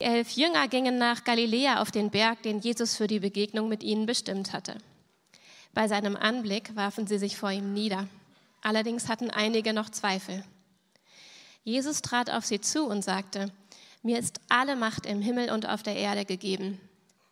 Elf 0.00 0.30
Jünger 0.30 0.68
gingen 0.68 0.96
nach 0.96 1.24
Galiläa 1.24 1.82
auf 1.82 1.90
den 1.90 2.10
Berg, 2.10 2.42
den 2.44 2.60
Jesus 2.60 2.94
für 2.94 3.08
die 3.08 3.18
Begegnung 3.18 3.68
mit 3.68 3.82
ihnen 3.82 4.06
bestimmt 4.06 4.52
hatte. 4.52 4.76
Bei 5.74 5.88
seinem 5.88 6.14
Anblick 6.14 6.76
warfen 6.76 7.08
sie 7.08 7.18
sich 7.18 7.36
vor 7.36 7.50
ihm 7.50 7.72
nieder. 7.72 8.06
Allerdings 8.62 9.08
hatten 9.08 9.28
einige 9.28 9.72
noch 9.72 9.90
Zweifel. 9.90 10.44
Jesus 11.64 12.00
trat 12.00 12.30
auf 12.30 12.46
sie 12.46 12.60
zu 12.60 12.84
und 12.86 13.02
sagte, 13.02 13.52
mir 14.04 14.20
ist 14.20 14.40
alle 14.48 14.76
Macht 14.76 15.04
im 15.04 15.20
Himmel 15.20 15.50
und 15.50 15.68
auf 15.68 15.82
der 15.82 15.96
Erde 15.96 16.24
gegeben. 16.24 16.80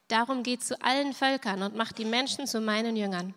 Darum 0.08 0.42
geht 0.42 0.64
zu 0.64 0.82
allen 0.82 1.12
Völkern 1.12 1.62
und 1.62 1.76
macht 1.76 1.98
die 1.98 2.04
Menschen 2.04 2.48
zu 2.48 2.60
meinen 2.60 2.96
Jüngern. 2.96 3.32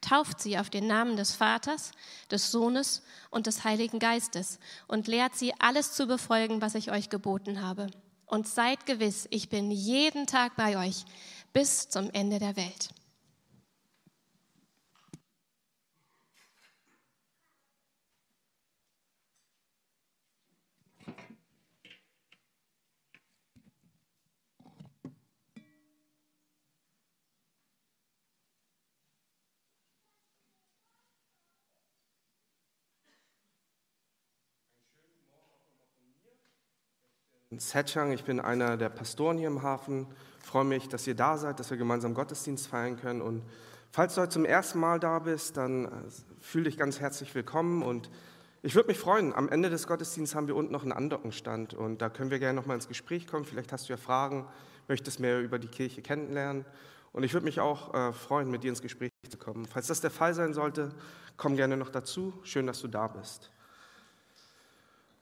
Tauft 0.00 0.40
sie 0.40 0.58
auf 0.58 0.70
den 0.70 0.86
Namen 0.86 1.18
des 1.18 1.34
Vaters, 1.34 1.92
des 2.30 2.50
Sohnes 2.50 3.02
und 3.28 3.46
des 3.46 3.62
Heiligen 3.62 3.98
Geistes 3.98 4.58
und 4.88 5.06
lehrt 5.06 5.36
sie 5.36 5.52
alles 5.58 5.92
zu 5.92 6.06
befolgen, 6.06 6.62
was 6.62 6.74
ich 6.74 6.90
euch 6.90 7.10
geboten 7.10 7.60
habe 7.60 7.90
und 8.30 8.48
seid 8.48 8.86
gewiss, 8.86 9.26
ich 9.30 9.48
bin 9.48 9.70
jeden 9.70 10.26
Tag 10.26 10.56
bei 10.56 10.78
euch 10.78 11.04
bis 11.52 11.88
zum 11.88 12.10
Ende 12.10 12.38
der 12.38 12.56
Welt. 12.56 12.90
Setchang, 37.60 38.10
ich 38.12 38.24
bin 38.24 38.40
einer 38.40 38.78
der 38.78 38.88
Pastoren 38.88 39.36
hier 39.36 39.48
im 39.48 39.60
Hafen. 39.60 40.06
Ich 40.40 40.46
freue 40.46 40.64
mich, 40.64 40.88
dass 40.88 41.06
ihr 41.06 41.14
da 41.14 41.36
seid, 41.36 41.60
dass 41.60 41.68
wir 41.68 41.76
gemeinsam 41.76 42.14
Gottesdienst 42.14 42.66
feiern 42.66 42.98
können. 42.98 43.20
Und 43.20 43.42
falls 43.92 44.14
du 44.14 44.22
heute 44.22 44.30
zum 44.30 44.46
ersten 44.46 44.80
Mal 44.80 44.98
da 44.98 45.18
bist, 45.18 45.58
dann 45.58 45.84
äh, 45.84 45.88
fühl 46.40 46.64
dich 46.64 46.78
ganz 46.78 47.00
herzlich 47.00 47.34
willkommen. 47.34 47.82
Und 47.82 48.10
ich 48.62 48.74
würde 48.74 48.88
mich 48.88 48.98
freuen, 48.98 49.34
am 49.34 49.50
Ende 49.50 49.68
des 49.68 49.86
Gottesdienstes 49.86 50.34
haben 50.34 50.46
wir 50.46 50.56
unten 50.56 50.72
noch 50.72 50.84
einen 50.84 50.92
Andockenstand. 50.92 51.74
Und 51.74 52.00
da 52.00 52.08
können 52.08 52.30
wir 52.30 52.38
gerne 52.38 52.58
noch 52.58 52.64
mal 52.64 52.76
ins 52.76 52.88
Gespräch 52.88 53.26
kommen. 53.26 53.44
Vielleicht 53.44 53.72
hast 53.72 53.90
du 53.90 53.92
ja 53.92 53.98
Fragen, 53.98 54.46
möchtest 54.88 55.20
mehr 55.20 55.42
über 55.42 55.58
die 55.58 55.68
Kirche 55.68 56.00
kennenlernen. 56.00 56.64
Und 57.12 57.24
ich 57.24 57.34
würde 57.34 57.44
mich 57.44 57.60
auch 57.60 57.92
äh, 57.92 58.14
freuen, 58.14 58.50
mit 58.50 58.64
dir 58.64 58.70
ins 58.70 58.80
Gespräch 58.80 59.10
zu 59.28 59.36
kommen. 59.36 59.66
Falls 59.66 59.86
das 59.86 60.00
der 60.00 60.10
Fall 60.10 60.32
sein 60.32 60.54
sollte, 60.54 60.92
komm 61.36 61.56
gerne 61.56 61.76
noch 61.76 61.90
dazu. 61.90 62.32
Schön, 62.42 62.66
dass 62.66 62.80
du 62.80 62.88
da 62.88 63.06
bist. 63.06 63.50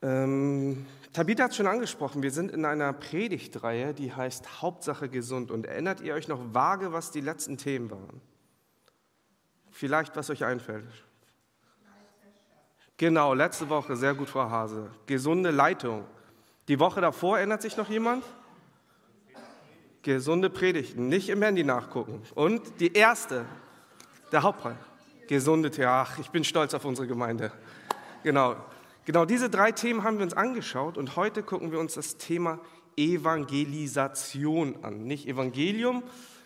Ähm, 0.01 0.85
Tabitha 1.19 1.43
hat 1.43 1.53
schon 1.53 1.67
angesprochen, 1.67 2.23
wir 2.23 2.31
sind 2.31 2.49
in 2.49 2.63
einer 2.63 2.93
Predigtreihe, 2.93 3.93
die 3.93 4.13
heißt 4.13 4.61
Hauptsache 4.61 5.09
gesund. 5.09 5.51
Und 5.51 5.65
erinnert 5.65 5.99
ihr 5.99 6.13
euch 6.13 6.29
noch 6.29 6.39
vage, 6.53 6.93
was 6.93 7.11
die 7.11 7.19
letzten 7.19 7.57
Themen 7.57 7.91
waren? 7.91 8.21
Vielleicht, 9.69 10.15
was 10.15 10.29
euch 10.29 10.45
einfällt. 10.45 10.87
Genau, 12.95 13.33
letzte 13.33 13.67
Woche, 13.67 13.97
sehr 13.97 14.13
gut, 14.13 14.29
Frau 14.29 14.49
Hase. 14.49 14.91
Gesunde 15.07 15.51
Leitung. 15.51 16.05
Die 16.69 16.79
Woche 16.79 17.01
davor 17.01 17.37
erinnert 17.37 17.63
sich 17.63 17.75
noch 17.75 17.89
jemand? 17.89 18.23
Gesunde 20.03 20.49
Predigten, 20.49 21.09
nicht 21.09 21.27
im 21.27 21.41
Handy 21.41 21.65
nachgucken. 21.65 22.21
Und 22.33 22.79
die 22.79 22.93
erste, 22.93 23.43
der 24.31 24.43
Hauptpreis. 24.43 24.77
Gesunde 25.27 25.69
Ach, 25.85 26.17
ich 26.17 26.29
bin 26.29 26.45
stolz 26.45 26.73
auf 26.73 26.85
unsere 26.85 27.07
Gemeinde. 27.07 27.51
Genau. 28.23 28.55
Genau 29.09 29.25
diese 29.25 29.49
drei 29.49 29.71
Themen 29.71 30.03
haben 30.03 30.19
wir 30.19 30.23
uns 30.23 30.35
angeschaut 30.35 30.95
und 30.95 31.15
heute 31.15 31.41
gucken 31.41 31.71
wir 31.71 31.79
uns 31.79 31.95
das 31.95 32.17
Thema 32.17 32.59
Evangelisation 32.95 34.83
an. 34.83 35.05
Nicht 35.05 35.27
Evangelium. 35.27 36.03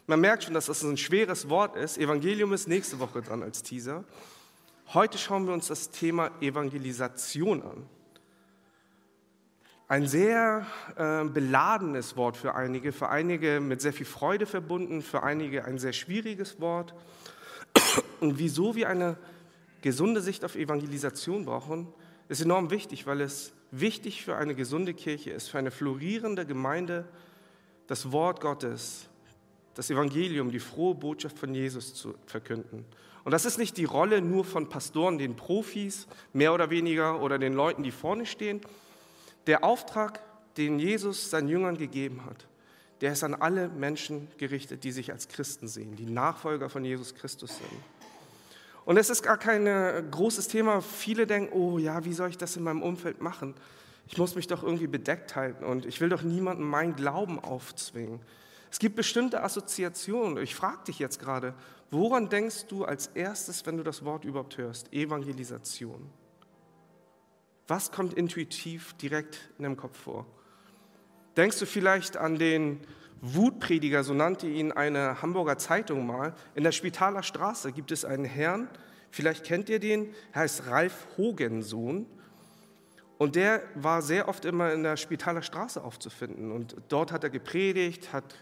Man 0.08 0.22
merkt 0.22 0.46
schon, 0.46 0.54
dass 0.54 0.68
das 0.68 0.82
ein 0.82 0.96
schweres 0.96 1.50
Wort 1.50 1.76
ist. 1.76 1.98
Evangelium 1.98 2.54
ist 2.54 2.70
nächste 2.70 3.02
Woche 3.02 3.22
dran 3.22 3.44
als 3.44 3.64
Teaser. 3.64 4.06
Heute 4.94 5.18
schauen 5.18 5.46
wir 5.46 5.54
uns 5.54 5.68
das 5.68 5.90
Thema 5.90 6.32
Evangelisation 6.40 7.64
an. 7.64 7.86
Ein 9.90 10.08
sehr 10.08 10.66
äh, 10.96 11.26
beladenes 11.26 12.16
Wort 12.16 12.38
für 12.38 12.56
einige, 12.56 12.94
für 12.94 13.10
einige 13.10 13.60
mit 13.60 13.82
sehr 13.82 13.92
viel 13.92 14.06
Freude 14.06 14.46
verbunden, 14.46 15.02
für 15.02 15.22
einige 15.22 15.66
ein 15.66 15.80
sehr 15.80 15.92
schwieriges 15.92 16.62
Wort. 16.62 16.94
Und 18.22 18.40
wieso 18.40 18.74
wir 18.74 18.88
eine 18.88 19.18
gesunde 19.82 20.22
Sicht 20.22 20.46
auf 20.46 20.56
Evangelisation 20.56 21.44
brauchen, 21.44 21.94
ist 22.40 22.46
enorm 22.46 22.70
wichtig, 22.70 23.06
weil 23.06 23.22
es 23.22 23.54
wichtig 23.72 24.24
für 24.24 24.36
eine 24.36 24.56
gesunde 24.56 24.94
Kirche 24.94 25.32
ist, 25.32 25.50
für 25.50 25.58
eine 25.58 25.72
florierende 25.72 26.46
Gemeinde, 26.46 27.06
das 27.88 28.12
Wort 28.12 28.42
Gottes, 28.42 29.10
das 29.76 29.90
Evangelium, 29.90 30.52
die 30.52 30.60
frohe 30.60 30.96
Botschaft 30.96 31.38
von 31.38 31.54
Jesus 31.54 31.94
zu 31.94 32.16
verkünden. 32.26 32.86
Und 33.24 33.32
das 33.32 33.46
ist 33.46 33.58
nicht 33.58 33.78
die 33.78 33.86
Rolle 33.86 34.22
nur 34.22 34.46
von 34.46 34.70
Pastoren, 34.70 35.18
den 35.18 35.36
Profis, 35.36 36.08
mehr 36.34 36.54
oder 36.54 36.70
weniger, 36.70 37.22
oder 37.22 37.40
den 37.40 37.54
Leuten, 37.54 37.84
die 37.84 37.92
vorne 37.92 38.26
stehen. 38.26 38.62
Der 39.48 39.64
Auftrag, 39.64 40.22
den 40.58 40.80
Jesus 40.80 41.30
seinen 41.30 41.48
Jüngern 41.48 41.78
gegeben 41.78 42.26
hat, 42.26 42.48
der 43.02 43.14
ist 43.14 43.24
an 43.24 43.34
alle 43.34 43.70
Menschen 43.70 44.28
gerichtet, 44.38 44.84
die 44.84 44.92
sich 44.92 45.12
als 45.12 45.28
Christen 45.28 45.68
sehen, 45.68 45.96
die 45.96 46.06
Nachfolger 46.06 46.70
von 46.70 46.86
Jesus 46.86 47.16
Christus 47.16 47.58
sind. 47.58 47.70
Und 48.86 48.98
es 48.98 49.10
ist 49.10 49.24
gar 49.24 49.38
kein 49.38 49.66
äh, 49.68 50.04
großes 50.10 50.48
Thema. 50.48 50.82
Viele 50.82 51.26
denken, 51.26 51.54
oh 51.54 51.78
ja, 51.78 52.04
wie 52.06 52.14
soll 52.14 52.30
ich 52.30 52.38
das 52.38 52.58
in 52.58 52.64
meinem 52.64 52.82
Umfeld 52.82 53.22
machen? 53.22 53.56
Ich 54.08 54.18
muss 54.18 54.36
mich 54.36 54.48
doch 54.48 54.64
irgendwie 54.64 54.88
bedeckt 54.88 55.36
halten 55.36 55.64
und 55.64 55.86
ich 55.86 56.02
will 56.02 56.10
doch 56.10 56.22
niemandem 56.22 56.68
meinen 56.68 56.96
Glauben 56.96 57.40
aufzwingen. 57.40 58.20
Es 58.70 58.80
gibt 58.80 58.96
bestimmte 58.96 59.44
Assoziationen. 59.44 60.42
Ich 60.44 60.56
frage 60.56 60.86
dich 60.88 61.00
jetzt 61.00 61.20
gerade, 61.20 61.54
woran 61.92 62.28
denkst 62.28 62.66
du 62.68 62.86
als 62.86 63.08
erstes, 63.08 63.66
wenn 63.66 63.78
du 63.78 63.84
das 63.84 64.04
Wort 64.04 64.26
überhaupt 64.26 64.58
hörst? 64.58 64.92
Evangelisation. 64.92 66.10
Was 67.68 67.92
kommt 67.92 68.14
intuitiv 68.16 68.94
direkt 68.96 69.52
in 69.58 69.64
deinem 69.64 69.78
Kopf 69.78 69.98
vor? 69.98 70.26
Denkst 71.38 71.60
du 71.60 71.66
vielleicht 71.66 72.18
an 72.18 72.38
den 72.38 72.82
Wutprediger, 73.26 74.04
so 74.04 74.14
nannte 74.14 74.48
ihn 74.48 74.74
eine 74.74 75.22
Hamburger 75.22 75.58
Zeitung 75.58 76.06
mal. 76.06 76.34
In 76.56 76.66
der 76.66 76.74
Spitaler 76.74 77.24
Straße 77.24 77.72
gibt 77.72 77.94
es 77.94 78.04
einen 78.04 78.26
Herrn, 78.26 78.68
vielleicht 79.12 79.46
kennt 79.46 79.70
ihr 79.70 79.80
den, 79.80 80.14
er 80.34 80.42
heißt 80.42 80.68
Ralf 80.68 81.08
Hogensohn. 81.18 82.06
Und 83.18 83.38
der 83.38 83.62
war 83.76 84.02
sehr 84.02 84.28
oft 84.28 84.44
immer 84.44 84.74
in 84.74 84.84
der 84.84 84.98
Spitaler 84.98 85.42
Straße 85.42 85.82
aufzufinden. 85.82 86.52
Und 86.52 86.76
dort 86.90 87.14
hat 87.14 87.24
er 87.24 87.30
gepredigt, 87.30 88.12
hat 88.12 88.36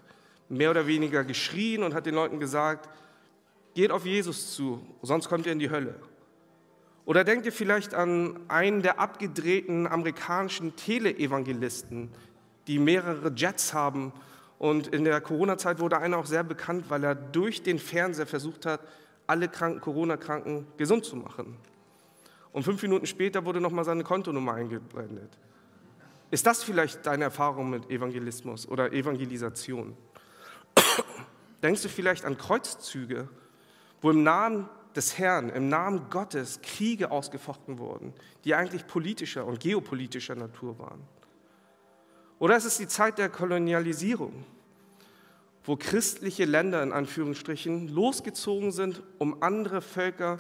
mehr 0.50 0.72
oder 0.72 0.88
weniger 0.88 1.24
geschrien 1.24 1.84
und 1.84 1.94
hat 1.94 2.08
den 2.08 2.16
Leuten 2.16 2.40
gesagt, 2.40 2.90
geht 3.76 3.92
auf 3.92 4.08
Jesus 4.08 4.56
zu, 4.56 4.82
sonst 5.04 5.30
kommt 5.30 5.46
ihr 5.46 5.52
in 5.52 5.60
die 5.60 5.70
Hölle. 5.70 5.94
Oder 7.06 7.24
denkt 7.24 7.46
ihr 7.46 7.54
vielleicht 7.54 7.94
an 7.94 8.40
einen 8.48 8.82
der 8.82 9.00
abgedrehten 9.00 9.86
amerikanischen 9.86 10.76
Teleevangelisten, 10.76 12.10
die 12.66 12.80
mehrere 12.80 13.32
Jets 13.36 13.76
haben 13.76 14.12
und 14.62 14.90
in 14.90 15.06
der 15.06 15.20
Corona-Zeit 15.22 15.80
wurde 15.80 15.98
einer 15.98 16.20
auch 16.20 16.28
sehr 16.28 16.44
bekannt, 16.44 16.86
weil 16.90 17.04
er 17.04 17.16
durch 17.16 17.64
den 17.64 17.80
Fernseher 17.80 18.28
versucht 18.28 18.68
hat, 18.68 18.80
alle 19.26 19.48
Kranken, 19.48 19.82
Corona-Kranken 19.82 20.68
gesund 20.78 21.04
zu 21.04 21.16
machen. 21.16 21.58
Und 22.52 22.62
fünf 22.62 22.80
Minuten 22.84 23.08
später 23.08 23.44
wurde 23.44 23.60
nochmal 23.60 23.86
seine 23.86 24.04
Kontonummer 24.04 24.54
eingeblendet. 24.54 25.36
Ist 26.30 26.46
das 26.46 26.64
vielleicht 26.64 27.08
deine 27.08 27.24
Erfahrung 27.24 27.72
mit 27.72 27.90
Evangelismus 27.90 28.68
oder 28.68 28.94
Evangelisation? 28.94 29.98
Denkst 31.64 31.82
du 31.82 31.90
vielleicht 31.90 32.24
an 32.24 32.38
Kreuzzüge, 32.38 33.30
wo 34.00 34.12
im 34.12 34.22
Namen 34.22 34.70
des 34.96 35.18
Herrn, 35.18 35.50
im 35.50 35.70
Namen 35.70 36.08
Gottes 36.12 36.62
Kriege 36.62 37.10
ausgefochten 37.10 37.80
wurden, 37.80 38.14
die 38.46 38.54
eigentlich 38.54 38.86
politischer 38.86 39.44
und 39.44 39.60
geopolitischer 39.60 40.36
Natur 40.36 40.78
waren? 40.78 41.02
Oder 42.42 42.56
es 42.56 42.66
ist 42.66 42.80
die 42.80 42.88
Zeit 42.88 43.20
der 43.20 43.30
Kolonialisierung, 43.30 44.34
wo 45.64 45.76
christliche 45.76 46.46
Länder 46.46 46.82
in 46.82 46.92
Anführungsstrichen 46.92 47.88
losgezogen 47.88 48.72
sind, 48.72 49.04
um 49.20 49.44
andere 49.44 49.80
Völker 49.80 50.40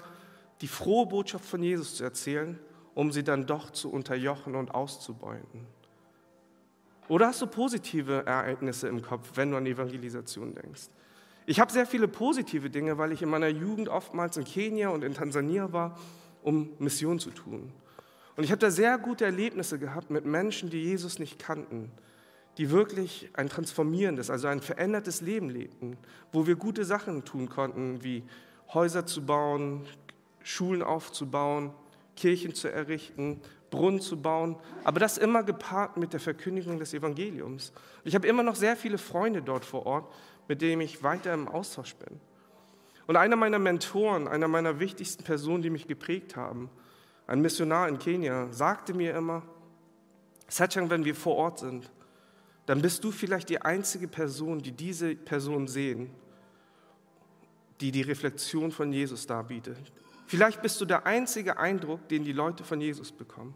die 0.61 0.67
frohe 0.67 1.05
Botschaft 1.05 1.45
von 1.45 1.61
Jesus 1.61 1.97
zu 1.97 2.03
erzählen, 2.03 2.57
um 2.95 3.11
sie 3.11 3.23
dann 3.23 3.45
doch 3.45 3.69
zu 3.69 3.91
unterjochen 3.91 4.55
und 4.55 4.73
auszubeuten. 4.73 5.67
Oder 7.07 7.27
hast 7.27 7.43
du 7.43 7.45
positive 7.45 8.25
Ereignisse 8.25 8.87
im 8.87 9.03
Kopf, 9.03 9.33
wenn 9.35 9.51
du 9.51 9.57
an 9.57 9.67
Evangelisation 9.67 10.55
denkst? 10.55 10.89
Ich 11.45 11.59
habe 11.59 11.71
sehr 11.71 11.85
viele 11.85 12.07
positive 12.07 12.71
Dinge, 12.71 12.97
weil 12.97 13.11
ich 13.11 13.21
in 13.21 13.29
meiner 13.29 13.49
Jugend 13.49 13.89
oftmals 13.89 14.37
in 14.37 14.45
Kenia 14.45 14.89
und 14.89 15.03
in 15.03 15.13
Tansania 15.13 15.71
war, 15.71 15.99
um 16.41 16.71
Mission 16.79 17.19
zu 17.19 17.29
tun. 17.29 17.71
Und 18.35 18.43
ich 18.43 18.51
habe 18.51 18.59
da 18.59 18.71
sehr 18.71 18.97
gute 18.97 19.25
Erlebnisse 19.25 19.77
gehabt 19.77 20.09
mit 20.09 20.25
Menschen, 20.25 20.69
die 20.69 20.81
Jesus 20.81 21.19
nicht 21.19 21.39
kannten, 21.39 21.91
die 22.57 22.69
wirklich 22.71 23.29
ein 23.33 23.49
transformierendes, 23.49 24.29
also 24.29 24.47
ein 24.47 24.61
verändertes 24.61 25.21
Leben 25.21 25.49
lebten, 25.49 25.97
wo 26.31 26.47
wir 26.47 26.55
gute 26.55 26.85
Sachen 26.85 27.23
tun 27.25 27.49
konnten, 27.49 28.03
wie 28.03 28.23
Häuser 28.73 29.05
zu 29.05 29.25
bauen, 29.25 29.85
Schulen 30.43 30.81
aufzubauen, 30.81 31.71
Kirchen 32.15 32.53
zu 32.53 32.71
errichten, 32.71 33.41
Brunnen 33.69 34.01
zu 34.01 34.21
bauen, 34.21 34.57
aber 34.83 34.99
das 34.99 35.17
immer 35.17 35.43
gepaart 35.43 35.97
mit 35.97 36.13
der 36.13 36.19
Verkündigung 36.19 36.77
des 36.77 36.93
Evangeliums. 36.93 37.71
Ich 38.03 38.15
habe 38.15 38.27
immer 38.27 38.43
noch 38.43 38.55
sehr 38.55 38.75
viele 38.75 38.97
Freunde 38.97 39.41
dort 39.41 39.63
vor 39.63 39.85
Ort, 39.85 40.13
mit 40.47 40.61
denen 40.61 40.81
ich 40.81 41.03
weiter 41.03 41.33
im 41.33 41.47
Austausch 41.47 41.95
bin. 41.95 42.19
Und 43.07 43.15
einer 43.15 43.37
meiner 43.37 43.59
Mentoren, 43.59 44.27
einer 44.27 44.47
meiner 44.47 44.79
wichtigsten 44.79 45.23
Personen, 45.23 45.63
die 45.63 45.69
mich 45.69 45.87
geprägt 45.87 46.35
haben, 46.35 46.69
ein 47.31 47.39
Missionar 47.39 47.87
in 47.87 47.97
Kenia, 47.97 48.51
sagte 48.51 48.93
mir 48.93 49.15
immer, 49.15 49.41
Setchang, 50.49 50.89
wenn 50.89 51.05
wir 51.05 51.15
vor 51.15 51.37
Ort 51.37 51.59
sind, 51.59 51.89
dann 52.65 52.81
bist 52.81 53.05
du 53.05 53.11
vielleicht 53.11 53.47
die 53.47 53.61
einzige 53.61 54.09
Person, 54.09 54.61
die 54.61 54.73
diese 54.73 55.15
Person 55.15 55.65
sehen, 55.65 56.09
die 57.79 57.89
die 57.89 58.01
Reflexion 58.01 58.69
von 58.69 58.91
Jesus 58.91 59.27
darbietet. 59.27 59.77
Vielleicht 60.27 60.61
bist 60.61 60.81
du 60.81 60.85
der 60.85 61.05
einzige 61.05 61.57
Eindruck, 61.57 62.05
den 62.09 62.25
die 62.25 62.33
Leute 62.33 62.65
von 62.65 62.81
Jesus 62.81 63.13
bekommen. 63.13 63.55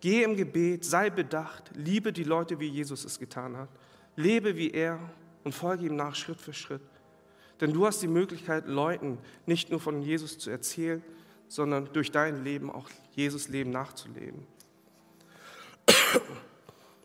Geh 0.00 0.22
im 0.22 0.36
Gebet, 0.36 0.84
sei 0.84 1.08
bedacht, 1.08 1.70
liebe 1.74 2.12
die 2.12 2.24
Leute, 2.24 2.60
wie 2.60 2.68
Jesus 2.68 3.06
es 3.06 3.18
getan 3.18 3.56
hat. 3.56 3.70
Lebe 4.14 4.58
wie 4.58 4.72
er 4.72 5.00
und 5.42 5.54
folge 5.54 5.86
ihm 5.86 5.96
nach 5.96 6.14
Schritt 6.14 6.38
für 6.38 6.52
Schritt. 6.52 6.82
Denn 7.62 7.72
du 7.72 7.86
hast 7.86 8.02
die 8.02 8.08
Möglichkeit, 8.08 8.66
Leuten 8.66 9.16
nicht 9.46 9.70
nur 9.70 9.80
von 9.80 10.02
Jesus 10.02 10.36
zu 10.36 10.50
erzählen, 10.50 11.02
sondern 11.48 11.88
durch 11.92 12.10
dein 12.10 12.44
Leben 12.44 12.70
auch 12.70 12.88
Jesus 13.12 13.48
Leben 13.48 13.70
nachzuleben. 13.70 14.46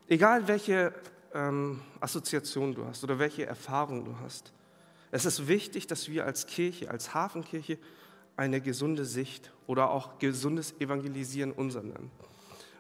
Egal 0.07 0.47
welche 0.47 0.93
ähm, 1.33 1.81
Assoziation 1.99 2.73
du 2.73 2.85
hast 2.85 3.03
oder 3.03 3.19
welche 3.19 3.45
Erfahrung 3.45 4.05
du 4.05 4.15
hast, 4.19 4.51
es 5.11 5.25
ist 5.25 5.47
wichtig, 5.47 5.87
dass 5.87 6.09
wir 6.09 6.25
als 6.25 6.47
Kirche, 6.47 6.89
als 6.89 7.13
Hafenkirche 7.13 7.77
eine 8.37 8.61
gesunde 8.61 9.05
Sicht 9.05 9.51
oder 9.67 9.89
auch 9.89 10.17
gesundes 10.19 10.79
Evangelisieren 10.79 11.51
unser 11.51 11.81
nennen, 11.81 12.11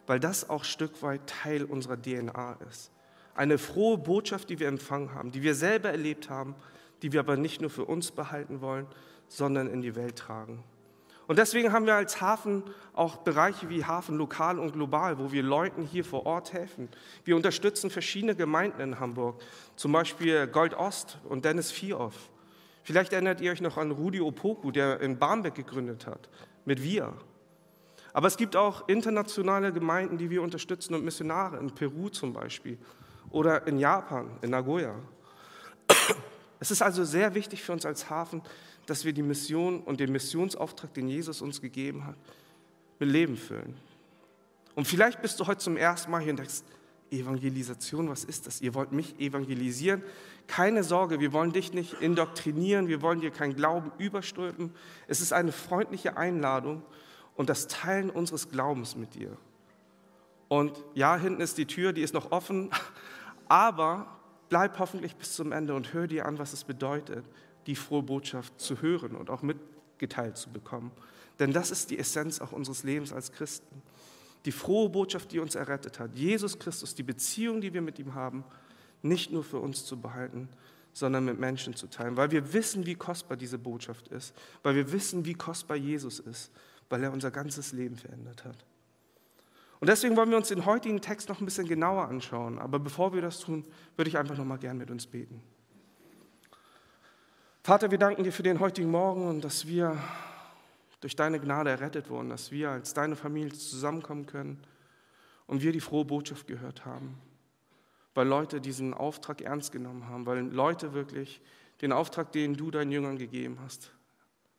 weil 0.07 0.19
das 0.19 0.49
auch 0.49 0.63
Stück 0.63 1.01
weit 1.01 1.27
Teil 1.27 1.65
unserer 1.65 2.01
DNA 2.01 2.57
ist. 2.69 2.91
Eine 3.35 3.57
frohe 3.57 3.97
Botschaft, 3.97 4.49
die 4.49 4.59
wir 4.59 4.67
empfangen 4.67 5.13
haben, 5.13 5.31
die 5.31 5.43
wir 5.43 5.55
selber 5.55 5.89
erlebt 5.89 6.29
haben, 6.29 6.55
die 7.01 7.11
wir 7.11 7.19
aber 7.19 7.37
nicht 7.37 7.61
nur 7.61 7.69
für 7.69 7.85
uns 7.85 8.11
behalten 8.11 8.61
wollen, 8.61 8.87
sondern 9.27 9.67
in 9.67 9.81
die 9.81 9.95
Welt 9.95 10.17
tragen. 10.17 10.63
Und 11.29 11.37
deswegen 11.37 11.71
haben 11.71 11.85
wir 11.85 11.93
als 11.93 12.21
Hafen 12.21 12.63
auch 12.93 13.17
Bereiche 13.17 13.69
wie 13.69 13.85
Hafen 13.85 14.17
lokal 14.17 14.57
und 14.57 14.73
global, 14.73 15.19
wo 15.19 15.31
wir 15.31 15.43
Leuten 15.43 15.83
hier 15.83 16.03
vor 16.03 16.25
Ort 16.25 16.53
helfen. 16.53 16.89
Wir 17.23 17.35
unterstützen 17.35 17.91
verschiedene 17.91 18.35
Gemeinden 18.35 18.81
in 18.81 18.99
Hamburg, 18.99 19.39
zum 19.75 19.91
Beispiel 19.91 20.47
Gold 20.47 20.73
Ost 20.73 21.19
und 21.29 21.45
Dennis 21.45 21.71
Viehoff. 21.71 22.15
Vielleicht 22.81 23.13
erinnert 23.13 23.41
ihr 23.41 23.51
euch 23.51 23.61
noch 23.61 23.77
an 23.77 23.91
Rudi 23.91 24.19
Opoku, 24.19 24.71
der 24.71 25.01
in 25.01 25.19
Barmbek 25.19 25.53
gegründet 25.53 26.07
hat, 26.07 26.29
mit 26.65 26.81
Wir. 26.81 27.13
Aber 28.11 28.25
es 28.25 28.35
gibt 28.35 28.55
auch 28.55 28.87
internationale 28.87 29.71
Gemeinden, 29.71 30.17
die 30.17 30.31
wir 30.31 30.41
unterstützen 30.41 30.95
und 30.95 31.05
Missionare, 31.05 31.57
in 31.57 31.69
Peru 31.75 32.09
zum 32.09 32.33
Beispiel 32.33 32.79
oder 33.29 33.67
in 33.67 33.77
Japan, 33.77 34.31
in 34.41 34.49
Nagoya. 34.49 34.95
Es 36.59 36.71
ist 36.71 36.81
also 36.81 37.03
sehr 37.03 37.35
wichtig 37.35 37.61
für 37.61 37.71
uns 37.71 37.85
als 37.85 38.09
Hafen, 38.09 38.41
dass 38.89 39.05
wir 39.05 39.13
die 39.13 39.23
Mission 39.23 39.81
und 39.81 39.99
den 39.99 40.11
Missionsauftrag, 40.11 40.93
den 40.93 41.07
Jesus 41.07 41.41
uns 41.41 41.61
gegeben 41.61 42.05
hat, 42.05 42.15
mit 42.99 43.09
Leben 43.09 43.37
füllen. 43.37 43.75
Und 44.75 44.87
vielleicht 44.87 45.21
bist 45.21 45.39
du 45.39 45.47
heute 45.47 45.59
zum 45.59 45.77
ersten 45.77 46.11
Mal 46.11 46.21
hier 46.21 46.31
und 46.31 46.37
denkst, 46.37 46.63
Evangelisation, 47.11 48.09
was 48.09 48.23
ist 48.23 48.47
das? 48.47 48.61
Ihr 48.61 48.73
wollt 48.75 48.91
mich 48.91 49.19
evangelisieren? 49.19 50.03
Keine 50.47 50.83
Sorge, 50.83 51.19
wir 51.19 51.33
wollen 51.33 51.51
dich 51.51 51.73
nicht 51.73 51.93
indoktrinieren, 52.01 52.87
wir 52.87 53.01
wollen 53.01 53.21
dir 53.21 53.31
keinen 53.31 53.55
Glauben 53.55 53.91
überstülpen. 53.97 54.71
Es 55.07 55.21
ist 55.21 55.33
eine 55.33 55.51
freundliche 55.51 56.17
Einladung 56.17 56.83
und 57.35 57.49
das 57.49 57.67
Teilen 57.67 58.09
unseres 58.09 58.49
Glaubens 58.49 58.95
mit 58.95 59.15
dir. 59.15 59.35
Und 60.47 60.83
ja, 60.93 61.15
hinten 61.15 61.41
ist 61.41 61.57
die 61.57 61.65
Tür, 61.65 61.93
die 61.93 62.01
ist 62.01 62.13
noch 62.13 62.31
offen, 62.31 62.69
aber 63.47 64.19
bleib 64.49 64.79
hoffentlich 64.79 65.15
bis 65.15 65.33
zum 65.33 65.51
Ende 65.51 65.75
und 65.75 65.93
hör 65.93 66.07
dir 66.07 66.25
an, 66.25 66.39
was 66.39 66.53
es 66.53 66.63
bedeutet, 66.63 67.25
die 67.67 67.75
frohe 67.75 68.03
Botschaft 68.03 68.59
zu 68.59 68.81
hören 68.81 69.15
und 69.15 69.29
auch 69.29 69.41
mitgeteilt 69.41 70.37
zu 70.37 70.49
bekommen. 70.49 70.91
Denn 71.39 71.53
das 71.53 71.71
ist 71.71 71.89
die 71.89 71.97
Essenz 71.99 72.41
auch 72.41 72.51
unseres 72.51 72.83
Lebens 72.83 73.13
als 73.13 73.31
Christen. 73.31 73.81
Die 74.45 74.51
frohe 74.51 74.89
Botschaft, 74.89 75.31
die 75.31 75.39
uns 75.39 75.55
errettet 75.55 75.99
hat. 75.99 76.15
Jesus 76.15 76.59
Christus, 76.59 76.95
die 76.95 77.03
Beziehung, 77.03 77.61
die 77.61 77.73
wir 77.73 77.81
mit 77.81 77.99
ihm 77.99 78.13
haben, 78.13 78.43
nicht 79.01 79.31
nur 79.31 79.43
für 79.43 79.59
uns 79.59 79.85
zu 79.85 79.99
behalten, 79.99 80.49
sondern 80.93 81.25
mit 81.25 81.39
Menschen 81.39 81.75
zu 81.75 81.87
teilen. 81.87 82.17
Weil 82.17 82.31
wir 82.31 82.53
wissen, 82.53 82.85
wie 82.85 82.95
kostbar 82.95 83.37
diese 83.37 83.57
Botschaft 83.57 84.07
ist. 84.09 84.33
Weil 84.63 84.75
wir 84.75 84.91
wissen, 84.91 85.25
wie 85.25 85.33
kostbar 85.33 85.77
Jesus 85.77 86.19
ist. 86.19 86.51
Weil 86.89 87.03
er 87.03 87.13
unser 87.13 87.31
ganzes 87.31 87.71
Leben 87.71 87.95
verändert 87.95 88.43
hat. 88.43 88.65
Und 89.79 89.87
deswegen 89.87 90.17
wollen 90.17 90.29
wir 90.29 90.37
uns 90.37 90.49
den 90.49 90.65
heutigen 90.65 90.99
Text 90.99 91.29
noch 91.29 91.39
ein 91.39 91.45
bisschen 91.45 91.67
genauer 91.67 92.07
anschauen. 92.07 92.59
Aber 92.59 92.79
bevor 92.79 93.13
wir 93.13 93.21
das 93.21 93.39
tun, 93.39 93.65
würde 93.95 94.09
ich 94.09 94.17
einfach 94.17 94.37
noch 94.37 94.45
mal 94.45 94.57
gern 94.57 94.77
mit 94.77 94.91
uns 94.91 95.07
beten. 95.07 95.41
Vater, 97.61 97.91
wir 97.91 97.97
danken 97.97 98.23
dir 98.23 98.31
für 98.31 98.41
den 98.41 98.59
heutigen 98.59 98.89
Morgen 98.89 99.27
und 99.27 99.43
dass 99.43 99.67
wir 99.67 99.97
durch 101.01 101.15
deine 101.15 101.39
Gnade 101.39 101.69
errettet 101.69 102.09
wurden, 102.09 102.29
dass 102.29 102.51
wir 102.51 102.71
als 102.71 102.93
deine 102.93 103.15
Familie 103.15 103.53
zusammenkommen 103.53 104.25
können 104.25 104.63
und 105.45 105.61
wir 105.61 105.71
die 105.71 105.81
frohe 105.81 106.05
Botschaft 106.05 106.47
gehört 106.47 106.85
haben, 106.85 107.17
weil 108.15 108.27
Leute 108.27 108.61
diesen 108.61 108.93
Auftrag 108.93 109.41
ernst 109.41 109.71
genommen 109.71 110.07
haben, 110.07 110.25
weil 110.25 110.39
Leute 110.39 110.93
wirklich 110.93 111.41
den 111.81 111.91
Auftrag, 111.91 112.31
den 112.31 112.55
du 112.55 112.71
deinen 112.71 112.91
Jüngern 112.91 113.17
gegeben 113.17 113.59
hast, 113.61 113.91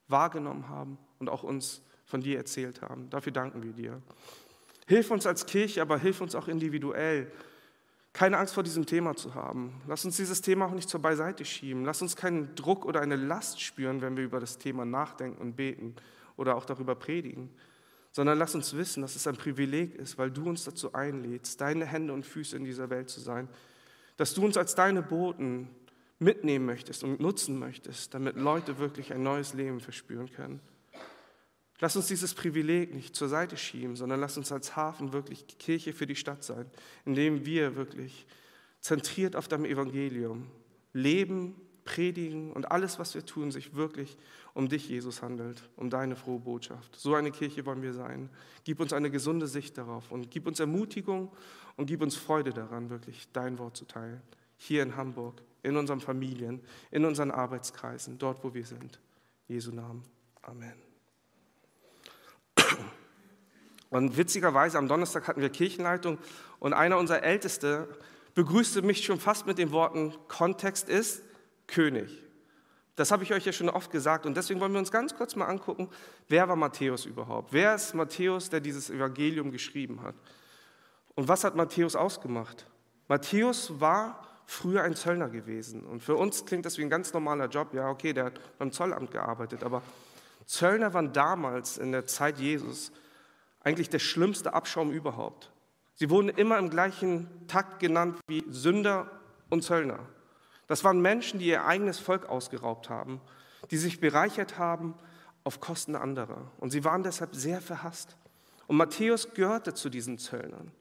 wahrgenommen 0.06 0.68
haben 0.68 0.98
und 1.18 1.30
auch 1.30 1.42
uns 1.42 1.82
von 2.04 2.20
dir 2.20 2.36
erzählt 2.36 2.82
haben. 2.82 3.08
Dafür 3.08 3.32
danken 3.32 3.62
wir 3.62 3.72
dir. 3.72 4.02
Hilf 4.86 5.10
uns 5.10 5.26
als 5.26 5.46
Kirche, 5.46 5.80
aber 5.80 5.98
hilf 5.98 6.20
uns 6.20 6.34
auch 6.34 6.48
individuell, 6.48 7.32
keine 8.12 8.38
Angst 8.38 8.54
vor 8.54 8.62
diesem 8.62 8.86
Thema 8.86 9.14
zu 9.14 9.34
haben. 9.34 9.80
Lass 9.86 10.04
uns 10.04 10.16
dieses 10.16 10.40
Thema 10.40 10.66
auch 10.66 10.72
nicht 10.72 10.88
zur 10.88 11.00
Beiseite 11.00 11.44
schieben. 11.44 11.84
Lass 11.84 12.02
uns 12.02 12.16
keinen 12.16 12.54
Druck 12.56 12.84
oder 12.84 13.00
eine 13.00 13.16
Last 13.16 13.60
spüren, 13.60 14.02
wenn 14.02 14.16
wir 14.16 14.24
über 14.24 14.40
das 14.40 14.58
Thema 14.58 14.84
nachdenken 14.84 15.40
und 15.40 15.56
beten 15.56 15.94
oder 16.36 16.56
auch 16.56 16.64
darüber 16.64 16.94
predigen, 16.94 17.50
sondern 18.12 18.38
lass 18.38 18.54
uns 18.54 18.76
wissen, 18.76 19.02
dass 19.02 19.14
es 19.14 19.26
ein 19.26 19.36
Privileg 19.36 19.94
ist, 19.94 20.18
weil 20.18 20.30
du 20.30 20.48
uns 20.48 20.64
dazu 20.64 20.92
einlädst, 20.92 21.60
deine 21.60 21.86
Hände 21.86 22.12
und 22.12 22.26
Füße 22.26 22.56
in 22.56 22.64
dieser 22.64 22.90
Welt 22.90 23.08
zu 23.08 23.20
sein, 23.20 23.48
dass 24.16 24.34
du 24.34 24.44
uns 24.44 24.56
als 24.56 24.74
deine 24.74 25.02
Boten 25.02 25.68
mitnehmen 26.18 26.66
möchtest 26.66 27.04
und 27.04 27.20
nutzen 27.20 27.58
möchtest, 27.58 28.12
damit 28.12 28.36
Leute 28.36 28.78
wirklich 28.78 29.12
ein 29.12 29.22
neues 29.22 29.54
Leben 29.54 29.80
verspüren 29.80 30.30
können. 30.30 30.60
Lass 31.80 31.96
uns 31.96 32.08
dieses 32.08 32.34
Privileg 32.34 32.94
nicht 32.94 33.16
zur 33.16 33.28
Seite 33.28 33.56
schieben, 33.56 33.96
sondern 33.96 34.20
lass 34.20 34.36
uns 34.36 34.52
als 34.52 34.76
Hafen 34.76 35.12
wirklich 35.12 35.46
Kirche 35.58 35.92
für 35.92 36.06
die 36.06 36.16
Stadt 36.16 36.44
sein, 36.44 36.66
indem 37.06 37.46
wir 37.46 37.74
wirklich 37.74 38.26
zentriert 38.80 39.34
auf 39.34 39.48
deinem 39.48 39.64
Evangelium 39.64 40.46
leben, 40.92 41.54
predigen 41.84 42.52
und 42.52 42.70
alles, 42.70 42.98
was 42.98 43.14
wir 43.14 43.24
tun, 43.24 43.50
sich 43.50 43.74
wirklich 43.74 44.18
um 44.52 44.68
dich, 44.68 44.88
Jesus, 44.88 45.22
handelt, 45.22 45.62
um 45.76 45.88
deine 45.88 46.16
frohe 46.16 46.38
Botschaft. 46.38 46.96
So 46.96 47.14
eine 47.14 47.30
Kirche 47.30 47.64
wollen 47.64 47.82
wir 47.82 47.94
sein. 47.94 48.28
Gib 48.64 48.80
uns 48.80 48.92
eine 48.92 49.10
gesunde 49.10 49.46
Sicht 49.46 49.78
darauf 49.78 50.10
und 50.10 50.30
gib 50.30 50.46
uns 50.46 50.60
Ermutigung 50.60 51.32
und 51.76 51.86
gib 51.86 52.02
uns 52.02 52.16
Freude 52.16 52.52
daran, 52.52 52.90
wirklich 52.90 53.28
dein 53.32 53.58
Wort 53.58 53.76
zu 53.76 53.86
teilen. 53.86 54.20
Hier 54.56 54.82
in 54.82 54.96
Hamburg, 54.96 55.42
in 55.62 55.76
unseren 55.76 56.00
Familien, 56.00 56.60
in 56.90 57.06
unseren 57.06 57.30
Arbeitskreisen, 57.30 58.18
dort, 58.18 58.44
wo 58.44 58.52
wir 58.52 58.66
sind. 58.66 59.00
Jesu 59.48 59.72
Namen. 59.72 60.02
Amen. 60.42 60.89
Und 63.90 64.16
witzigerweise 64.16 64.78
am 64.78 64.88
Donnerstag 64.88 65.26
hatten 65.26 65.40
wir 65.40 65.50
Kirchenleitung 65.50 66.18
und 66.60 66.72
einer 66.72 66.96
unserer 66.96 67.22
Älteste 67.22 67.88
begrüßte 68.34 68.82
mich 68.82 69.04
schon 69.04 69.18
fast 69.18 69.46
mit 69.46 69.58
den 69.58 69.72
Worten, 69.72 70.14
Kontext 70.28 70.88
ist 70.88 71.22
König. 71.66 72.24
Das 72.94 73.10
habe 73.10 73.24
ich 73.24 73.32
euch 73.32 73.46
ja 73.46 73.52
schon 73.52 73.68
oft 73.68 73.90
gesagt 73.90 74.26
und 74.26 74.36
deswegen 74.36 74.60
wollen 74.60 74.72
wir 74.72 74.78
uns 74.78 74.92
ganz 74.92 75.16
kurz 75.16 75.34
mal 75.34 75.46
angucken, 75.46 75.88
wer 76.28 76.48
war 76.48 76.56
Matthäus 76.56 77.06
überhaupt? 77.06 77.52
Wer 77.52 77.74
ist 77.74 77.94
Matthäus, 77.94 78.50
der 78.50 78.60
dieses 78.60 78.90
Evangelium 78.90 79.50
geschrieben 79.50 80.02
hat? 80.02 80.14
Und 81.14 81.26
was 81.26 81.42
hat 81.42 81.56
Matthäus 81.56 81.96
ausgemacht? 81.96 82.66
Matthäus 83.08 83.80
war 83.80 84.26
früher 84.46 84.82
ein 84.82 84.94
Zöllner 84.94 85.28
gewesen 85.28 85.84
und 85.84 86.02
für 86.02 86.14
uns 86.14 86.44
klingt 86.44 86.66
das 86.66 86.78
wie 86.78 86.82
ein 86.82 86.90
ganz 86.90 87.12
normaler 87.12 87.46
Job. 87.46 87.72
Ja, 87.72 87.88
okay, 87.88 88.12
der 88.12 88.26
hat 88.26 88.58
beim 88.58 88.70
Zollamt 88.70 89.10
gearbeitet, 89.10 89.64
aber 89.64 89.82
Zöllner 90.50 90.92
waren 90.94 91.12
damals 91.12 91.78
in 91.78 91.92
der 91.92 92.06
Zeit 92.06 92.40
Jesus 92.40 92.90
eigentlich 93.60 93.88
der 93.88 94.00
schlimmste 94.00 94.52
Abschaum 94.52 94.90
überhaupt. 94.90 95.52
Sie 95.94 96.10
wurden 96.10 96.28
immer 96.28 96.58
im 96.58 96.70
gleichen 96.70 97.28
Takt 97.46 97.78
genannt 97.78 98.18
wie 98.26 98.42
Sünder 98.50 99.08
und 99.48 99.62
Zöllner. 99.62 100.00
Das 100.66 100.82
waren 100.82 101.00
Menschen, 101.00 101.38
die 101.38 101.46
ihr 101.46 101.66
eigenes 101.66 102.00
Volk 102.00 102.28
ausgeraubt 102.28 102.90
haben, 102.90 103.20
die 103.70 103.76
sich 103.76 104.00
bereichert 104.00 104.58
haben 104.58 104.94
auf 105.44 105.60
Kosten 105.60 105.94
anderer. 105.94 106.50
Und 106.58 106.70
sie 106.70 106.82
waren 106.82 107.04
deshalb 107.04 107.36
sehr 107.36 107.60
verhasst. 107.60 108.16
Und 108.66 108.76
Matthäus 108.76 109.32
gehörte 109.32 109.72
zu 109.74 109.88
diesen 109.88 110.18
Zöllnern. 110.18 110.72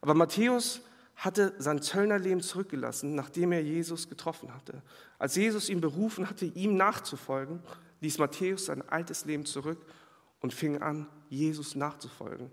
Aber 0.00 0.14
Matthäus 0.14 0.80
hatte 1.16 1.52
sein 1.58 1.82
Zöllnerleben 1.82 2.40
zurückgelassen, 2.40 3.14
nachdem 3.14 3.52
er 3.52 3.62
Jesus 3.62 4.08
getroffen 4.08 4.54
hatte. 4.54 4.80
Als 5.18 5.36
Jesus 5.36 5.68
ihn 5.68 5.82
berufen 5.82 6.30
hatte, 6.30 6.46
ihm 6.46 6.78
nachzufolgen, 6.78 7.60
ließ 8.02 8.18
Matthäus 8.18 8.66
sein 8.66 8.86
altes 8.88 9.24
Leben 9.24 9.46
zurück 9.46 9.78
und 10.40 10.52
fing 10.52 10.82
an, 10.82 11.06
Jesus 11.30 11.74
nachzufolgen. 11.74 12.50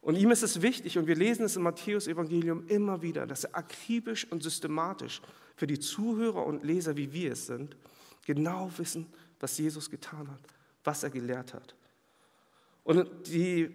Und 0.00 0.16
ihm 0.16 0.30
ist 0.30 0.44
es 0.44 0.62
wichtig, 0.62 0.98
und 0.98 1.08
wir 1.08 1.16
lesen 1.16 1.46
es 1.46 1.56
im 1.56 1.62
Matthäus-Evangelium 1.62 2.68
immer 2.68 3.02
wieder, 3.02 3.26
dass 3.26 3.44
er 3.44 3.56
akribisch 3.56 4.30
und 4.30 4.42
systematisch 4.42 5.20
für 5.56 5.66
die 5.66 5.80
Zuhörer 5.80 6.46
und 6.46 6.62
Leser, 6.62 6.96
wie 6.96 7.12
wir 7.12 7.32
es 7.32 7.46
sind, 7.46 7.76
genau 8.24 8.70
wissen, 8.76 9.06
was 9.40 9.58
Jesus 9.58 9.90
getan 9.90 10.30
hat, 10.30 10.40
was 10.84 11.02
er 11.02 11.10
gelehrt 11.10 11.54
hat. 11.54 11.74
Und 12.84 13.08
die 13.26 13.74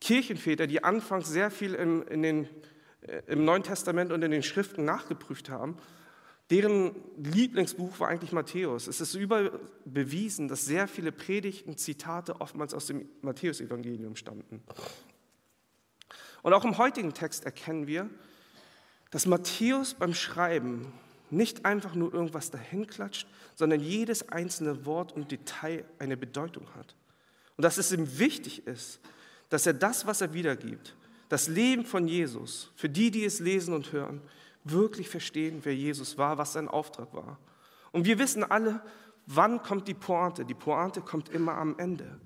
Kirchenväter, 0.00 0.66
die 0.66 0.82
anfangs 0.82 1.28
sehr 1.28 1.50
viel 1.50 1.74
im, 1.74 2.06
in 2.08 2.22
den, 2.22 2.48
äh, 3.02 3.22
im 3.28 3.44
Neuen 3.44 3.62
Testament 3.62 4.12
und 4.12 4.22
in 4.22 4.30
den 4.30 4.42
Schriften 4.42 4.84
nachgeprüft 4.84 5.48
haben, 5.48 5.76
deren 6.50 6.94
Lieblingsbuch 7.16 7.98
war 7.98 8.08
eigentlich 8.08 8.32
Matthäus. 8.32 8.86
Es 8.86 9.00
ist 9.00 9.14
überbewiesen, 9.14 10.48
dass 10.48 10.64
sehr 10.64 10.86
viele 10.86 11.12
Predigten, 11.12 11.76
Zitate 11.76 12.40
oftmals 12.40 12.72
aus 12.72 12.86
dem 12.86 13.08
Matthäusevangelium 13.22 14.14
stammten. 14.14 14.62
Und 16.42 16.52
auch 16.52 16.64
im 16.64 16.78
heutigen 16.78 17.12
Text 17.12 17.44
erkennen 17.44 17.88
wir, 17.88 18.08
dass 19.10 19.26
Matthäus 19.26 19.94
beim 19.94 20.14
Schreiben 20.14 20.92
nicht 21.30 21.64
einfach 21.64 21.94
nur 21.94 22.14
irgendwas 22.14 22.50
dahin 22.50 22.86
klatscht, 22.86 23.26
sondern 23.56 23.80
jedes 23.80 24.28
einzelne 24.28 24.86
Wort 24.86 25.12
und 25.12 25.32
Detail 25.32 25.84
eine 25.98 26.16
Bedeutung 26.16 26.66
hat. 26.76 26.94
Und 27.56 27.64
dass 27.64 27.78
es 27.78 27.90
ihm 27.90 28.18
wichtig 28.18 28.66
ist, 28.66 29.00
dass 29.48 29.66
er 29.66 29.74
das, 29.74 30.06
was 30.06 30.20
er 30.20 30.34
wiedergibt, 30.34 30.94
das 31.28 31.48
Leben 31.48 31.84
von 31.84 32.06
Jesus, 32.06 32.70
für 32.76 32.88
die, 32.88 33.10
die 33.10 33.24
es 33.24 33.40
lesen 33.40 33.74
und 33.74 33.90
hören, 33.92 34.20
wirklich 34.70 35.08
verstehen, 35.08 35.60
wer 35.62 35.74
Jesus 35.74 36.18
war, 36.18 36.38
was 36.38 36.52
sein 36.52 36.68
Auftrag 36.68 37.12
war. 37.14 37.38
Und 37.92 38.04
wir 38.04 38.18
wissen 38.18 38.44
alle, 38.44 38.82
wann 39.26 39.62
kommt 39.62 39.88
die 39.88 39.94
Pointe? 39.94 40.44
Die 40.44 40.54
Pointe 40.54 41.00
kommt 41.00 41.28
immer 41.28 41.56
am 41.56 41.78
Ende. 41.78 42.20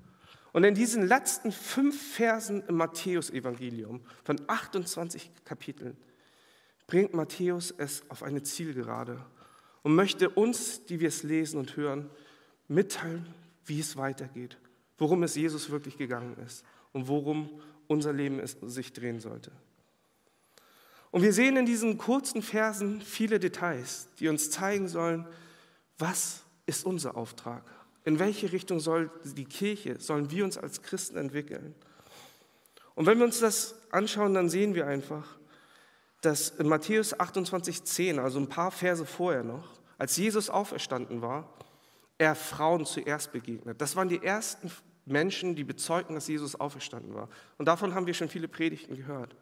Und 0.53 0.65
in 0.65 0.75
diesen 0.75 1.07
letzten 1.07 1.53
fünf 1.53 2.15
Versen 2.15 2.63
im 2.67 2.77
Matthäusevangelium 2.77 4.01
von 4.25 4.41
28 4.47 5.31
Kapiteln 5.45 5.97
bringt 6.87 7.15
Matthäus 7.15 7.71
es 7.71 8.03
auf 8.11 8.25
eine 8.25 8.43
Zielgerade 8.43 9.25
und 9.83 9.95
möchte 9.95 10.29
uns, 10.29 10.85
die 10.87 10.99
wir 10.99 11.09
es 11.09 11.23
lesen 11.23 11.59
und 11.59 11.77
hören, 11.77 12.11
mitteilen, 12.67 13.33
wie 13.65 13.79
es 13.79 13.97
weitergeht, 13.97 14.59
worum 14.99 15.23
es 15.23 15.37
Jesus 15.37 15.71
wirklich 15.71 15.97
gegangen 15.97 16.37
ist 16.45 16.65
und 16.93 17.07
worum 17.07 17.61
unser 17.87 18.13
Leben 18.13 18.41
sich 18.45 18.93
drehen 18.93 19.21
sollte. 19.21 19.53
Und 21.11 21.23
wir 21.23 21.33
sehen 21.33 21.57
in 21.57 21.67
diesen 21.67 21.99
kurzen 21.99 22.43
Versen 22.43 23.01
viele 23.01 23.41
Details, 23.41 24.09
die 24.19 24.29
uns 24.29 24.51
zeigen 24.51 24.89
sollen, 24.89 25.27
was 25.99 26.43
ist 26.67 26.87
unser 26.87 27.17
Auftrag, 27.17 27.65
in 28.05 28.19
welche 28.19 28.53
Richtung 28.53 28.81
soll 28.81 29.11
die 29.25 29.45
Kirche, 29.45 29.99
sollen 30.01 30.31
wir 30.31 30.45
uns 30.45 30.57
als 30.57 30.83
Christen 30.83 31.17
entwickeln? 31.17 31.75
Und 32.95 33.07
wenn 33.07 33.19
wir 33.19 33.25
uns 33.25 33.41
das 33.41 33.75
anschauen, 33.91 34.35
dann 34.35 34.49
sehen 34.49 34.75
wir 34.75 34.87
einfach, 34.87 35.39
dass 36.21 36.51
in 36.51 36.69
Matthäus 36.69 37.19
28,10, 37.19 38.21
also 38.21 38.39
ein 38.39 38.49
paar 38.49 38.71
Verse 38.71 39.05
vorher 39.05 39.43
noch, 39.43 39.81
als 39.99 40.17
Jesus 40.17 40.49
auferstanden 40.49 41.23
war, 41.23 41.49
er 42.19 42.35
Frauen 42.35 42.85
zuerst 42.85 43.33
begegnet. 43.33 43.81
Das 43.81 43.97
waren 43.97 44.09
die 44.09 44.23
ersten 44.23 44.71
Menschen, 45.07 45.57
die 45.57 45.65
bezeugten, 45.65 46.15
dass 46.15 46.29
Jesus 46.29 46.55
auferstanden 46.55 47.15
war. 47.15 47.29
Und 47.59 47.67
davon 47.67 47.95
haben 47.95 48.07
wir 48.07 48.15
schon 48.15 48.29
viele 48.29 48.49
Predigten 48.49 48.97
gehört. 48.97 49.35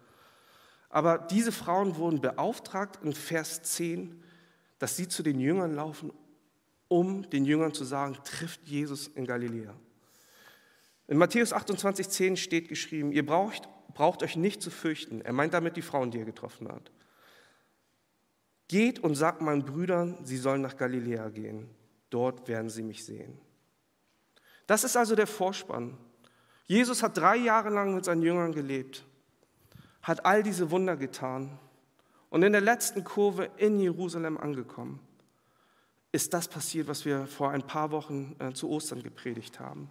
Aber 0.89 1.19
diese 1.19 1.53
Frauen 1.53 1.97
wurden 1.97 2.21
beauftragt 2.21 3.01
in 3.03 3.13
Vers 3.13 3.63
10, 3.63 4.23
dass 4.79 4.97
sie 4.97 5.09
zu 5.09 5.23
den 5.23 5.39
Jüngern 5.39 5.75
laufen 5.75 6.13
um 6.89 7.29
den 7.31 7.45
Jüngern 7.45 7.75
zu 7.75 7.85
sagen, 7.85 8.17
trifft 8.25 8.67
Jesus 8.67 9.09
in 9.09 9.27
Galiläa. 9.27 9.75
In 11.07 11.19
Matthäus 11.19 11.53
28, 11.53 12.09
10 12.09 12.37
steht 12.37 12.69
geschrieben, 12.69 13.13
ihr 13.13 13.25
braucht, 13.25 13.69
braucht 13.95 14.23
euch 14.23 14.37
nicht 14.37 14.63
zu 14.63 14.71
fürchten. 14.71 15.21
Er 15.21 15.33
meint 15.33 15.55
damit 15.55 15.77
die 15.77 15.83
Frauen, 15.83 16.11
die 16.11 16.19
er 16.19 16.25
getroffen 16.25 16.69
hat. 16.69 16.91
Geht 18.69 18.99
und 18.99 19.15
sagt 19.15 19.41
meinen 19.41 19.65
Brüdern, 19.65 20.19
sie 20.25 20.37
sollen 20.37 20.61
nach 20.61 20.77
Galiläa 20.77 21.29
gehen. 21.31 21.71
Dort 22.11 22.49
werden 22.49 22.69
sie 22.69 22.83
mich 22.83 23.05
sehen. 23.05 23.39
Das 24.67 24.85
ist 24.85 24.97
also 24.97 25.15
der 25.15 25.27
Vorspann. 25.27 25.97
Jesus 26.67 27.03
hat 27.03 27.17
drei 27.17 27.37
Jahre 27.37 27.71
lang 27.71 27.95
mit 27.95 28.05
seinen 28.05 28.21
Jüngern 28.21 28.53
gelebt, 28.53 29.07
hat 30.09 30.25
all 30.25 30.43
diese 30.43 30.71
Wunder 30.71 30.97
getan 30.97 31.59
und 32.31 32.43
in 32.43 32.53
der 32.53 32.61
letzten 32.61 33.05
Kurve 33.05 33.51
in 33.59 33.79
Jerusalem 33.79 34.39
angekommen 34.39 35.01
ist 36.11 36.33
das 36.33 36.49
passiert, 36.49 36.89
was 36.89 37.05
wir 37.05 37.27
vor 37.27 37.51
ein 37.51 37.63
paar 37.63 37.91
Wochen 37.91 38.35
äh, 38.39 38.53
zu 38.53 38.71
Ostern 38.71 39.03
gepredigt 39.03 39.61
haben. 39.61 39.91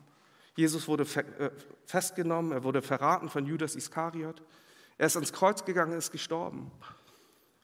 Jesus 0.55 0.87
wurde 0.87 1.03
äh, 1.03 1.51
festgenommen, 1.85 2.51
er 2.51 2.63
wurde 2.63 2.81
verraten 2.81 3.29
von 3.29 3.45
Judas 3.45 3.75
Iskariot, 3.75 4.41
er 4.97 5.05
ist 5.05 5.15
ans 5.15 5.31
Kreuz 5.31 5.63
gegangen, 5.63 5.93
ist 5.93 6.11
gestorben. 6.11 6.71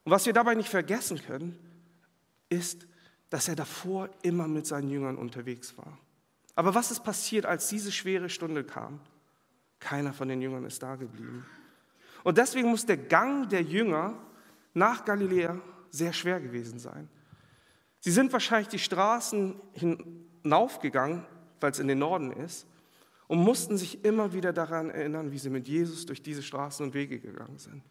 Und 0.04 0.12
was 0.12 0.28
wir 0.28 0.34
dabei 0.34 0.54
nicht 0.54 0.70
vergessen 0.70 1.20
können, 1.20 1.58
ist, 2.50 2.86
dass 3.32 3.48
er 3.48 3.56
davor 3.56 4.10
immer 4.22 4.48
mit 4.48 4.68
seinen 4.68 4.90
Jüngern 4.92 5.18
unterwegs 5.18 5.76
war. 5.80 5.98
Aber 6.54 6.76
was 6.76 6.92
ist 6.92 7.04
passiert, 7.04 7.48
als 7.48 7.68
diese 7.70 7.92
schwere 7.92 8.30
Stunde 8.30 8.64
kam? 8.64 9.00
Keiner 9.80 10.14
von 10.14 10.28
den 10.28 10.40
Jüngern 10.40 10.66
ist 10.66 10.84
da 10.84 10.96
geblieben. 10.96 11.44
Und 12.24 12.38
deswegen 12.38 12.70
muss 12.70 12.86
der 12.86 12.98
Gang 12.98 13.50
der 13.50 13.62
Jünger 13.62 14.18
nach 14.74 15.06
Galiläa 15.06 15.60
sehr 15.90 16.14
schwer 16.14 16.40
gewesen 16.40 16.80
sein. 16.80 17.10
Sie 18.00 18.12
sind 18.12 18.34
wahrscheinlich 18.34 18.70
die 18.70 18.80
Straßen 18.80 19.56
hinaufgegangen, 19.74 21.26
weil 21.60 21.72
es 21.72 21.80
in 21.80 21.88
den 21.88 22.00
Norden 22.00 22.32
ist, 22.32 22.68
und 23.28 23.40
mussten 23.40 23.78
sich 23.78 24.04
immer 24.04 24.34
wieder 24.34 24.52
daran 24.52 24.90
erinnern, 24.90 25.32
wie 25.32 25.38
sie 25.38 25.50
mit 25.50 25.68
Jesus 25.68 26.06
durch 26.06 26.22
diese 26.22 26.44
Straßen 26.44 26.86
und 26.86 26.94
Wege 26.94 27.20
gegangen 27.20 27.58
sind. 27.58 27.82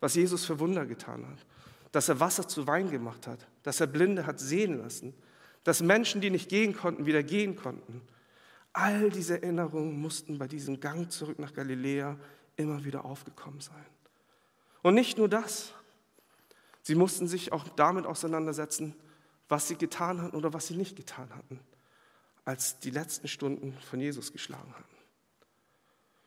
Was 0.00 0.14
Jesus 0.14 0.44
für 0.44 0.60
Wunder 0.60 0.84
getan 0.84 1.26
hat. 1.26 1.46
Dass 1.92 2.08
er 2.08 2.20
Wasser 2.20 2.46
zu 2.46 2.66
Wein 2.66 2.90
gemacht 2.90 3.26
hat. 3.26 3.46
Dass 3.62 3.80
er 3.80 3.86
Blinde 3.86 4.26
hat 4.26 4.38
sehen 4.38 4.78
lassen. 4.78 5.14
Dass 5.64 5.80
Menschen, 5.80 6.20
die 6.20 6.30
nicht 6.30 6.48
gehen 6.48 6.76
konnten, 6.76 7.06
wieder 7.06 7.22
gehen 7.22 7.56
konnten. 7.56 8.02
All 8.74 9.10
diese 9.10 9.42
Erinnerungen 9.42 10.00
mussten 10.00 10.38
bei 10.38 10.46
diesem 10.46 10.80
Gang 10.80 11.10
zurück 11.10 11.38
nach 11.38 11.54
Galiläa 11.54 12.18
immer 12.62 12.84
wieder 12.84 13.04
aufgekommen 13.04 13.60
sein. 13.60 13.86
Und 14.82 14.94
nicht 14.94 15.18
nur 15.18 15.28
das. 15.28 15.72
Sie 16.82 16.94
mussten 16.94 17.28
sich 17.28 17.52
auch 17.52 17.68
damit 17.68 18.06
auseinandersetzen, 18.06 18.94
was 19.48 19.68
sie 19.68 19.76
getan 19.76 20.22
hatten 20.22 20.36
oder 20.36 20.52
was 20.52 20.66
sie 20.66 20.76
nicht 20.76 20.96
getan 20.96 21.28
hatten, 21.34 21.60
als 22.44 22.80
die 22.80 22.90
letzten 22.90 23.28
Stunden 23.28 23.76
von 23.88 24.00
Jesus 24.00 24.32
geschlagen 24.32 24.72
hatten. 24.74 24.96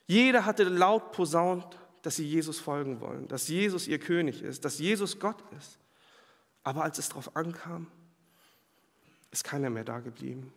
Jeder 0.08 0.46
hatte 0.46 0.63
laut 0.63 1.12
posaunt, 1.12 1.77
dass 2.04 2.18
sie 2.18 2.25
Jesus 2.27 2.60
folgen 2.60 3.01
wollen, 3.01 3.27
dass 3.27 3.48
Jesus 3.48 3.88
ihr 3.88 3.98
König 4.00 4.44
ist, 4.44 4.63
dass 4.63 4.77
Jesus 4.77 5.20
Gott 5.20 5.44
ist. 5.58 5.80
Aber 6.63 6.84
als 6.84 7.00
es 7.00 7.10
darauf 7.10 7.36
ankam, 7.36 7.88
ist 9.32 9.44
keiner 9.44 9.70
mehr 9.70 9.84
da 9.84 10.00
geblieben. 10.00 10.54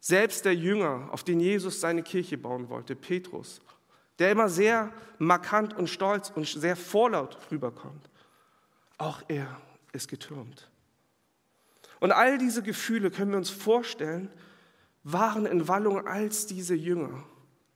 Selbst 0.00 0.44
der 0.44 0.54
Jünger, 0.54 1.08
auf 1.10 1.24
den 1.24 1.40
Jesus 1.40 1.80
seine 1.80 2.02
Kirche 2.02 2.38
bauen 2.38 2.68
wollte, 2.68 2.94
Petrus, 2.94 3.60
der 4.18 4.32
immer 4.32 4.48
sehr 4.48 4.92
markant 5.18 5.76
und 5.76 5.88
stolz 5.88 6.30
und 6.30 6.46
sehr 6.46 6.76
vorlaut 6.76 7.38
rüberkommt, 7.50 8.08
auch 8.98 9.22
er 9.28 9.60
ist 9.92 10.08
getürmt. 10.08 10.70
Und 12.00 12.12
all 12.12 12.38
diese 12.38 12.62
Gefühle 12.62 13.10
können 13.10 13.32
wir 13.32 13.38
uns 13.38 13.50
vorstellen, 13.50 14.30
waren 15.04 15.46
in 15.46 15.68
Wallung, 15.68 16.06
als 16.06 16.46
diese 16.46 16.74
Jünger 16.74 17.24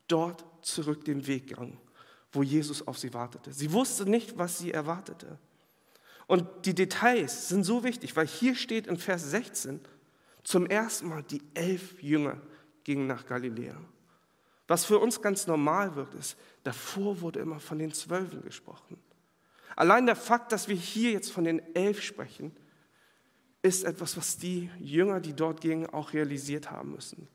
dort 0.09 0.45
zurück 0.63 1.05
den 1.05 1.27
Weg 1.27 1.49
gingen, 1.49 1.79
wo 2.33 2.43
Jesus 2.43 2.87
auf 2.87 2.99
sie 2.99 3.15
wartete. 3.15 3.53
Sie 3.53 3.73
wussten 3.73 4.11
nicht, 4.11 4.39
was 4.39 4.59
sie 4.59 4.73
erwartete. 4.73 5.39
Und 6.27 6.47
die 6.65 6.75
Details 6.75 7.49
sind 7.49 7.65
so 7.65 7.85
wichtig, 7.85 8.15
weil 8.17 8.27
hier 8.27 8.55
steht 8.55 8.87
in 8.87 8.97
Vers 8.97 9.31
16, 9.31 9.81
zum 10.45 10.67
ersten 10.67 11.09
Mal 11.09 11.23
die 11.23 11.43
elf 11.55 12.03
Jünger 12.03 12.41
gingen 12.85 13.07
nach 13.07 13.27
Galiläa. 13.27 13.77
Was 14.69 14.85
für 14.85 14.99
uns 14.99 15.21
ganz 15.21 15.47
normal 15.47 15.97
wird, 15.97 16.15
ist, 16.15 16.37
davor 16.63 17.21
wurde 17.21 17.41
immer 17.41 17.61
von 17.61 17.79
den 17.79 17.93
Zwölfen 17.93 18.43
gesprochen. 18.43 18.97
Allein 19.77 20.07
der 20.07 20.17
Fakt, 20.17 20.53
dass 20.53 20.69
wir 20.69 20.77
hier 20.77 21.13
jetzt 21.13 21.33
von 21.33 21.45
den 21.45 21.75
elf 21.75 22.03
sprechen, 22.03 22.55
ist 23.63 23.85
etwas, 23.85 24.17
was 24.17 24.37
die 24.37 24.71
Jünger, 24.79 25.21
die 25.21 25.35
dort 25.35 25.61
gingen, 25.61 25.87
auch 25.87 26.13
realisiert 26.13 26.71
haben 26.71 26.93
müssen. 26.93 27.29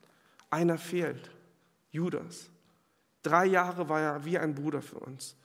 Einer 0.50 0.78
fehlt, 0.78 1.32
Judas. 1.90 2.50
Drei 3.24 3.46
Jahre 3.46 3.90
war 3.90 4.02
er 4.02 4.26
wie 4.26 4.38
ein 4.38 4.54
Bruder 4.56 4.82
für 4.82 5.00
uns. 5.00 5.36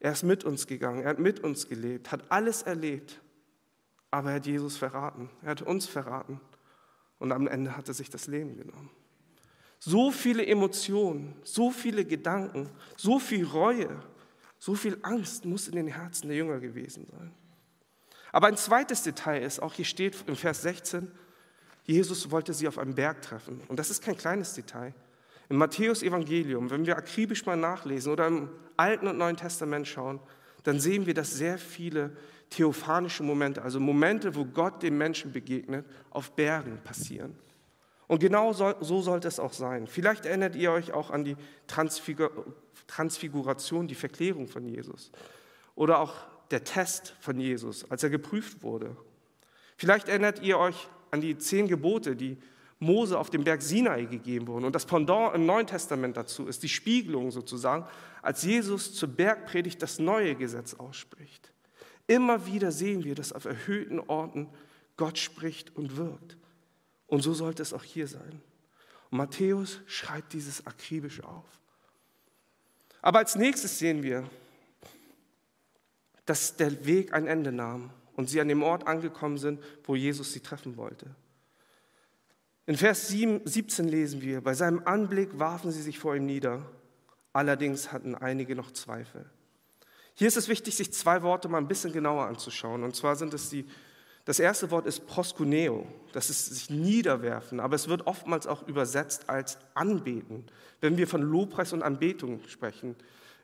Er 0.00 0.12
ist 0.12 0.22
mit 0.22 0.44
uns 0.44 0.66
gegangen, 0.66 1.02
er 1.02 1.10
hat 1.10 1.18
mit 1.18 1.40
uns 1.40 1.68
gelebt, 1.68 2.12
hat 2.12 2.30
alles 2.30 2.62
erlebt, 2.62 3.20
aber 4.10 4.30
er 4.30 4.36
hat 4.36 4.46
Jesus 4.46 4.76
verraten, 4.76 5.30
er 5.42 5.52
hat 5.52 5.62
uns 5.62 5.86
verraten 5.86 6.40
und 7.18 7.32
am 7.32 7.46
Ende 7.46 7.76
hat 7.76 7.88
er 7.88 7.94
sich 7.94 8.10
das 8.10 8.26
Leben 8.26 8.56
genommen. 8.56 8.90
So 9.86 10.10
viele 10.10 10.46
Emotionen, 10.46 11.34
so 11.42 11.70
viele 11.70 12.06
Gedanken, 12.06 12.70
so 12.96 13.18
viel 13.18 13.44
Reue, 13.44 14.00
so 14.58 14.74
viel 14.74 14.96
Angst 15.02 15.44
muss 15.44 15.68
in 15.68 15.76
den 15.76 15.88
Herzen 15.88 16.28
der 16.28 16.38
Jünger 16.38 16.58
gewesen 16.58 17.06
sein. 17.10 17.34
Aber 18.32 18.46
ein 18.46 18.56
zweites 18.56 19.02
Detail 19.02 19.42
ist, 19.42 19.60
auch 19.60 19.74
hier 19.74 19.84
steht 19.84 20.16
im 20.26 20.36
Vers 20.36 20.62
16, 20.62 21.10
Jesus 21.82 22.30
wollte 22.30 22.54
sie 22.54 22.66
auf 22.66 22.78
einem 22.78 22.94
Berg 22.94 23.20
treffen. 23.20 23.60
Und 23.68 23.78
das 23.78 23.90
ist 23.90 24.02
kein 24.02 24.16
kleines 24.16 24.54
Detail. 24.54 24.94
Im 25.50 25.58
Matthäus-Evangelium, 25.58 26.70
wenn 26.70 26.86
wir 26.86 26.96
akribisch 26.96 27.44
mal 27.44 27.56
nachlesen 27.56 28.10
oder 28.10 28.26
im 28.26 28.48
Alten 28.78 29.06
und 29.06 29.18
Neuen 29.18 29.36
Testament 29.36 29.86
schauen, 29.86 30.18
dann 30.62 30.80
sehen 30.80 31.04
wir, 31.04 31.12
dass 31.12 31.34
sehr 31.34 31.58
viele 31.58 32.16
theophanische 32.48 33.22
Momente, 33.22 33.60
also 33.60 33.80
Momente, 33.80 34.34
wo 34.34 34.46
Gott 34.46 34.82
dem 34.82 34.96
Menschen 34.96 35.30
begegnet, 35.30 35.84
auf 36.08 36.34
Bergen 36.34 36.80
passieren. 36.82 37.36
Und 38.06 38.20
genau 38.20 38.52
so, 38.52 38.74
so 38.80 39.00
sollte 39.00 39.28
es 39.28 39.40
auch 39.40 39.52
sein. 39.52 39.86
Vielleicht 39.86 40.26
erinnert 40.26 40.56
ihr 40.56 40.72
euch 40.72 40.92
auch 40.92 41.10
an 41.10 41.24
die 41.24 41.36
Transfigur 41.66 42.30
Transfiguration, 42.86 43.88
die 43.88 43.94
Verklärung 43.94 44.46
von 44.46 44.66
Jesus. 44.66 45.10
Oder 45.74 46.00
auch 46.00 46.12
der 46.50 46.64
Test 46.64 47.14
von 47.20 47.40
Jesus, 47.40 47.90
als 47.90 48.02
er 48.02 48.10
geprüft 48.10 48.62
wurde. 48.62 48.94
Vielleicht 49.76 50.08
erinnert 50.08 50.42
ihr 50.42 50.58
euch 50.58 50.88
an 51.10 51.20
die 51.20 51.38
zehn 51.38 51.66
Gebote, 51.66 52.14
die 52.14 52.36
Mose 52.78 53.18
auf 53.18 53.30
dem 53.30 53.44
Berg 53.44 53.62
Sinai 53.62 54.04
gegeben 54.04 54.46
wurden. 54.46 54.64
Und 54.64 54.74
das 54.74 54.86
Pendant 54.86 55.34
im 55.34 55.46
Neuen 55.46 55.66
Testament 55.66 56.16
dazu 56.16 56.46
ist 56.46 56.62
die 56.62 56.68
Spiegelung 56.68 57.30
sozusagen, 57.30 57.86
als 58.22 58.42
Jesus 58.42 58.94
zur 58.94 59.08
Bergpredigt 59.08 59.80
das 59.80 59.98
neue 59.98 60.34
Gesetz 60.34 60.74
ausspricht. 60.74 61.52
Immer 62.06 62.46
wieder 62.46 62.70
sehen 62.70 63.04
wir, 63.04 63.14
dass 63.14 63.32
auf 63.32 63.46
erhöhten 63.46 63.98
Orten 64.00 64.48
Gott 64.96 65.18
spricht 65.18 65.74
und 65.76 65.96
wirkt. 65.96 66.36
Und 67.06 67.22
so 67.22 67.34
sollte 67.34 67.62
es 67.62 67.72
auch 67.72 67.82
hier 67.82 68.08
sein. 68.08 68.40
Und 69.10 69.18
Matthäus 69.18 69.80
schreibt 69.86 70.32
dieses 70.32 70.66
akribisch 70.66 71.22
auf. 71.22 71.44
Aber 73.02 73.18
als 73.18 73.36
nächstes 73.36 73.78
sehen 73.78 74.02
wir, 74.02 74.28
dass 76.24 76.56
der 76.56 76.86
Weg 76.86 77.12
ein 77.12 77.26
Ende 77.26 77.52
nahm 77.52 77.90
und 78.16 78.30
sie 78.30 78.40
an 78.40 78.48
dem 78.48 78.62
Ort 78.62 78.86
angekommen 78.86 79.38
sind, 79.38 79.62
wo 79.84 79.94
Jesus 79.94 80.32
sie 80.32 80.40
treffen 80.40 80.76
wollte. 80.76 81.14
In 82.66 82.76
Vers 82.76 83.08
17 83.08 83.88
lesen 83.88 84.22
wir, 84.22 84.40
bei 84.40 84.54
seinem 84.54 84.86
Anblick 84.86 85.38
warfen 85.38 85.70
sie 85.70 85.82
sich 85.82 85.98
vor 85.98 86.16
ihm 86.16 86.24
nieder, 86.24 86.64
allerdings 87.34 87.92
hatten 87.92 88.14
einige 88.14 88.56
noch 88.56 88.70
Zweifel. 88.70 89.28
Hier 90.14 90.28
ist 90.28 90.36
es 90.36 90.48
wichtig, 90.48 90.76
sich 90.76 90.92
zwei 90.92 91.22
Worte 91.22 91.48
mal 91.48 91.58
ein 91.58 91.68
bisschen 91.68 91.92
genauer 91.92 92.26
anzuschauen. 92.26 92.84
Und 92.84 92.94
zwar 92.94 93.16
sind 93.16 93.34
es 93.34 93.50
die 93.50 93.68
das 94.24 94.38
erste 94.38 94.70
Wort 94.70 94.86
ist 94.86 95.06
proskuneo, 95.06 95.86
das 96.12 96.30
ist 96.30 96.46
sich 96.46 96.70
niederwerfen, 96.70 97.60
aber 97.60 97.76
es 97.76 97.88
wird 97.88 98.06
oftmals 98.06 98.46
auch 98.46 98.66
übersetzt 98.66 99.28
als 99.28 99.58
anbeten. 99.74 100.44
Wenn 100.80 100.96
wir 100.96 101.06
von 101.06 101.20
Lobpreis 101.22 101.72
und 101.74 101.82
Anbetung 101.82 102.40
sprechen 102.48 102.96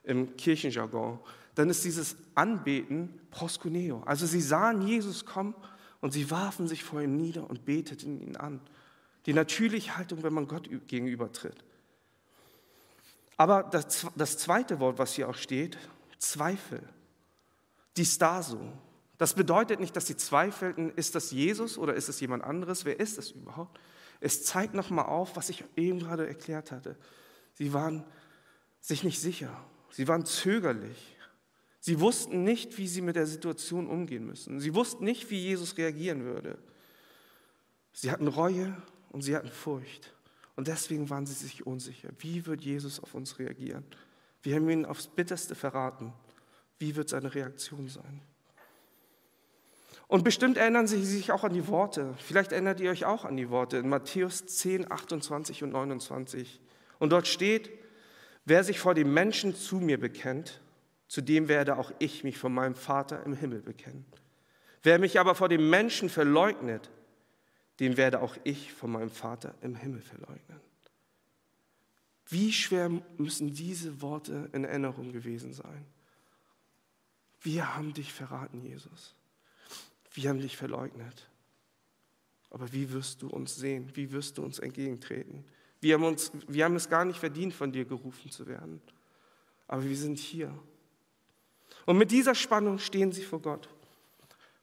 im 0.03 0.35
Kirchenjargon, 0.37 1.19
dann 1.53 1.69
ist 1.69 1.83
dieses 1.83 2.15
Anbeten 2.33 3.19
proskuneo. 3.29 4.01
Also 4.05 4.25
sie 4.25 4.41
sahen 4.41 4.87
Jesus 4.87 5.25
kommen 5.25 5.53
und 5.99 6.13
sie 6.13 6.31
warfen 6.31 6.67
sich 6.67 6.83
vor 6.83 7.01
ihm 7.01 7.15
nieder 7.15 7.47
und 7.47 7.65
beteten 7.65 8.19
ihn 8.19 8.35
an. 8.35 8.59
Die 9.27 9.33
natürliche 9.33 9.97
Haltung, 9.97 10.23
wenn 10.23 10.33
man 10.33 10.47
Gott 10.47 10.67
gegenübertritt. 10.87 11.63
Aber 13.37 13.63
das, 13.63 14.07
das 14.15 14.37
zweite 14.39 14.79
Wort, 14.79 14.97
was 14.97 15.13
hier 15.13 15.29
auch 15.29 15.35
steht, 15.35 15.77
Zweifel, 16.17 16.81
Distaso, 17.97 18.59
das 19.21 19.35
bedeutet 19.35 19.79
nicht, 19.79 19.95
dass 19.95 20.07
sie 20.07 20.17
zweifelten, 20.17 20.89
ist 20.95 21.13
das 21.13 21.29
Jesus 21.29 21.77
oder 21.77 21.93
ist 21.93 22.09
es 22.09 22.19
jemand 22.21 22.43
anderes? 22.43 22.85
Wer 22.85 22.99
ist 22.99 23.19
es 23.19 23.29
überhaupt? 23.29 23.79
Es 24.19 24.43
zeigt 24.43 24.73
nochmal 24.73 25.05
auf, 25.05 25.35
was 25.35 25.49
ich 25.49 25.63
eben 25.75 25.99
gerade 25.99 26.25
erklärt 26.25 26.71
hatte. 26.71 26.97
Sie 27.53 27.71
waren 27.71 28.03
sich 28.79 29.03
nicht 29.03 29.21
sicher. 29.21 29.55
Sie 29.91 30.07
waren 30.07 30.25
zögerlich. 30.25 31.17
Sie 31.79 31.99
wussten 31.99 32.43
nicht, 32.43 32.79
wie 32.79 32.87
sie 32.87 33.03
mit 33.03 33.15
der 33.15 33.27
Situation 33.27 33.85
umgehen 33.85 34.25
müssen. 34.25 34.59
Sie 34.59 34.73
wussten 34.73 35.05
nicht, 35.05 35.29
wie 35.29 35.37
Jesus 35.37 35.77
reagieren 35.77 36.23
würde. 36.23 36.57
Sie 37.93 38.09
hatten 38.09 38.27
Reue 38.27 38.75
und 39.11 39.21
sie 39.21 39.35
hatten 39.35 39.51
Furcht. 39.51 40.15
Und 40.55 40.67
deswegen 40.67 41.11
waren 41.11 41.27
sie 41.27 41.35
sich 41.35 41.67
unsicher. 41.67 42.09
Wie 42.17 42.47
wird 42.47 42.63
Jesus 42.63 42.99
auf 42.99 43.13
uns 43.13 43.37
reagieren? 43.37 43.85
Wir 44.41 44.55
haben 44.55 44.67
ihn 44.67 44.83
aufs 44.83 45.05
Bitterste 45.05 45.53
verraten. 45.53 46.11
Wie 46.79 46.95
wird 46.95 47.09
seine 47.09 47.35
Reaktion 47.35 47.87
sein? 47.87 48.23
Und 50.11 50.25
bestimmt 50.25 50.57
erinnern 50.57 50.87
Sie 50.87 51.05
sich 51.05 51.31
auch 51.31 51.45
an 51.45 51.53
die 51.53 51.69
Worte. 51.69 52.15
Vielleicht 52.17 52.51
erinnert 52.51 52.81
ihr 52.81 52.91
euch 52.91 53.05
auch 53.05 53.23
an 53.23 53.37
die 53.37 53.49
Worte 53.49 53.77
in 53.77 53.87
Matthäus 53.87 54.45
10, 54.45 54.91
28 54.91 55.63
und 55.63 55.71
29. 55.71 56.59
Und 56.99 57.13
dort 57.13 57.27
steht, 57.27 57.71
wer 58.43 58.65
sich 58.65 58.77
vor 58.77 58.93
dem 58.93 59.13
Menschen 59.13 59.55
zu 59.55 59.77
mir 59.77 59.97
bekennt, 59.97 60.59
zu 61.07 61.21
dem 61.21 61.47
werde 61.47 61.77
auch 61.77 61.93
ich 61.99 62.25
mich 62.25 62.37
von 62.37 62.53
meinem 62.53 62.75
Vater 62.75 63.23
im 63.23 63.31
Himmel 63.31 63.61
bekennen. 63.61 64.05
Wer 64.83 64.99
mich 64.99 65.17
aber 65.17 65.33
vor 65.33 65.47
dem 65.47 65.69
Menschen 65.69 66.09
verleugnet, 66.09 66.91
den 67.79 67.95
werde 67.95 68.21
auch 68.21 68.35
ich 68.43 68.73
von 68.73 68.91
meinem 68.91 69.11
Vater 69.11 69.55
im 69.61 69.75
Himmel 69.75 70.01
verleugnen. 70.01 70.59
Wie 72.27 72.51
schwer 72.51 72.89
müssen 73.17 73.53
diese 73.53 74.01
Worte 74.01 74.49
in 74.51 74.65
Erinnerung 74.65 75.13
gewesen 75.13 75.53
sein? 75.53 75.85
Wir 77.39 77.77
haben 77.77 77.93
dich 77.93 78.11
verraten, 78.11 78.61
Jesus. 78.61 79.15
Wir 80.13 80.29
haben 80.29 80.39
dich 80.39 80.57
verleugnet. 80.57 81.29
Aber 82.49 82.71
wie 82.73 82.91
wirst 82.91 83.21
du 83.21 83.27
uns 83.27 83.55
sehen? 83.55 83.91
Wie 83.93 84.11
wirst 84.11 84.37
du 84.37 84.43
uns 84.43 84.59
entgegentreten? 84.59 85.45
Wir 85.79 85.95
haben, 85.95 86.03
uns, 86.03 86.31
wir 86.47 86.65
haben 86.65 86.75
es 86.75 86.89
gar 86.89 87.05
nicht 87.05 87.19
verdient, 87.19 87.53
von 87.53 87.71
dir 87.71 87.85
gerufen 87.85 88.29
zu 88.29 88.45
werden. 88.45 88.81
Aber 89.67 89.83
wir 89.83 89.97
sind 89.97 90.19
hier. 90.19 90.53
Und 91.85 91.97
mit 91.97 92.11
dieser 92.11 92.35
Spannung 92.35 92.77
stehen 92.77 93.11
sie 93.11 93.23
vor 93.23 93.41
Gott, 93.41 93.69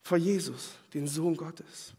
vor 0.03 0.19
Jesus, 0.19 0.73
den 0.95 1.09
Sohn 1.09 1.37
Gottes. 1.37 1.95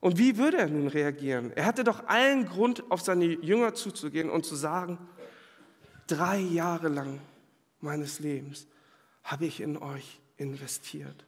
Und 0.00 0.18
wie 0.18 0.36
würde 0.36 0.58
er 0.58 0.68
nun 0.68 0.88
reagieren? 0.88 1.52
Er 1.52 1.64
hatte 1.64 1.84
doch 1.84 2.06
allen 2.06 2.46
Grund, 2.46 2.90
auf 2.90 3.00
seine 3.00 3.24
Jünger 3.24 3.74
zuzugehen 3.74 4.30
und 4.30 4.44
zu 4.44 4.56
sagen, 4.56 4.98
drei 6.06 6.38
Jahre 6.38 6.88
lang 6.88 7.20
meines 7.80 8.18
Lebens 8.18 8.66
habe 9.24 9.46
ich 9.46 9.60
in 9.60 9.76
euch 9.76 10.20
investiert. 10.36 11.24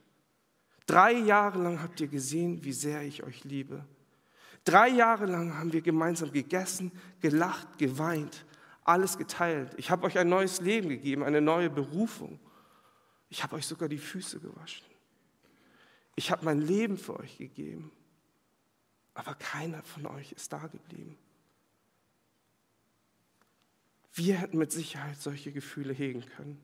Drei 0.85 1.13
Jahre 1.13 1.61
lang 1.61 1.81
habt 1.81 1.99
ihr 1.99 2.07
gesehen, 2.07 2.63
wie 2.63 2.73
sehr 2.73 3.01
ich 3.01 3.23
euch 3.23 3.43
liebe. 3.43 3.83
Drei 4.63 4.89
Jahre 4.89 5.25
lang 5.25 5.57
haben 5.57 5.73
wir 5.73 5.81
gemeinsam 5.81 6.31
gegessen, 6.31 6.91
gelacht, 7.21 7.77
geweint, 7.77 8.45
alles 8.83 9.17
geteilt. 9.17 9.73
Ich 9.77 9.91
habe 9.91 10.05
euch 10.05 10.17
ein 10.17 10.29
neues 10.29 10.61
Leben 10.61 10.89
gegeben, 10.89 11.23
eine 11.23 11.41
neue 11.41 11.69
Berufung. 11.69 12.39
Ich 13.29 13.43
habe 13.43 13.55
euch 13.55 13.65
sogar 13.65 13.89
die 13.89 13.97
Füße 13.97 14.39
gewaschen. 14.39 14.85
Ich 16.15 16.31
habe 16.31 16.45
mein 16.45 16.61
Leben 16.61 16.97
für 16.97 17.19
euch 17.19 17.37
gegeben. 17.37 17.91
Aber 19.13 19.33
keiner 19.35 19.81
von 19.83 20.05
euch 20.07 20.31
ist 20.33 20.51
da 20.51 20.67
geblieben. 20.67 21.17
Wir 24.13 24.35
hätten 24.35 24.57
mit 24.57 24.71
Sicherheit 24.71 25.17
solche 25.21 25.51
Gefühle 25.51 25.93
hegen 25.93 26.25
können. 26.25 26.61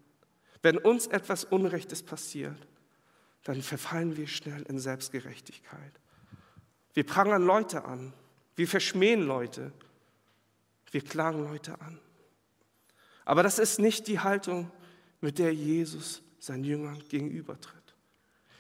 Wenn 0.62 0.78
uns 0.78 1.08
etwas 1.08 1.44
Unrechtes 1.44 2.02
passiert, 2.02 2.68
dann 3.44 3.62
verfallen 3.62 4.18
wir 4.18 4.28
schnell 4.28 4.62
in 4.64 4.80
Selbstgerechtigkeit. 4.80 6.00
Wir 6.94 7.06
prangern 7.06 7.44
Leute 7.44 7.86
an, 7.86 8.14
wir 8.56 8.68
verschmähen 8.68 9.22
Leute, 9.22 9.72
wir 10.92 11.02
klagen 11.02 11.44
Leute 11.44 11.80
an. 11.82 12.00
Aber 13.26 13.44
das 13.44 13.60
ist 13.60 13.80
nicht 13.80 14.08
die 14.08 14.20
Haltung, 14.20 14.72
mit 15.22 15.40
der 15.40 15.54
Jesus 15.54 16.22
seinen 16.40 16.64
Jüngern 16.64 17.02
gegenübertritt. 17.08 17.82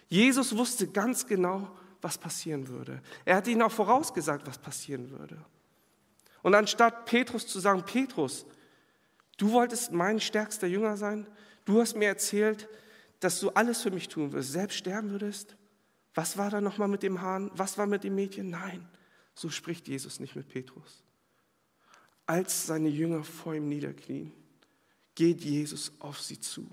Jesus 0.07 0.55
wusste 0.55 0.87
ganz 0.87 1.25
genau, 1.25 1.75
was 2.01 2.17
passieren 2.17 2.67
würde. 2.67 3.01
Er 3.25 3.37
hat 3.37 3.47
ihnen 3.47 3.61
auch 3.61 3.71
vorausgesagt, 3.71 4.47
was 4.47 4.57
passieren 4.57 5.09
würde. 5.11 5.37
Und 6.41 6.55
anstatt 6.55 7.05
Petrus 7.05 7.47
zu 7.47 7.59
sagen, 7.59 7.83
Petrus, 7.85 8.45
du 9.37 9.51
wolltest 9.51 9.91
mein 9.91 10.19
stärkster 10.19 10.67
Jünger 10.67 10.97
sein, 10.97 11.27
du 11.65 11.79
hast 11.79 11.95
mir 11.95 12.07
erzählt, 12.07 12.67
dass 13.21 13.39
du 13.39 13.51
alles 13.51 13.83
für 13.83 13.91
mich 13.91 14.09
tun 14.09 14.33
wirst, 14.33 14.51
selbst 14.51 14.77
sterben 14.77 15.11
würdest? 15.11 15.55
Was 16.13 16.37
war 16.37 16.49
da 16.49 16.59
nochmal 16.59 16.89
mit 16.89 17.03
dem 17.03 17.21
Hahn? 17.21 17.49
Was 17.53 17.77
war 17.77 17.87
mit 17.87 18.03
dem 18.03 18.15
Mädchen? 18.15 18.49
Nein, 18.49 18.89
so 19.33 19.49
spricht 19.49 19.87
Jesus 19.87 20.19
nicht 20.19 20.35
mit 20.35 20.49
Petrus. 20.49 21.03
Als 22.25 22.65
seine 22.65 22.89
Jünger 22.89 23.23
vor 23.23 23.53
ihm 23.53 23.69
niederknien, 23.69 24.33
geht 25.15 25.41
Jesus 25.41 25.93
auf 25.99 26.19
sie 26.19 26.39
zu. 26.39 26.67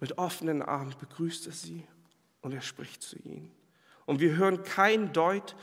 Mit 0.00 0.18
offenen 0.18 0.62
Armen 0.62 0.94
begrüßt 0.98 1.46
er 1.46 1.52
sie 1.52 1.84
und 2.40 2.52
er 2.52 2.62
spricht 2.62 3.02
zu 3.02 3.16
ihnen. 3.18 3.50
Und 4.06 4.20
wir 4.20 4.36
hören 4.36 4.62
kein 4.62 5.12
Deut 5.12 5.56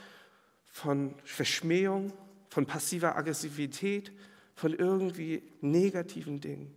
von 0.65 1.15
Verschmähung, 1.23 2.11
von 2.49 2.65
passiver 2.65 3.15
Aggressivität, 3.15 4.11
von 4.53 4.73
irgendwie 4.73 5.43
negativen 5.61 6.41
Dingen. 6.41 6.75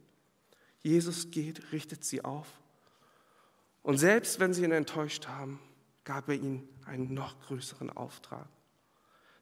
Jesus 0.83 1.31
geht, 1.31 1.73
richtet 1.73 2.05
sie 2.05 2.25
auf 2.25 2.47
und 3.85 3.99
selbst 3.99 4.41
wenn 4.41 4.55
sie 4.55 4.65
ihn 4.65 4.73
enttäuscht 4.73 5.29
haben, 5.29 5.61
gab 6.05 6.29
er 6.29 6.35
ihnen 6.35 6.67
einen 6.87 7.13
noch 7.13 7.39
größeren 7.47 7.91
Auftrag. 7.91 8.49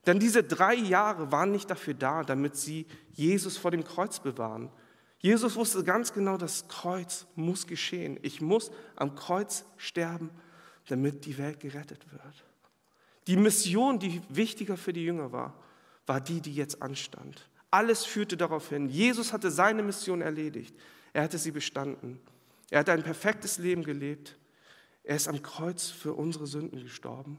Denn 0.05 0.19
diese 0.19 0.43
drei 0.43 0.75
Jahre 0.75 1.31
waren 1.31 1.51
nicht 1.51 1.69
dafür 1.69 1.93
da, 1.93 2.23
damit 2.23 2.57
sie 2.57 2.85
Jesus 3.13 3.57
vor 3.57 3.71
dem 3.71 3.85
Kreuz 3.85 4.19
bewahren. 4.19 4.69
Jesus 5.19 5.55
wusste 5.55 5.85
ganz 5.85 6.11
genau, 6.11 6.35
das 6.35 6.67
Kreuz 6.67 7.25
muss 7.35 7.67
geschehen. 7.67 8.19
Ich 8.21 8.41
muss 8.41 8.69
am 8.97 9.15
Kreuz 9.15 9.63
sterben, 9.77 10.29
damit 10.89 11.25
die 11.25 11.37
Welt 11.37 11.61
gerettet 11.61 12.11
wird. 12.11 12.45
Die 13.27 13.37
Mission, 13.37 13.97
die 13.97 14.21
wichtiger 14.27 14.75
für 14.75 14.91
die 14.91 15.05
Jünger 15.05 15.31
war, 15.31 15.53
war 16.05 16.19
die, 16.19 16.41
die 16.41 16.53
jetzt 16.53 16.81
anstand. 16.81 17.49
Alles 17.71 18.03
führte 18.03 18.35
darauf 18.35 18.67
hin. 18.67 18.89
Jesus 18.89 19.31
hatte 19.31 19.49
seine 19.49 19.83
Mission 19.83 20.21
erledigt. 20.21 20.75
Er 21.13 21.23
hatte 21.23 21.37
sie 21.37 21.51
bestanden. 21.51 22.19
Er 22.69 22.79
hat 22.79 22.89
ein 22.89 23.03
perfektes 23.03 23.57
Leben 23.57 23.83
gelebt. 23.83 24.37
Er 25.03 25.15
ist 25.15 25.27
am 25.27 25.41
Kreuz 25.41 25.89
für 25.89 26.13
unsere 26.13 26.47
Sünden 26.47 26.81
gestorben 26.81 27.37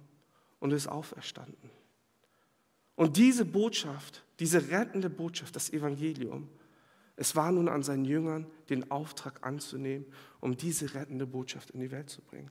und 0.61 0.73
ist 0.73 0.87
auferstanden. 0.87 1.71
Und 2.97 3.17
diese 3.17 3.45
Botschaft, 3.45 4.25
diese 4.39 4.71
rettende 4.71 5.11
Botschaft, 5.11 5.57
das 5.57 5.71
Evangelium, 5.71 6.49
es 7.17 7.37
war 7.37 7.53
nun 7.53 7.69
an 7.69 7.83
seinen 7.83 8.05
Jüngern, 8.05 8.47
den 8.69 8.91
Auftrag 8.91 9.45
anzunehmen, 9.47 10.07
um 10.41 10.57
diese 10.57 10.95
rettende 10.95 11.27
Botschaft 11.27 11.71
in 11.71 11.81
die 11.81 11.91
Welt 11.91 12.11
zu 12.11 12.21
bringen. 12.23 12.51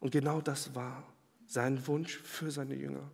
Und 0.00 0.10
genau 0.10 0.40
das 0.40 0.74
war 0.74 1.04
sein 1.46 1.86
Wunsch 1.86 2.18
für 2.18 2.50
seine 2.50 2.74
Jünger. 2.74 3.10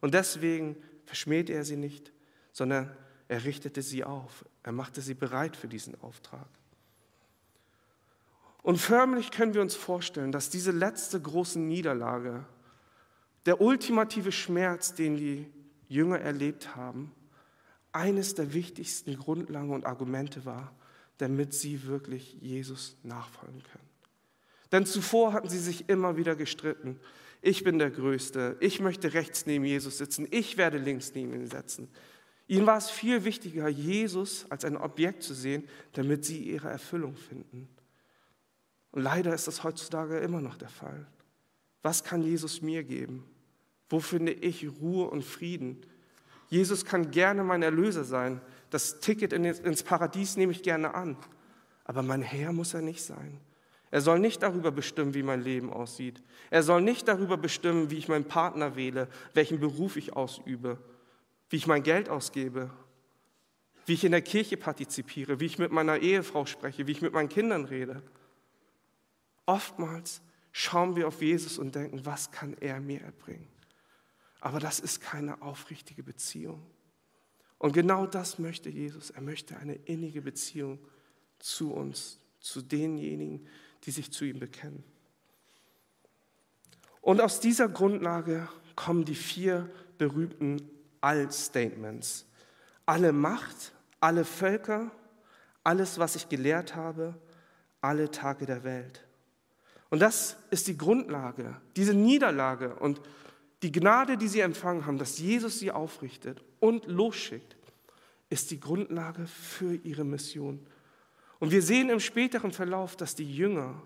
Und 0.00 0.14
deswegen 0.14 0.76
verschmähte 1.04 1.52
er 1.52 1.64
sie 1.64 1.76
nicht, 1.76 2.12
sondern 2.52 2.94
er 3.28 3.44
richtete 3.44 3.82
sie 3.82 4.04
auf. 4.04 4.44
Er 4.62 4.72
machte 4.72 5.00
sie 5.00 5.14
bereit 5.14 5.56
für 5.56 5.68
diesen 5.68 6.00
Auftrag. 6.00 6.48
Und 8.64 8.78
förmlich 8.78 9.30
können 9.30 9.52
wir 9.52 9.60
uns 9.60 9.76
vorstellen, 9.76 10.32
dass 10.32 10.48
diese 10.48 10.70
letzte 10.70 11.20
große 11.20 11.60
Niederlage, 11.60 12.46
der 13.44 13.60
ultimative 13.60 14.32
Schmerz, 14.32 14.94
den 14.94 15.18
die 15.18 15.46
Jünger 15.86 16.18
erlebt 16.18 16.74
haben, 16.74 17.12
eines 17.92 18.34
der 18.34 18.54
wichtigsten 18.54 19.18
Grundlagen 19.18 19.68
und 19.68 19.84
Argumente 19.84 20.46
war, 20.46 20.74
damit 21.18 21.52
sie 21.52 21.86
wirklich 21.86 22.38
Jesus 22.40 22.96
nachfolgen 23.02 23.62
können. 23.70 23.88
Denn 24.72 24.86
zuvor 24.86 25.34
hatten 25.34 25.50
sie 25.50 25.58
sich 25.58 25.90
immer 25.90 26.16
wieder 26.16 26.34
gestritten. 26.34 26.98
Ich 27.42 27.64
bin 27.64 27.78
der 27.78 27.90
Größte, 27.90 28.56
ich 28.60 28.80
möchte 28.80 29.12
rechts 29.12 29.44
neben 29.44 29.66
Jesus 29.66 29.98
sitzen, 29.98 30.26
ich 30.30 30.56
werde 30.56 30.78
links 30.78 31.12
neben 31.14 31.34
ihn 31.34 31.50
sitzen. 31.50 31.90
Ihnen 32.46 32.64
war 32.64 32.78
es 32.78 32.88
viel 32.88 33.24
wichtiger, 33.24 33.68
Jesus 33.68 34.46
als 34.48 34.64
ein 34.64 34.78
Objekt 34.78 35.22
zu 35.22 35.34
sehen, 35.34 35.68
damit 35.92 36.24
sie 36.24 36.38
ihre 36.38 36.70
Erfüllung 36.70 37.14
finden. 37.14 37.68
Und 38.94 39.02
leider 39.02 39.34
ist 39.34 39.48
das 39.48 39.64
heutzutage 39.64 40.18
immer 40.18 40.40
noch 40.40 40.56
der 40.56 40.68
Fall. 40.68 41.04
Was 41.82 42.04
kann 42.04 42.22
Jesus 42.22 42.62
mir 42.62 42.84
geben? 42.84 43.24
Wo 43.88 43.98
finde 43.98 44.30
ich 44.30 44.68
Ruhe 44.80 45.10
und 45.10 45.24
Frieden? 45.24 45.84
Jesus 46.48 46.84
kann 46.84 47.10
gerne 47.10 47.42
mein 47.42 47.62
Erlöser 47.62 48.04
sein. 48.04 48.40
Das 48.70 49.00
Ticket 49.00 49.32
ins 49.32 49.82
Paradies 49.82 50.36
nehme 50.36 50.52
ich 50.52 50.62
gerne 50.62 50.94
an. 50.94 51.16
Aber 51.82 52.02
mein 52.02 52.22
Herr 52.22 52.52
muss 52.52 52.72
er 52.72 52.82
nicht 52.82 53.02
sein. 53.02 53.40
Er 53.90 54.00
soll 54.00 54.20
nicht 54.20 54.44
darüber 54.44 54.70
bestimmen, 54.70 55.12
wie 55.12 55.24
mein 55.24 55.42
Leben 55.42 55.72
aussieht. 55.72 56.22
Er 56.50 56.62
soll 56.62 56.80
nicht 56.80 57.08
darüber 57.08 57.36
bestimmen, 57.36 57.90
wie 57.90 57.98
ich 57.98 58.06
meinen 58.06 58.26
Partner 58.26 58.76
wähle, 58.76 59.08
welchen 59.32 59.58
Beruf 59.58 59.96
ich 59.96 60.14
ausübe, 60.14 60.78
wie 61.50 61.56
ich 61.56 61.66
mein 61.66 61.82
Geld 61.82 62.08
ausgebe, 62.08 62.70
wie 63.86 63.94
ich 63.94 64.04
in 64.04 64.12
der 64.12 64.22
Kirche 64.22 64.56
partizipiere, 64.56 65.40
wie 65.40 65.46
ich 65.46 65.58
mit 65.58 65.72
meiner 65.72 65.98
Ehefrau 65.98 66.46
spreche, 66.46 66.86
wie 66.86 66.92
ich 66.92 67.02
mit 67.02 67.12
meinen 67.12 67.28
Kindern 67.28 67.64
rede. 67.64 68.00
Oftmals 69.46 70.22
schauen 70.52 70.96
wir 70.96 71.08
auf 71.08 71.20
Jesus 71.20 71.58
und 71.58 71.74
denken, 71.74 72.04
was 72.04 72.30
kann 72.30 72.54
er 72.60 72.80
mir 72.80 73.00
erbringen? 73.02 73.48
Aber 74.40 74.60
das 74.60 74.78
ist 74.78 75.00
keine 75.00 75.42
aufrichtige 75.42 76.02
Beziehung. 76.02 76.64
Und 77.58 77.72
genau 77.72 78.06
das 78.06 78.38
möchte 78.38 78.68
Jesus. 78.68 79.10
Er 79.10 79.22
möchte 79.22 79.56
eine 79.56 79.74
innige 79.74 80.20
Beziehung 80.20 80.78
zu 81.38 81.72
uns, 81.72 82.18
zu 82.40 82.60
denjenigen, 82.60 83.46
die 83.84 83.90
sich 83.90 84.12
zu 84.12 84.24
ihm 84.24 84.38
bekennen. 84.38 84.84
Und 87.00 87.20
aus 87.20 87.40
dieser 87.40 87.68
Grundlage 87.68 88.48
kommen 88.76 89.04
die 89.04 89.14
vier 89.14 89.70
berühmten 89.98 90.70
All-Statements. 91.00 92.26
Alle 92.86 93.12
Macht, 93.12 93.72
alle 94.00 94.24
Völker, 94.24 94.90
alles, 95.62 95.98
was 95.98 96.16
ich 96.16 96.28
gelehrt 96.28 96.74
habe, 96.74 97.14
alle 97.80 98.10
Tage 98.10 98.46
der 98.46 98.64
Welt. 98.64 99.03
Und 99.90 100.00
das 100.00 100.36
ist 100.50 100.66
die 100.66 100.76
Grundlage, 100.76 101.60
diese 101.76 101.94
Niederlage 101.94 102.74
und 102.76 103.00
die 103.62 103.72
Gnade, 103.72 104.16
die 104.16 104.28
sie 104.28 104.40
empfangen 104.40 104.86
haben, 104.86 104.98
dass 104.98 105.18
Jesus 105.18 105.58
sie 105.58 105.70
aufrichtet 105.70 106.42
und 106.60 106.86
losschickt, 106.86 107.56
ist 108.28 108.50
die 108.50 108.60
Grundlage 108.60 109.26
für 109.26 109.74
ihre 109.74 110.04
Mission. 110.04 110.66
Und 111.38 111.50
wir 111.50 111.62
sehen 111.62 111.90
im 111.90 112.00
späteren 112.00 112.52
Verlauf, 112.52 112.96
dass 112.96 113.14
die 113.14 113.30
Jünger 113.30 113.82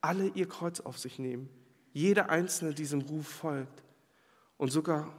alle 0.00 0.28
ihr 0.34 0.48
Kreuz 0.48 0.80
auf 0.80 0.98
sich 0.98 1.18
nehmen. 1.18 1.48
Jeder 1.92 2.28
einzelne 2.28 2.74
diesem 2.74 3.00
Ruf 3.02 3.28
folgt. 3.28 3.82
Und 4.56 4.70
sogar 4.70 5.12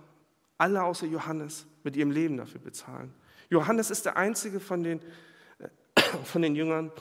alle 0.58 0.84
außer 0.84 1.08
Johannes 1.08 1.66
mit 1.84 1.96
ihrem 1.96 2.12
Leben 2.12 2.38
dafür 2.38 2.62
bezahlen. 2.62 3.14
Johannes 3.50 3.90
ist 3.90 4.06
der 4.06 4.18
einzige 4.18 4.60
von 4.60 4.84
den, 4.84 5.02
äh, 5.60 6.02
von 6.24 6.42
den 6.42 6.56
Jüngern, 6.56 6.92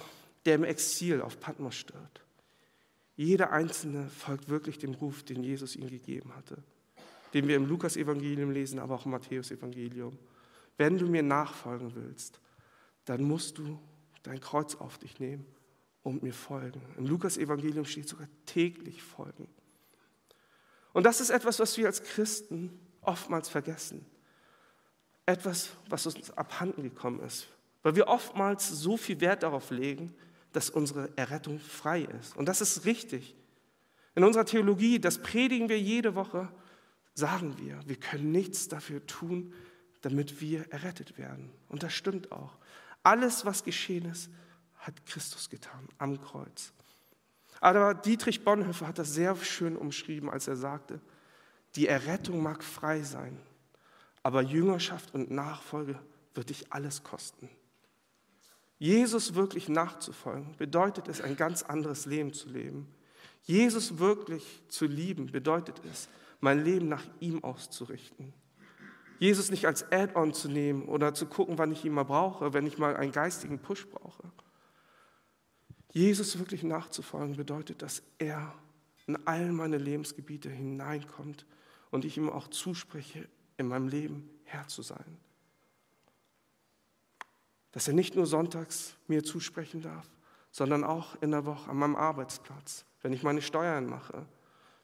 der 0.44 0.56
im 0.56 0.64
Exil 0.64 1.22
auf 1.22 1.40
Patmos 1.40 1.74
stirbt. 1.74 2.23
Jeder 3.16 3.52
Einzelne 3.52 4.08
folgt 4.08 4.48
wirklich 4.48 4.78
dem 4.78 4.94
Ruf, 4.94 5.22
den 5.22 5.42
Jesus 5.42 5.76
ihm 5.76 5.88
gegeben 5.88 6.34
hatte, 6.34 6.62
den 7.32 7.46
wir 7.46 7.56
im 7.56 7.66
Lukas-Evangelium 7.66 8.50
lesen, 8.50 8.78
aber 8.78 8.96
auch 8.96 9.04
im 9.04 9.12
Matthäus-Evangelium. 9.12 10.18
Wenn 10.76 10.98
du 10.98 11.06
mir 11.06 11.22
nachfolgen 11.22 11.94
willst, 11.94 12.40
dann 13.04 13.22
musst 13.22 13.58
du 13.58 13.78
dein 14.24 14.40
Kreuz 14.40 14.74
auf 14.74 14.98
dich 14.98 15.20
nehmen 15.20 15.46
und 16.02 16.22
mir 16.22 16.32
folgen. 16.32 16.80
Im 16.96 17.06
Lukas-Evangelium 17.06 17.84
steht 17.84 18.08
sogar 18.08 18.28
täglich 18.46 19.02
folgen. 19.02 19.48
Und 20.92 21.04
das 21.04 21.20
ist 21.20 21.30
etwas, 21.30 21.58
was 21.58 21.76
wir 21.76 21.86
als 21.86 22.02
Christen 22.02 22.78
oftmals 23.00 23.48
vergessen. 23.48 24.06
Etwas, 25.26 25.70
was 25.88 26.06
uns 26.06 26.30
abhanden 26.32 26.82
gekommen 26.82 27.20
ist, 27.20 27.48
weil 27.82 27.96
wir 27.96 28.08
oftmals 28.08 28.68
so 28.68 28.96
viel 28.96 29.20
Wert 29.20 29.42
darauf 29.42 29.70
legen, 29.70 30.14
dass 30.54 30.70
unsere 30.70 31.10
Errettung 31.16 31.58
frei 31.58 32.02
ist. 32.02 32.36
Und 32.36 32.46
das 32.46 32.60
ist 32.60 32.86
richtig. 32.86 33.34
In 34.14 34.22
unserer 34.22 34.46
Theologie, 34.46 35.00
das 35.00 35.20
predigen 35.20 35.68
wir 35.68 35.80
jede 35.80 36.14
Woche, 36.14 36.48
sagen 37.14 37.58
wir, 37.58 37.80
wir 37.86 37.96
können 37.96 38.30
nichts 38.30 38.68
dafür 38.68 39.04
tun, 39.06 39.52
damit 40.02 40.40
wir 40.40 40.70
errettet 40.70 41.18
werden. 41.18 41.50
Und 41.68 41.82
das 41.82 41.92
stimmt 41.92 42.30
auch. 42.30 42.56
Alles, 43.02 43.44
was 43.44 43.64
geschehen 43.64 44.06
ist, 44.06 44.30
hat 44.78 45.04
Christus 45.06 45.50
getan 45.50 45.88
am 45.98 46.20
Kreuz. 46.20 46.72
Aber 47.60 47.94
Dietrich 47.94 48.44
Bonhoeffer 48.44 48.86
hat 48.86 48.98
das 48.98 49.12
sehr 49.12 49.34
schön 49.36 49.76
umschrieben, 49.76 50.30
als 50.30 50.46
er 50.46 50.56
sagte, 50.56 51.00
die 51.74 51.88
Errettung 51.88 52.42
mag 52.42 52.62
frei 52.62 53.02
sein, 53.02 53.40
aber 54.22 54.42
Jüngerschaft 54.42 55.14
und 55.14 55.30
Nachfolge 55.30 55.98
wird 56.34 56.50
dich 56.50 56.72
alles 56.72 57.02
kosten. 57.02 57.48
Jesus 58.84 59.34
wirklich 59.34 59.70
nachzufolgen, 59.70 60.54
bedeutet 60.58 61.08
es, 61.08 61.22
ein 61.22 61.36
ganz 61.36 61.62
anderes 61.62 62.04
Leben 62.04 62.34
zu 62.34 62.50
leben. 62.50 62.86
Jesus 63.44 63.96
wirklich 63.96 64.60
zu 64.68 64.84
lieben, 64.84 65.32
bedeutet 65.32 65.80
es, 65.90 66.10
mein 66.40 66.62
Leben 66.62 66.90
nach 66.90 67.02
ihm 67.18 67.42
auszurichten. 67.42 68.34
Jesus 69.18 69.50
nicht 69.50 69.64
als 69.64 69.90
Add-on 69.90 70.34
zu 70.34 70.50
nehmen 70.50 70.82
oder 70.82 71.14
zu 71.14 71.24
gucken, 71.24 71.56
wann 71.56 71.72
ich 71.72 71.82
ihn 71.86 71.94
mal 71.94 72.02
brauche, 72.02 72.52
wenn 72.52 72.66
ich 72.66 72.76
mal 72.76 72.94
einen 72.94 73.10
geistigen 73.10 73.58
Push 73.58 73.86
brauche. 73.86 74.30
Jesus 75.92 76.38
wirklich 76.38 76.62
nachzufolgen 76.62 77.36
bedeutet, 77.36 77.80
dass 77.80 78.02
er 78.18 78.54
in 79.06 79.16
all 79.26 79.50
meine 79.52 79.78
Lebensgebiete 79.78 80.50
hineinkommt 80.50 81.46
und 81.90 82.04
ich 82.04 82.18
ihm 82.18 82.28
auch 82.28 82.48
zuspreche, 82.48 83.26
in 83.56 83.66
meinem 83.66 83.88
Leben 83.88 84.28
Herr 84.44 84.68
zu 84.68 84.82
sein 84.82 85.23
dass 87.74 87.88
er 87.88 87.94
nicht 87.94 88.14
nur 88.14 88.24
sonntags 88.24 88.94
mir 89.08 89.24
zusprechen 89.24 89.82
darf, 89.82 90.08
sondern 90.52 90.84
auch 90.84 91.20
in 91.20 91.32
der 91.32 91.44
Woche 91.44 91.68
an 91.68 91.76
meinem 91.76 91.96
Arbeitsplatz, 91.96 92.84
wenn 93.02 93.12
ich 93.12 93.24
meine 93.24 93.42
Steuern 93.42 93.86
mache, 93.86 94.26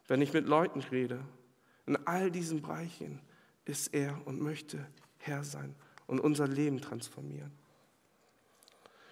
wenn 0.09 0.21
ich 0.21 0.33
mit 0.33 0.45
Leuten 0.45 0.81
rede. 0.81 1.21
In 1.85 1.95
all 2.05 2.29
diesen 2.29 2.61
Bereichen 2.61 3.21
ist 3.63 3.93
er 3.93 4.19
und 4.25 4.41
möchte 4.41 4.85
Herr 5.19 5.45
sein 5.45 5.73
und 6.05 6.19
unser 6.19 6.49
Leben 6.49 6.81
transformieren. 6.81 7.53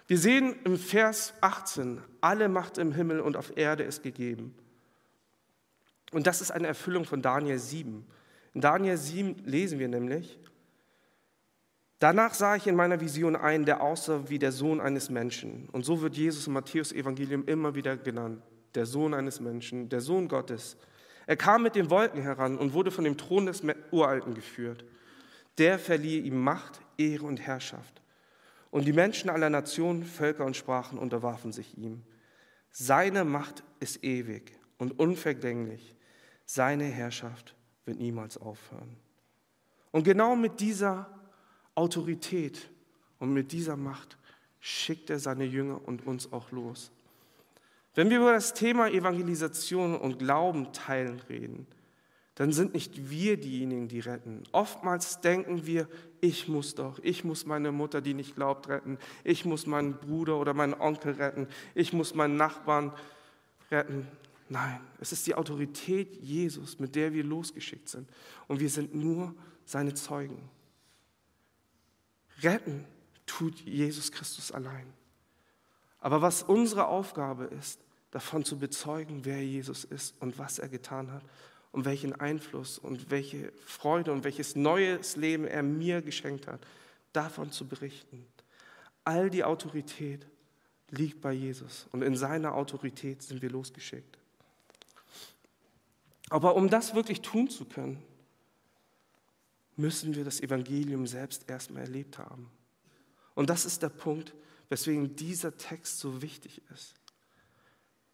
Wir 0.08 0.18
sehen 0.18 0.56
im 0.64 0.76
Vers 0.76 1.32
18, 1.40 2.02
alle 2.20 2.50
Macht 2.50 2.76
im 2.76 2.92
Himmel 2.92 3.20
und 3.20 3.34
auf 3.34 3.56
Erde 3.56 3.84
ist 3.84 4.02
gegeben. 4.02 4.54
Und 6.12 6.26
das 6.26 6.42
ist 6.42 6.50
eine 6.50 6.66
Erfüllung 6.66 7.06
von 7.06 7.22
Daniel 7.22 7.58
7. 7.58 8.06
In 8.52 8.60
Daniel 8.60 8.98
7 8.98 9.36
lesen 9.46 9.78
wir 9.78 9.88
nämlich, 9.88 10.38
Danach 12.00 12.32
sah 12.32 12.56
ich 12.56 12.66
in 12.66 12.76
meiner 12.76 13.02
Vision 13.02 13.36
einen, 13.36 13.66
der 13.66 13.82
aussah 13.82 14.30
wie 14.30 14.38
der 14.38 14.52
Sohn 14.52 14.80
eines 14.80 15.10
Menschen. 15.10 15.68
Und 15.70 15.84
so 15.84 16.00
wird 16.00 16.16
Jesus 16.16 16.46
im 16.46 16.54
Matthäus-Evangelium 16.54 17.44
immer 17.44 17.74
wieder 17.74 17.98
genannt. 17.98 18.42
Der 18.74 18.86
Sohn 18.86 19.12
eines 19.12 19.38
Menschen, 19.38 19.90
der 19.90 20.00
Sohn 20.00 20.26
Gottes. 20.26 20.78
Er 21.26 21.36
kam 21.36 21.62
mit 21.62 21.74
den 21.74 21.90
Wolken 21.90 22.22
heran 22.22 22.56
und 22.56 22.72
wurde 22.72 22.90
von 22.90 23.04
dem 23.04 23.18
Thron 23.18 23.44
des 23.46 23.62
Uralten 23.90 24.32
geführt. 24.32 24.86
Der 25.58 25.78
verlieh 25.78 26.20
ihm 26.20 26.42
Macht, 26.42 26.80
Ehre 26.96 27.26
und 27.26 27.38
Herrschaft. 27.38 28.00
Und 28.70 28.86
die 28.86 28.94
Menschen 28.94 29.28
aller 29.28 29.50
Nationen, 29.50 30.02
Völker 30.02 30.46
und 30.46 30.56
Sprachen 30.56 30.98
unterwarfen 30.98 31.52
sich 31.52 31.76
ihm. 31.76 32.02
Seine 32.70 33.24
Macht 33.24 33.62
ist 33.78 34.02
ewig 34.02 34.58
und 34.78 34.98
unvergänglich. 34.98 35.94
Seine 36.46 36.84
Herrschaft 36.84 37.54
wird 37.84 37.98
niemals 37.98 38.38
aufhören. 38.38 38.96
Und 39.90 40.04
genau 40.04 40.34
mit 40.34 40.60
dieser 40.60 41.19
Autorität 41.80 42.68
und 43.18 43.32
mit 43.32 43.52
dieser 43.52 43.76
Macht 43.76 44.18
schickt 44.60 45.08
er 45.08 45.18
seine 45.18 45.44
Jünger 45.44 45.80
und 45.88 46.06
uns 46.06 46.32
auch 46.32 46.52
los. 46.52 46.90
Wenn 47.94 48.10
wir 48.10 48.18
über 48.18 48.32
das 48.32 48.54
Thema 48.54 48.88
Evangelisation 48.88 49.96
und 49.96 50.18
Glauben 50.18 50.72
teilen 50.72 51.20
reden, 51.28 51.66
dann 52.34 52.52
sind 52.52 52.74
nicht 52.74 53.10
wir 53.10 53.36
diejenigen, 53.38 53.88
die 53.88 54.00
retten. 54.00 54.44
Oftmals 54.52 55.20
denken 55.20 55.66
wir, 55.66 55.88
ich 56.20 56.48
muss 56.48 56.74
doch, 56.74 56.98
ich 57.02 57.24
muss 57.24 57.46
meine 57.46 57.72
Mutter, 57.72 58.00
die 58.00 58.14
nicht 58.14 58.34
glaubt, 58.34 58.68
retten, 58.68 58.98
ich 59.24 59.44
muss 59.44 59.66
meinen 59.66 59.94
Bruder 59.94 60.38
oder 60.38 60.54
meinen 60.54 60.74
Onkel 60.74 61.14
retten, 61.14 61.48
ich 61.74 61.92
muss 61.92 62.14
meinen 62.14 62.36
Nachbarn 62.36 62.92
retten. 63.70 64.06
Nein, 64.48 64.80
es 65.00 65.12
ist 65.12 65.26
die 65.26 65.34
Autorität 65.34 66.16
Jesus, 66.16 66.78
mit 66.78 66.94
der 66.94 67.12
wir 67.12 67.24
losgeschickt 67.24 67.88
sind. 67.88 68.08
Und 68.48 68.60
wir 68.60 68.70
sind 68.70 68.94
nur 68.94 69.34
seine 69.64 69.94
Zeugen. 69.94 70.38
Retten 72.42 72.86
tut 73.26 73.60
Jesus 73.60 74.12
Christus 74.12 74.52
allein. 74.52 74.92
Aber 76.00 76.22
was 76.22 76.42
unsere 76.42 76.88
Aufgabe 76.88 77.44
ist, 77.44 77.80
davon 78.10 78.44
zu 78.44 78.58
bezeugen, 78.58 79.24
wer 79.24 79.44
Jesus 79.44 79.84
ist 79.84 80.14
und 80.20 80.38
was 80.38 80.58
er 80.58 80.68
getan 80.68 81.12
hat 81.12 81.22
und 81.72 81.84
welchen 81.84 82.14
Einfluss 82.14 82.78
und 82.78 83.10
welche 83.10 83.52
Freude 83.64 84.12
und 84.12 84.24
welches 84.24 84.56
neues 84.56 85.16
Leben 85.16 85.46
er 85.46 85.62
mir 85.62 86.02
geschenkt 86.02 86.46
hat, 86.46 86.60
davon 87.12 87.52
zu 87.52 87.66
berichten. 87.66 88.26
All 89.04 89.30
die 89.30 89.44
Autorität 89.44 90.26
liegt 90.90 91.20
bei 91.20 91.32
Jesus 91.32 91.86
und 91.92 92.02
in 92.02 92.16
seiner 92.16 92.54
Autorität 92.54 93.22
sind 93.22 93.42
wir 93.42 93.50
losgeschickt. 93.50 94.18
Aber 96.28 96.56
um 96.56 96.68
das 96.68 96.94
wirklich 96.94 97.22
tun 97.22 97.48
zu 97.48 97.64
können, 97.64 98.02
müssen 99.76 100.14
wir 100.14 100.24
das 100.24 100.40
Evangelium 100.40 101.06
selbst 101.06 101.48
erstmal 101.48 101.82
erlebt 101.82 102.18
haben. 102.18 102.50
Und 103.34 103.50
das 103.50 103.64
ist 103.64 103.82
der 103.82 103.88
Punkt, 103.88 104.34
weswegen 104.68 105.16
dieser 105.16 105.56
Text 105.56 105.98
so 105.98 106.22
wichtig 106.22 106.62
ist. 106.72 106.94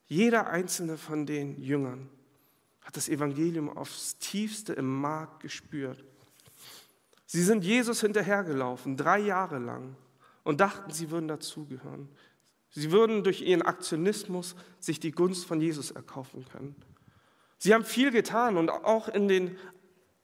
Jeder 0.07 0.49
einzelne 0.49 0.97
von 0.97 1.27
den 1.27 1.61
Jüngern 1.61 2.09
hat 2.83 2.97
das 2.97 3.09
Evangelium 3.09 3.77
aufs 3.77 4.17
tiefste 4.19 4.73
im 4.73 5.01
Markt 5.01 5.41
gespürt. 5.41 6.05
Sie 7.27 7.43
sind 7.43 7.65
Jesus 7.65 8.01
hinterhergelaufen, 8.01 8.97
drei 8.97 9.19
Jahre 9.19 9.59
lang, 9.59 9.97
und 10.45 10.61
dachten, 10.61 10.93
sie 10.93 11.11
würden 11.11 11.27
dazugehören. 11.27 12.09
Sie 12.71 12.93
würden 12.93 13.25
durch 13.25 13.41
ihren 13.41 13.63
Aktionismus 13.63 14.55
sich 14.79 15.01
die 15.01 15.11
Gunst 15.11 15.45
von 15.45 15.61
Jesus 15.61 15.91
erkaufen 15.91 16.45
können. 16.45 16.77
Sie 17.59 17.75
haben 17.75 17.85
viel 17.85 18.13
getan 18.13 18.57
und 18.57 18.71
auch 18.71 19.09
in 19.09 19.27
den 19.27 19.57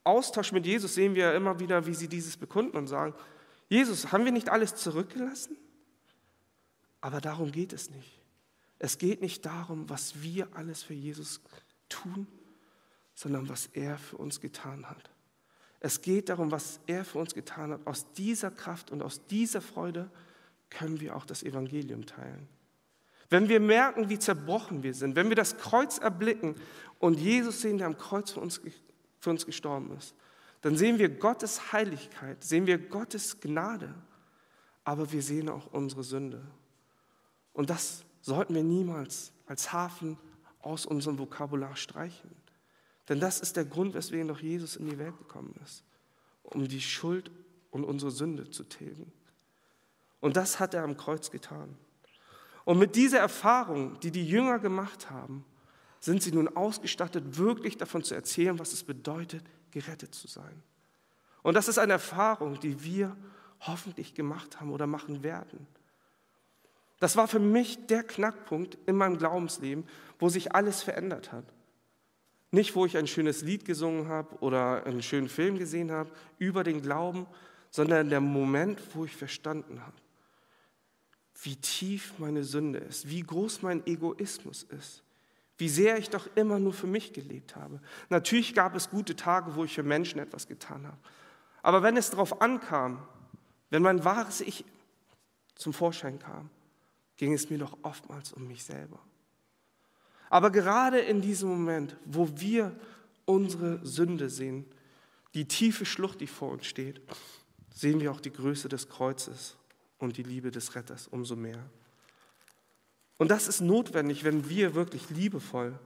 Austausch 0.04 0.52
mit 0.52 0.66
Jesus 0.66 0.94
sehen 0.94 1.14
wir 1.14 1.34
immer 1.34 1.60
wieder, 1.60 1.86
wie 1.86 1.94
sie 1.94 2.08
dieses 2.08 2.36
bekunden 2.36 2.76
und 2.76 2.88
sagen, 2.88 3.14
Jesus, 3.68 4.12
haben 4.12 4.24
wir 4.24 4.32
nicht 4.32 4.48
alles 4.48 4.74
zurückgelassen? 4.74 5.56
Aber 7.00 7.20
darum 7.20 7.52
geht 7.52 7.72
es 7.72 7.90
nicht. 7.90 8.20
Es 8.78 8.98
geht 8.98 9.20
nicht 9.20 9.46
darum, 9.46 9.88
was 9.88 10.22
wir 10.22 10.48
alles 10.54 10.82
für 10.82 10.94
Jesus 10.94 11.40
tun, 11.88 12.26
sondern 13.14 13.48
was 13.48 13.66
er 13.66 13.98
für 13.98 14.16
uns 14.16 14.40
getan 14.40 14.88
hat. 14.90 15.10
Es 15.80 16.00
geht 16.00 16.28
darum, 16.28 16.50
was 16.50 16.80
er 16.86 17.04
für 17.04 17.18
uns 17.18 17.34
getan 17.34 17.72
hat. 17.72 17.86
Aus 17.86 18.12
dieser 18.12 18.50
Kraft 18.50 18.90
und 18.90 19.02
aus 19.02 19.26
dieser 19.26 19.60
Freude 19.60 20.10
können 20.70 21.00
wir 21.00 21.16
auch 21.16 21.24
das 21.24 21.42
Evangelium 21.42 22.06
teilen. 22.06 22.48
Wenn 23.30 23.48
wir 23.48 23.60
merken, 23.60 24.08
wie 24.08 24.18
zerbrochen 24.18 24.82
wir 24.82 24.94
sind, 24.94 25.16
wenn 25.16 25.28
wir 25.28 25.36
das 25.36 25.56
Kreuz 25.56 25.98
erblicken 25.98 26.54
und 26.98 27.18
Jesus 27.18 27.62
sehen, 27.62 27.78
der 27.78 27.86
am 27.86 27.96
Kreuz 27.96 28.30
für 28.30 28.40
uns, 28.40 28.60
für 29.22 29.30
uns 29.30 29.46
gestorben 29.46 29.96
ist, 29.96 30.14
dann 30.62 30.76
sehen 30.76 30.98
wir 30.98 31.08
Gottes 31.08 31.72
Heiligkeit, 31.72 32.42
sehen 32.42 32.66
wir 32.66 32.76
Gottes 32.76 33.40
Gnade, 33.40 33.94
aber 34.82 35.12
wir 35.12 35.22
sehen 35.22 35.48
auch 35.48 35.72
unsere 35.72 36.02
Sünde. 36.02 36.42
Und 37.52 37.70
das 37.70 38.04
sollten 38.20 38.54
wir 38.54 38.64
niemals 38.64 39.32
als 39.46 39.72
Hafen 39.72 40.18
aus 40.60 40.86
unserem 40.86 41.18
Vokabular 41.18 41.76
streichen. 41.76 42.30
Denn 43.08 43.20
das 43.20 43.40
ist 43.40 43.56
der 43.56 43.64
Grund, 43.64 43.94
weswegen 43.94 44.26
doch 44.26 44.40
Jesus 44.40 44.74
in 44.74 44.86
die 44.86 44.98
Welt 44.98 45.16
gekommen 45.18 45.54
ist, 45.62 45.84
um 46.42 46.66
die 46.66 46.80
Schuld 46.80 47.30
und 47.70 47.84
unsere 47.84 48.10
Sünde 48.10 48.50
zu 48.50 48.64
tilgen. 48.64 49.12
Und 50.20 50.36
das 50.36 50.58
hat 50.58 50.74
er 50.74 50.82
am 50.82 50.96
Kreuz 50.96 51.30
getan. 51.30 51.76
Und 52.64 52.78
mit 52.78 52.96
dieser 52.96 53.18
Erfahrung, 53.18 54.00
die 54.00 54.10
die 54.10 54.26
Jünger 54.26 54.58
gemacht 54.58 55.10
haben, 55.10 55.44
sind 56.04 56.22
sie 56.22 56.32
nun 56.32 56.48
ausgestattet, 56.48 57.38
wirklich 57.38 57.76
davon 57.76 58.02
zu 58.02 58.14
erzählen, 58.14 58.58
was 58.58 58.72
es 58.72 58.82
bedeutet, 58.82 59.44
gerettet 59.70 60.14
zu 60.14 60.26
sein. 60.26 60.62
Und 61.42 61.54
das 61.54 61.68
ist 61.68 61.78
eine 61.78 61.94
Erfahrung, 61.94 62.58
die 62.58 62.82
wir 62.82 63.16
hoffentlich 63.60 64.12
gemacht 64.14 64.60
haben 64.60 64.72
oder 64.72 64.88
machen 64.88 65.22
werden. 65.22 65.66
Das 66.98 67.16
war 67.16 67.28
für 67.28 67.38
mich 67.38 67.86
der 67.86 68.02
Knackpunkt 68.02 68.78
in 68.86 68.96
meinem 68.96 69.16
Glaubensleben, 69.16 69.84
wo 70.18 70.28
sich 70.28 70.54
alles 70.54 70.82
verändert 70.82 71.32
hat. 71.32 71.44
Nicht, 72.50 72.74
wo 72.74 72.84
ich 72.84 72.96
ein 72.96 73.06
schönes 73.06 73.42
Lied 73.42 73.64
gesungen 73.64 74.08
habe 74.08 74.36
oder 74.40 74.84
einen 74.84 75.02
schönen 75.02 75.28
Film 75.28 75.56
gesehen 75.56 75.92
habe 75.92 76.10
über 76.38 76.64
den 76.64 76.82
Glauben, 76.82 77.26
sondern 77.70 78.10
der 78.10 78.20
Moment, 78.20 78.80
wo 78.94 79.04
ich 79.04 79.16
verstanden 79.16 79.80
habe, 79.80 79.96
wie 81.42 81.56
tief 81.56 82.14
meine 82.18 82.44
Sünde 82.44 82.80
ist, 82.80 83.08
wie 83.08 83.22
groß 83.22 83.62
mein 83.62 83.86
Egoismus 83.86 84.64
ist, 84.64 85.02
wie 85.62 85.68
sehr 85.68 85.96
ich 85.96 86.10
doch 86.10 86.28
immer 86.34 86.58
nur 86.58 86.72
für 86.72 86.88
mich 86.88 87.12
gelebt 87.12 87.54
habe. 87.54 87.80
Natürlich 88.08 88.52
gab 88.52 88.74
es 88.74 88.90
gute 88.90 89.14
Tage, 89.14 89.54
wo 89.54 89.62
ich 89.62 89.76
für 89.76 89.84
Menschen 89.84 90.18
etwas 90.18 90.48
getan 90.48 90.88
habe. 90.88 90.98
Aber 91.62 91.84
wenn 91.84 91.96
es 91.96 92.10
darauf 92.10 92.42
ankam, 92.42 93.06
wenn 93.70 93.80
mein 93.80 94.04
wahres 94.04 94.40
Ich 94.40 94.64
zum 95.54 95.72
Vorschein 95.72 96.18
kam, 96.18 96.50
ging 97.16 97.32
es 97.32 97.48
mir 97.48 97.58
doch 97.58 97.78
oftmals 97.82 98.32
um 98.32 98.48
mich 98.48 98.64
selber. 98.64 98.98
Aber 100.30 100.50
gerade 100.50 100.98
in 100.98 101.20
diesem 101.20 101.50
Moment, 101.50 101.96
wo 102.06 102.28
wir 102.40 102.74
unsere 103.24 103.86
Sünde 103.86 104.30
sehen, 104.30 104.66
die 105.34 105.46
tiefe 105.46 105.86
Schlucht, 105.86 106.20
die 106.20 106.26
vor 106.26 106.50
uns 106.50 106.66
steht, 106.66 107.00
sehen 107.72 108.00
wir 108.00 108.10
auch 108.10 108.20
die 108.20 108.32
Größe 108.32 108.68
des 108.68 108.88
Kreuzes 108.88 109.56
und 109.98 110.16
die 110.16 110.24
Liebe 110.24 110.50
des 110.50 110.74
Retters 110.74 111.06
umso 111.06 111.36
mehr. 111.36 111.62
Und 113.22 113.28
das 113.28 113.46
ist 113.46 113.60
notwendig, 113.60 114.24
wenn 114.24 114.48
wir 114.48 114.74
wirklich 114.74 115.08
liebevoll 115.08 115.78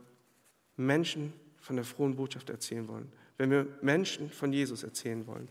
Menschen 0.79 1.35
von 1.61 1.77
der 1.77 1.85
frohen 1.85 2.16
Botschaft 2.16 2.49
erzählen 2.49 2.88
wollen, 2.88 3.12
wenn 3.37 3.51
wir 3.51 3.66
Menschen 3.83 4.31
von 4.31 4.55
Jesus 4.55 4.83
erzählen 4.83 5.27
wollen. 5.27 5.46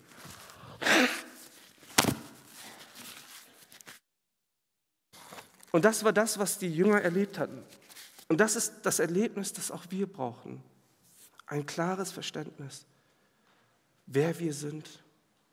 Und 5.71 5.85
das 5.85 6.03
war 6.03 6.11
das, 6.11 6.39
was 6.39 6.57
die 6.57 6.73
Jünger 6.73 7.01
erlebt 7.01 7.37
hatten. 7.37 7.61
Und 8.29 8.39
das 8.39 8.55
ist 8.55 8.77
das 8.81 8.97
Erlebnis, 8.97 9.53
das 9.53 9.69
auch 9.69 9.83
wir 9.91 10.11
brauchen. 10.11 10.63
Ein 11.45 11.67
klares 11.67 12.11
Verständnis, 12.11 12.87
wer 14.07 14.39
wir 14.39 14.55
sind 14.55 15.03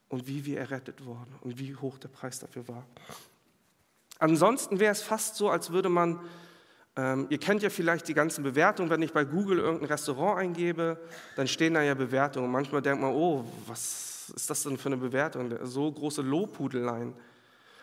und 0.09 0.27
wie 0.27 0.47
wir 0.47 0.61
errettet 0.61 1.05
wurden 1.05 1.35
und 1.43 1.59
wie 1.59 1.77
hoch 1.77 1.99
der 1.99 2.09
Preis 2.09 2.39
dafür 2.39 2.67
war. 2.69 2.87
Ansonsten 4.23 4.79
wäre 4.79 4.93
es 4.93 5.03
fast 5.03 5.35
so, 5.35 5.51
als 5.51 5.73
würde 5.73 5.89
man, 5.89 6.21
ähm, 6.95 7.27
ihr 7.29 7.39
kennt 7.39 7.61
ja 7.61 7.71
vielleicht 7.71 8.07
die 8.07 8.15
ganzen 8.15 8.45
Bewertungen, 8.45 8.89
wenn 8.89 9.03
ich 9.03 9.13
bei 9.13 9.25
Google 9.25 9.59
irgendein 9.59 9.89
Restaurant 9.89 10.39
eingebe, 10.39 10.97
dann 11.35 11.49
stehen 11.49 11.75
da 11.75 11.83
ja 11.83 11.95
Bewertungen. 11.95 12.49
Manchmal 12.49 12.83
denkt 12.83 13.03
man, 13.03 13.13
oh, 13.13 13.45
was 13.67 14.33
ist 14.37 14.49
das 14.49 14.63
denn 14.63 14.79
für 14.79 14.91
eine 14.91 14.99
Bewertung? 14.99 15.53
So 15.65 15.91
große 15.91 16.23
Lobhudeleien. 16.23 17.15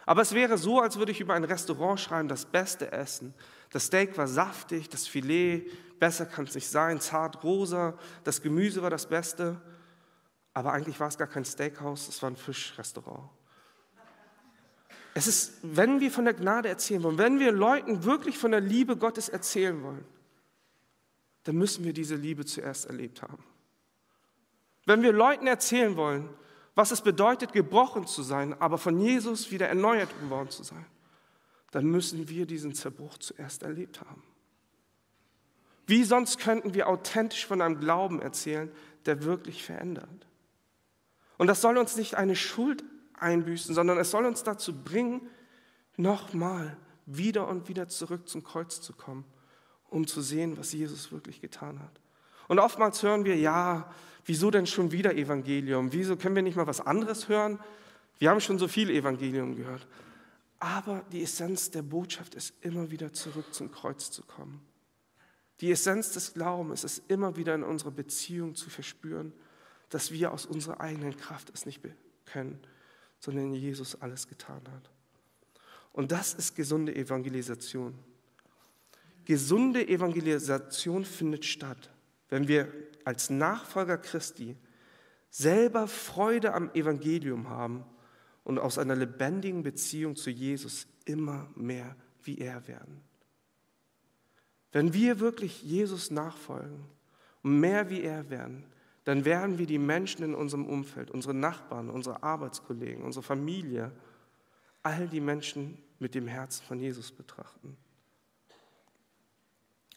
Aber 0.06 0.22
es 0.22 0.34
wäre 0.34 0.58
so, 0.58 0.80
als 0.80 0.98
würde 0.98 1.12
ich 1.12 1.20
über 1.20 1.34
ein 1.34 1.44
Restaurant 1.44 2.00
schreiben, 2.00 2.30
das 2.30 2.46
beste 2.46 2.90
Essen, 2.94 3.34
das 3.72 3.88
Steak 3.88 4.18
war 4.18 4.26
saftig, 4.26 4.88
das 4.88 5.08
Filet, 5.08 5.70
besser 6.00 6.26
kann 6.26 6.46
es 6.46 6.56
nicht 6.56 6.70
sein, 6.70 7.02
zart 7.02 7.44
rosa, 7.44 7.96
das 8.24 8.42
Gemüse 8.42 8.82
war 8.82 8.90
das 8.90 9.08
Beste. 9.08 9.60
Aber 10.54 10.72
eigentlich 10.72 10.98
war 11.02 11.10
es 11.10 11.18
gar 11.18 11.28
kein 11.28 11.44
Steakhouse, 11.44 12.08
es 12.08 12.22
war 12.24 12.32
ein 12.32 12.38
Fischrestaurant. 12.38 13.30
Es 15.14 15.28
ist, 15.28 15.58
wenn 15.64 16.00
wir 16.00 16.12
von 16.12 16.26
der 16.26 16.34
Gnade 16.34 16.70
erzählen 16.70 17.04
wollen, 17.04 17.18
wenn 17.18 17.40
wir 17.40 17.52
Leuten 17.52 18.04
wirklich 18.04 18.38
von 18.38 18.52
der 18.52 18.62
Liebe 18.62 18.96
Gottes 18.96 19.30
erzählen 19.30 19.82
wollen, 19.84 20.06
dann 21.44 21.56
müssen 21.56 21.84
wir 21.84 21.94
diese 21.94 22.16
Liebe 22.16 22.46
zuerst 22.46 22.86
erlebt 22.86 23.22
haben. 23.22 23.44
Wenn 24.86 25.02
wir 25.02 25.12
Leuten 25.12 25.48
erzählen 25.48 25.96
wollen, 25.96 26.30
was 26.76 26.92
es 26.92 27.02
bedeutet, 27.02 27.54
gebrochen 27.54 28.08
zu 28.08 28.24
sein, 28.24 28.60
aber 28.62 28.78
von 28.78 29.00
Jesus 29.00 29.52
wieder 29.52 29.68
erneuert 29.68 30.10
worden 30.30 30.50
zu 30.50 30.64
sein, 30.64 30.86
dann 31.72 31.86
müssen 31.86 32.30
wir 32.30 32.46
diesen 32.46 32.74
Zerbruch 32.74 33.18
zuerst 33.18 33.64
erlebt 33.64 34.02
haben. 34.02 34.24
Wie 35.88 36.04
sonst 36.04 36.40
könnten 36.40 36.74
wir 36.74 36.88
authentisch 36.88 37.46
von 37.46 37.62
einem 37.62 37.80
Glauben 37.80 38.22
erzählen, 38.22 38.72
der 39.06 39.24
wirklich 39.24 39.64
verändert? 39.64 40.28
Und 41.38 41.48
das 41.48 41.62
soll 41.62 41.78
uns 41.78 41.96
nicht 41.96 42.16
eine 42.16 42.36
Schuld 42.36 42.84
einbüßen, 43.20 43.76
sondern 43.76 43.98
es 43.98 44.12
soll 44.12 44.26
uns 44.26 44.44
dazu 44.44 44.74
bringen, 44.84 45.22
nochmal 45.98 46.78
wieder 47.06 47.48
und 47.48 47.68
wieder 47.68 47.88
zurück 47.88 48.28
zum 48.28 48.44
Kreuz 48.44 48.82
zu 48.82 48.94
kommen, 48.94 49.26
um 49.90 50.08
zu 50.08 50.22
sehen, 50.22 50.58
was 50.58 50.74
Jesus 50.74 51.12
wirklich 51.12 51.42
getan 51.42 51.80
hat. 51.80 52.00
Und 52.48 52.60
oftmals 52.60 53.04
hören 53.04 53.26
wir, 53.26 53.36
ja, 53.36 53.92
wieso 54.26 54.52
denn 54.52 54.66
schon 54.66 54.92
wieder 54.92 55.16
Evangelium? 55.16 55.92
Wieso 55.94 56.16
können 56.16 56.36
wir 56.36 56.44
nicht 56.44 56.56
mal 56.56 56.68
was 56.68 56.82
anderes 56.82 57.30
hören? 57.30 57.60
Wir 58.18 58.30
haben 58.30 58.42
schon 58.42 58.60
so 58.60 58.68
viel 58.68 58.90
Evangelium 58.90 59.56
gehört. 59.56 59.88
Aber 60.60 61.04
die 61.12 61.24
Essenz 61.24 61.72
der 61.72 61.84
Botschaft 61.84 62.36
ist 62.36 62.54
immer 62.62 62.92
wieder 62.92 63.14
zurück 63.14 63.54
zum 63.54 63.72
Kreuz 63.72 64.12
zu 64.12 64.24
kommen. 64.24 64.62
Die 65.62 65.72
Essenz 65.72 66.12
des 66.12 66.34
Glaubens 66.34 66.84
ist 66.84 67.04
immer 67.10 67.36
wieder 67.36 67.56
in 67.56 67.64
unserer 67.64 67.92
Beziehung 67.92 68.56
zu 68.56 68.70
verspüren, 68.70 69.34
dass 69.90 70.12
wir 70.12 70.32
aus 70.32 70.46
unserer 70.46 70.80
eigenen 70.82 71.18
Kraft 71.18 71.52
es 71.54 71.66
nicht 71.66 71.82
können, 72.26 72.60
sondern 73.20 73.54
Jesus 73.54 74.02
alles 74.02 74.28
getan 74.28 74.62
hat. 74.72 74.90
Und 75.92 76.12
das 76.12 76.34
ist 76.34 76.56
gesunde 76.56 76.96
Evangelisation. 76.96 77.98
Gesunde 79.26 79.88
Evangelisation 79.88 81.06
findet 81.06 81.46
statt, 81.46 81.92
wenn 82.30 82.48
wir 82.48 82.72
als 83.04 83.30
Nachfolger 83.30 83.98
Christi 83.98 84.56
selber 85.30 85.88
Freude 85.88 86.54
am 86.54 86.74
Evangelium 86.74 87.50
haben 87.50 87.86
und 88.44 88.58
aus 88.58 88.78
einer 88.78 88.96
lebendigen 88.96 89.62
Beziehung 89.62 90.16
zu 90.16 90.30
Jesus 90.30 90.88
immer 91.06 91.50
mehr 91.56 91.96
wie 92.24 92.40
er 92.40 92.68
werden. 92.68 93.02
Wenn 94.72 94.94
wir 94.94 95.20
wirklich 95.20 95.64
Jesus 95.64 96.12
nachfolgen 96.12 96.86
und 97.44 97.60
mehr 97.60 97.90
wie 97.90 98.02
er 98.02 98.30
werden, 98.30 98.66
dann 99.10 99.26
werden 99.26 99.58
wir 99.58 99.66
die 99.66 99.80
Menschen 99.80 100.24
in 100.24 100.36
unserem 100.36 100.68
Umfeld, 100.68 101.10
unsere 101.10 101.34
Nachbarn, 101.34 101.90
unsere 101.90 102.22
Arbeitskollegen, 102.22 103.04
unsere 103.04 103.24
Familie, 103.24 103.92
all 104.84 105.08
die 105.08 105.20
Menschen 105.20 105.82
mit 105.98 106.14
dem 106.14 106.28
Herzen 106.28 106.64
von 106.64 106.80
Jesus 106.80 107.12
betrachten. 107.12 107.76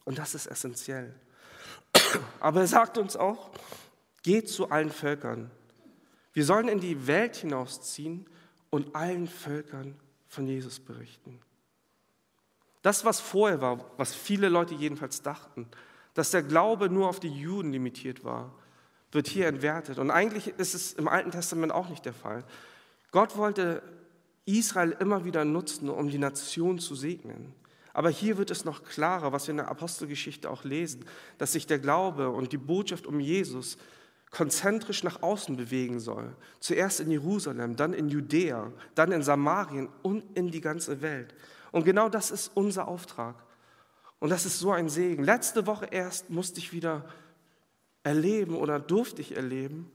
Und 0.07 0.17
das 0.17 0.35
ist 0.35 0.47
essentiell. 0.47 1.15
Aber 2.41 2.63
er 2.63 2.67
sagt 2.67 2.97
uns 2.97 3.15
auch, 3.15 3.51
geht 4.23 4.49
zu 4.49 4.71
allen 4.71 4.89
Völkern. 4.89 5.51
Wir 6.33 6.47
sollen 6.47 6.69
in 6.69 6.81
die 6.81 7.07
Welt 7.07 7.37
hinausziehen 7.37 8.25
und 8.71 8.97
allen 8.97 9.29
Völkern 9.29 9.95
von 10.27 10.47
Jesus 10.47 10.81
berichten. 10.81 11.39
Das, 12.81 13.05
was 13.05 13.21
vorher 13.21 13.61
war, 13.61 13.91
was 13.99 14.15
viele 14.15 14.49
Leute 14.49 14.75
jedenfalls 14.75 15.21
dachten, 15.21 15.69
dass 16.15 16.31
der 16.31 16.43
Glaube 16.43 16.89
nur 16.89 17.11
auf 17.11 17.21
die 17.21 17.29
Juden 17.29 17.73
limitiert 17.73 18.25
war, 18.25 18.55
wird 19.13 19.29
hier 19.29 19.47
entwertet. 19.47 19.99
Und 19.99 20.11
eigentlich 20.11 20.49
ist 20.59 20.75
es 20.75 20.95
im 20.95 21.07
Alten 21.07 21.31
Testament 21.31 21.73
auch 21.73 21.89
nicht 21.89 22.05
der 22.05 22.15
Fall. 22.15 22.45
Gott 23.13 23.37
wollte 23.37 23.83
Israel 24.47 24.97
immer 24.99 25.25
wieder 25.25 25.45
nutzen, 25.45 25.89
um 25.89 26.09
die 26.09 26.19
Nation 26.19 26.79
zu 26.79 26.95
segnen. 26.95 27.55
Aber 27.95 28.09
hier 28.09 28.39
wird 28.39 28.51
es 28.51 28.65
noch 28.65 28.85
klarer, 28.85 29.33
was 29.33 29.47
wir 29.47 29.53
in 29.53 29.59
der 29.59 29.69
Apostelgeschichte 29.69 30.51
auch 30.51 30.65
lesen, 30.65 31.05
dass 31.39 31.53
sich 31.53 31.67
der 31.67 31.79
Glaube 31.79 32.31
und 32.31 32.53
die 32.53 32.59
Botschaft 32.59 33.07
um 33.07 33.21
Jesus 33.21 33.77
konzentrisch 34.31 35.05
nach 35.05 35.23
außen 35.23 35.59
bewegen 35.59 36.01
soll. 36.01 36.35
Zuerst 36.59 37.01
in 37.01 37.11
Jerusalem, 37.11 37.77
dann 37.77 37.93
in 37.93 38.09
Judäa, 38.09 38.73
dann 38.95 39.13
in 39.13 39.23
Samarien 39.23 39.91
und 40.01 40.25
in 40.35 40.51
die 40.51 40.63
ganze 40.63 41.03
Welt. 41.03 41.35
Und 41.71 41.85
genau 41.85 42.09
das 42.09 42.31
ist 42.31 42.51
unser 42.55 42.89
Auftrag. 42.89 43.35
Und 44.21 44.31
das 44.31 44.47
ist 44.47 44.59
so 44.59 44.73
ein 44.73 44.89
Segen. 44.89 45.23
Letzte 45.23 45.67
Woche 45.67 45.87
erst 45.91 46.31
musste 46.31 46.61
ich 46.61 46.73
wieder 46.73 47.05
erleben 48.03 48.55
oder 48.55 48.79
durfte 48.81 49.21
ich 49.21 49.37
erleben, 49.37 49.91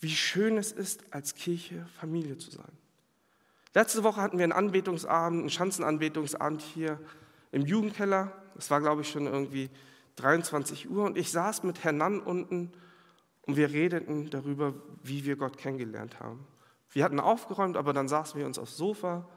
wie 0.00 0.10
schön 0.10 0.56
es 0.58 0.72
ist, 0.72 1.02
als 1.10 1.34
Kirche 1.34 1.86
Familie 1.98 2.38
zu 2.38 2.50
sein. 2.50 2.72
Letzte 3.74 4.04
Woche 4.04 4.20
hatten 4.20 4.38
wir 4.38 4.44
einen 4.44 4.52
Anbetungsabend, 4.52 5.40
einen 5.40 5.50
Schanzenanbetungsabend 5.50 6.62
hier 6.62 7.00
im 7.50 7.62
Jugendkeller. 7.62 8.32
Es 8.56 8.70
war, 8.70 8.80
glaube 8.80 9.02
ich, 9.02 9.10
schon 9.10 9.26
irgendwie 9.26 9.68
23 10.16 10.88
Uhr 10.90 11.04
und 11.04 11.18
ich 11.18 11.30
saß 11.30 11.64
mit 11.64 11.82
Herrn 11.82 12.20
unten 12.20 12.70
und 13.42 13.56
wir 13.56 13.70
redeten 13.70 14.30
darüber, 14.30 14.74
wie 15.02 15.24
wir 15.24 15.36
Gott 15.36 15.58
kennengelernt 15.58 16.20
haben. 16.20 16.46
Wir 16.90 17.02
hatten 17.02 17.18
aufgeräumt, 17.18 17.76
aber 17.76 17.92
dann 17.92 18.06
saßen 18.06 18.38
wir 18.38 18.46
uns 18.46 18.58
aufs 18.58 18.76
Sofa 18.76 19.28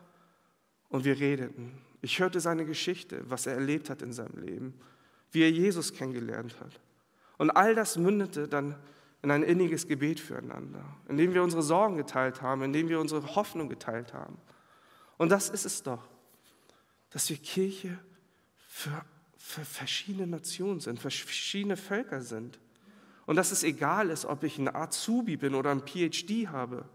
und 0.90 1.04
wir 1.04 1.20
redeten. 1.20 1.82
Ich 2.02 2.20
hörte 2.20 2.40
seine 2.40 2.66
Geschichte, 2.66 3.24
was 3.28 3.48
er 3.48 3.56
erlebt 3.56 3.90
hat 3.90 4.04
in 4.04 4.14
seinem 4.14 4.38
Leben, 4.40 4.80
wie 5.32 5.42
er 5.42 5.52
Jesus 5.52 5.94
kennengelernt 5.94 6.56
hat. 6.60 6.80
Und 7.38 7.52
all 7.52 7.76
das 7.76 7.98
mündete 7.98 8.48
dann 8.48 8.76
in 9.22 9.32
ein 9.32 9.44
inniges 9.44 9.88
Gebet 9.88 10.20
füreinander, 10.20 10.84
in 11.10 11.18
dem 11.18 11.34
wir 11.34 11.44
unsere 11.44 11.64
Sorgen 11.64 11.98
geteilt 11.98 12.42
haben, 12.42 12.62
in 12.64 12.74
dem 12.74 12.90
wir 12.90 13.00
unsere 13.00 13.36
Hoffnung 13.36 13.70
geteilt 13.70 14.14
haben. 14.14 14.38
Und 15.18 15.30
das 15.30 15.50
ist 15.50 15.66
es 15.66 15.84
doch, 15.84 16.08
dass 17.10 17.30
wir 17.30 17.38
Kirche 17.38 17.98
für, 18.68 19.04
für 19.38 19.66
verschiedene 19.66 20.28
Nationen 20.28 20.80
sind, 20.80 21.00
für 21.00 21.10
verschiedene 21.10 21.78
Völker 21.78 22.22
sind. 22.22 22.60
Und 23.26 23.36
dass 23.36 23.52
es 23.52 23.64
egal 23.64 24.10
ist, 24.10 24.26
ob 24.26 24.44
ich 24.44 24.58
ein 24.58 24.74
Azubi 24.74 25.36
bin 25.36 25.56
oder 25.56 25.72
ein 25.72 25.82
PhD 25.82 26.48
habe. 26.48 26.86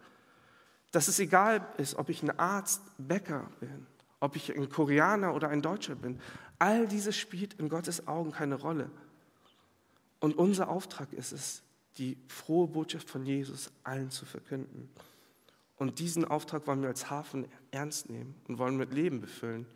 Dass 0.92 1.08
es 1.08 1.18
egal 1.18 1.66
ist, 1.76 1.96
ob 1.96 2.08
ich 2.08 2.22
ein 2.22 2.38
Arzt, 2.38 2.82
Bäcker 2.98 3.50
bin, 3.60 3.86
ob 4.20 4.36
ich 4.36 4.54
ein 4.54 4.68
Koreaner 4.68 5.34
oder 5.34 5.48
ein 5.48 5.60
Deutscher 5.60 5.94
bin. 5.94 6.20
All 6.58 6.86
dieses 6.86 7.16
spielt 7.16 7.54
in 7.54 7.68
Gottes 7.68 8.06
Augen 8.06 8.32
keine 8.32 8.54
Rolle. 8.54 8.90
Und 10.22 10.38
unser 10.38 10.68
Auftrag 10.68 11.12
ist 11.12 11.32
es, 11.32 11.64
die 11.98 12.16
frohe 12.28 12.68
Botschaft 12.68 13.10
von 13.10 13.26
Jesus 13.26 13.72
allen 13.82 14.12
zu 14.12 14.24
verkünden. 14.24 14.88
Und 15.78 15.98
diesen 15.98 16.24
Auftrag 16.24 16.64
wollen 16.68 16.80
wir 16.80 16.90
als 16.90 17.10
Hafen 17.10 17.44
ernst 17.72 18.08
nehmen 18.08 18.36
und 18.46 18.58
wollen 18.58 18.76
mit 18.76 18.94
Leben 18.94 19.20
befüllen. 19.20 19.66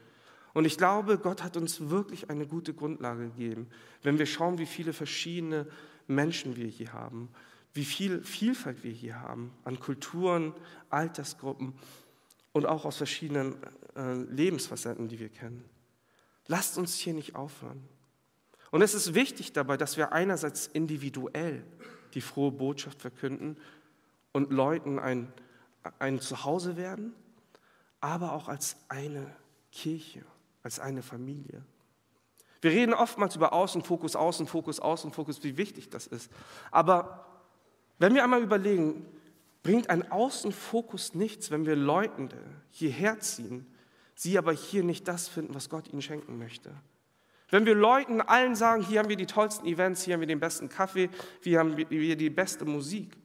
Und 0.54 0.64
ich 0.64 0.78
glaube, 0.78 1.18
Gott 1.18 1.42
hat 1.42 1.56
uns 1.56 1.90
wirklich 1.90 2.30
eine 2.30 2.46
gute 2.46 2.74
Grundlage 2.74 3.24
gegeben, 3.24 3.66
wenn 4.04 4.20
wir 4.20 4.26
schauen, 4.26 4.58
wie 4.58 4.66
viele 4.66 4.92
verschiedene 4.92 5.66
Menschen 6.06 6.54
wir 6.54 6.68
hier 6.68 6.92
haben, 6.92 7.28
wie 7.74 7.84
viel 7.84 8.22
Vielfalt 8.22 8.84
wir 8.84 8.92
hier 8.92 9.20
haben 9.20 9.52
an 9.64 9.80
Kulturen, 9.80 10.54
Altersgruppen 10.90 11.74
und 12.52 12.66
auch 12.66 12.84
aus 12.84 12.98
verschiedenen 12.98 13.56
äh, 13.96 14.14
Lebensfacetten, 14.14 15.08
die 15.08 15.18
wir 15.18 15.28
kennen. 15.28 15.64
Lasst 16.46 16.78
uns 16.78 16.94
hier 16.94 17.14
nicht 17.14 17.34
aufhören. 17.34 17.82
Und 18.70 18.82
es 18.82 18.94
ist 18.94 19.14
wichtig 19.14 19.52
dabei, 19.52 19.76
dass 19.76 19.96
wir 19.96 20.12
einerseits 20.12 20.66
individuell 20.66 21.64
die 22.14 22.20
frohe 22.20 22.50
Botschaft 22.50 23.00
verkünden 23.00 23.56
und 24.32 24.52
Leuten 24.52 24.98
ein, 24.98 25.32
ein 25.98 26.20
Zuhause 26.20 26.76
werden, 26.76 27.14
aber 28.00 28.32
auch 28.32 28.48
als 28.48 28.76
eine 28.88 29.34
Kirche, 29.72 30.24
als 30.62 30.80
eine 30.80 31.02
Familie. 31.02 31.62
Wir 32.60 32.70
reden 32.70 32.94
oftmals 32.94 33.36
über 33.36 33.52
Außenfokus, 33.52 34.16
Außenfokus, 34.16 34.80
Außenfokus, 34.80 35.42
wie 35.44 35.56
wichtig 35.56 35.90
das 35.90 36.06
ist. 36.06 36.32
Aber 36.70 37.26
wenn 37.98 38.14
wir 38.14 38.24
einmal 38.24 38.42
überlegen, 38.42 39.06
bringt 39.62 39.90
ein 39.90 40.10
Außenfokus 40.10 41.14
nichts, 41.14 41.50
wenn 41.50 41.66
wir 41.66 41.76
Leutende 41.76 42.38
hierher 42.70 43.20
ziehen, 43.20 43.66
sie 44.14 44.38
aber 44.38 44.52
hier 44.52 44.82
nicht 44.82 45.06
das 45.08 45.28
finden, 45.28 45.54
was 45.54 45.68
Gott 45.68 45.88
ihnen 45.88 46.02
schenken 46.02 46.38
möchte. 46.38 46.72
Wenn 47.48 47.64
wir 47.64 47.74
Leuten 47.74 48.20
allen 48.20 48.56
sagen, 48.56 48.82
hier 48.82 48.98
haben 48.98 49.08
wir 49.08 49.16
die 49.16 49.26
tollsten 49.26 49.66
Events, 49.66 50.02
hier 50.02 50.14
haben 50.14 50.20
wir 50.20 50.26
den 50.26 50.40
besten 50.40 50.68
Kaffee, 50.68 51.10
hier 51.42 51.60
haben 51.60 51.76
wir 51.76 52.16
die 52.16 52.30
beste 52.30 52.64
Musik, 52.64 53.16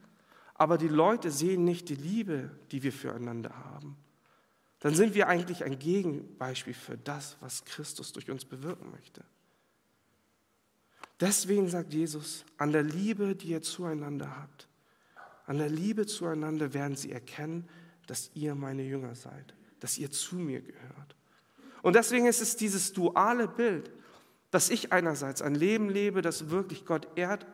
aber 0.54 0.78
die 0.78 0.88
Leute 0.88 1.30
sehen 1.30 1.64
nicht 1.64 1.88
die 1.88 1.96
Liebe, 1.96 2.50
die 2.70 2.82
wir 2.82 2.92
füreinander 2.92 3.52
haben, 3.72 3.96
dann 4.78 4.94
sind 4.94 5.14
wir 5.14 5.28
eigentlich 5.28 5.64
ein 5.64 5.78
Gegenbeispiel 5.78 6.74
für 6.74 6.96
das, 6.96 7.36
was 7.40 7.64
Christus 7.64 8.12
durch 8.12 8.30
uns 8.30 8.44
bewirken 8.44 8.90
möchte. 8.90 9.24
Deswegen 11.20 11.68
sagt 11.68 11.92
Jesus, 11.92 12.44
an 12.58 12.72
der 12.72 12.82
Liebe, 12.82 13.36
die 13.36 13.48
ihr 13.48 13.62
zueinander 13.62 14.36
habt, 14.36 14.68
an 15.46 15.58
der 15.58 15.68
Liebe 15.68 16.06
zueinander 16.06 16.74
werden 16.74 16.96
sie 16.96 17.12
erkennen, 17.12 17.68
dass 18.06 18.30
ihr 18.34 18.54
meine 18.54 18.82
Jünger 18.82 19.14
seid, 19.14 19.54
dass 19.80 19.98
ihr 19.98 20.10
zu 20.10 20.36
mir 20.36 20.60
gehört. 20.60 21.16
Und 21.82 21.94
deswegen 21.94 22.26
ist 22.26 22.40
es 22.40 22.56
dieses 22.56 22.92
duale 22.92 23.48
Bild, 23.48 23.90
dass 24.52 24.70
ich 24.70 24.92
einerseits 24.92 25.42
ein 25.42 25.56
Leben 25.56 25.88
lebe, 25.88 26.22
das 26.22 26.50
wirklich 26.50 26.84
Gott 26.84 27.08
ehrt, 27.16 27.46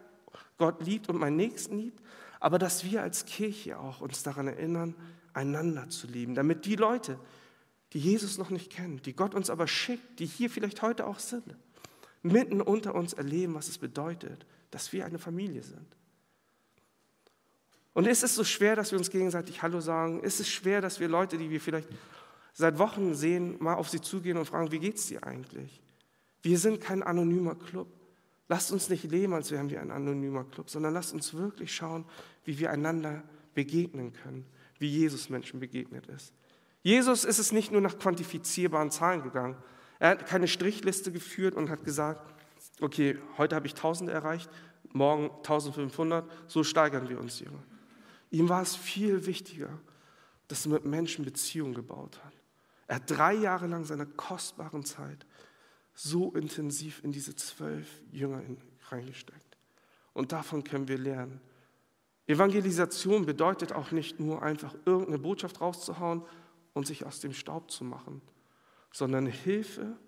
Gott 0.58 0.84
liebt 0.84 1.08
und 1.08 1.16
meinen 1.16 1.36
Nächsten 1.36 1.78
liebt, 1.78 2.02
aber 2.40 2.58
dass 2.58 2.84
wir 2.84 3.02
als 3.02 3.24
Kirche 3.24 3.78
auch 3.78 4.00
uns 4.00 4.22
daran 4.24 4.48
erinnern, 4.48 4.94
einander 5.32 5.88
zu 5.88 6.08
lieben, 6.08 6.34
damit 6.34 6.66
die 6.66 6.76
Leute, 6.76 7.18
die 7.92 8.00
Jesus 8.00 8.36
noch 8.36 8.50
nicht 8.50 8.70
kennen, 8.70 9.00
die 9.02 9.14
Gott 9.14 9.34
uns 9.34 9.48
aber 9.48 9.68
schickt, 9.68 10.18
die 10.18 10.26
hier 10.26 10.50
vielleicht 10.50 10.82
heute 10.82 11.06
auch 11.06 11.20
sind, 11.20 11.56
mitten 12.22 12.60
unter 12.60 12.96
uns 12.96 13.12
erleben, 13.12 13.54
was 13.54 13.68
es 13.68 13.78
bedeutet, 13.78 14.44
dass 14.72 14.92
wir 14.92 15.06
eine 15.06 15.20
Familie 15.20 15.62
sind. 15.62 15.86
Und 17.94 18.08
ist 18.08 18.24
es 18.24 18.34
so 18.34 18.42
schwer, 18.42 18.74
dass 18.74 18.90
wir 18.90 18.98
uns 18.98 19.10
gegenseitig 19.10 19.62
Hallo 19.62 19.80
sagen? 19.80 20.20
Ist 20.22 20.40
es 20.40 20.48
schwer, 20.48 20.80
dass 20.80 20.98
wir 20.98 21.08
Leute, 21.08 21.38
die 21.38 21.48
wir 21.48 21.60
vielleicht 21.60 21.88
seit 22.54 22.78
Wochen 22.78 23.14
sehen, 23.14 23.56
mal 23.60 23.74
auf 23.74 23.88
sie 23.88 24.00
zugehen 24.00 24.36
und 24.36 24.46
fragen, 24.46 24.72
wie 24.72 24.80
geht 24.80 24.96
es 24.96 25.06
dir 25.06 25.24
eigentlich? 25.24 25.80
Wir 26.42 26.58
sind 26.58 26.80
kein 26.80 27.02
anonymer 27.02 27.54
Club. 27.54 27.88
Lasst 28.48 28.72
uns 28.72 28.88
nicht 28.88 29.04
leben, 29.04 29.34
als 29.34 29.50
wären 29.50 29.68
wir 29.68 29.80
ein 29.80 29.90
anonymer 29.90 30.44
Club, 30.44 30.70
sondern 30.70 30.94
lasst 30.94 31.12
uns 31.12 31.34
wirklich 31.34 31.74
schauen, 31.74 32.04
wie 32.44 32.58
wir 32.58 32.70
einander 32.70 33.22
begegnen 33.54 34.12
können, 34.12 34.46
wie 34.78 34.88
Jesus 34.88 35.28
Menschen 35.28 35.60
begegnet 35.60 36.06
ist. 36.06 36.32
Jesus 36.82 37.24
ist 37.24 37.38
es 37.38 37.52
nicht 37.52 37.72
nur 37.72 37.80
nach 37.80 37.98
quantifizierbaren 37.98 38.90
Zahlen 38.90 39.22
gegangen. 39.22 39.56
Er 39.98 40.10
hat 40.10 40.26
keine 40.26 40.48
Strichliste 40.48 41.12
geführt 41.12 41.54
und 41.54 41.68
hat 41.68 41.84
gesagt, 41.84 42.32
okay, 42.80 43.18
heute 43.36 43.56
habe 43.56 43.66
ich 43.66 43.74
1000 43.74 44.08
erreicht, 44.08 44.48
morgen 44.92 45.30
1500, 45.38 46.30
so 46.46 46.64
steigern 46.64 47.08
wir 47.08 47.18
uns 47.18 47.38
hier. 47.38 47.52
Ihm 48.30 48.48
war 48.48 48.62
es 48.62 48.76
viel 48.76 49.26
wichtiger, 49.26 49.78
dass 50.48 50.66
er 50.66 50.72
mit 50.72 50.84
Menschen 50.84 51.24
Beziehungen 51.24 51.74
gebaut 51.74 52.20
hat. 52.24 52.32
Er 52.86 52.96
hat 52.96 53.10
drei 53.10 53.34
Jahre 53.34 53.66
lang 53.66 53.84
seiner 53.84 54.06
kostbaren 54.06 54.84
Zeit 54.84 55.26
so 55.98 56.32
intensiv 56.32 57.02
in 57.02 57.10
diese 57.10 57.34
zwölf 57.34 57.88
Jünger 58.12 58.42
reingesteckt. 58.88 59.58
Und 60.12 60.30
davon 60.30 60.62
können 60.62 60.86
wir 60.86 60.98
lernen. 60.98 61.40
Evangelisation 62.26 63.26
bedeutet 63.26 63.72
auch 63.72 63.90
nicht 63.90 64.20
nur 64.20 64.42
einfach 64.42 64.74
irgendeine 64.84 65.18
Botschaft 65.18 65.60
rauszuhauen 65.60 66.22
und 66.72 66.86
sich 66.86 67.04
aus 67.04 67.18
dem 67.18 67.32
Staub 67.32 67.70
zu 67.70 67.82
machen, 67.82 68.22
sondern 68.92 69.26
Hilfe 69.26 69.98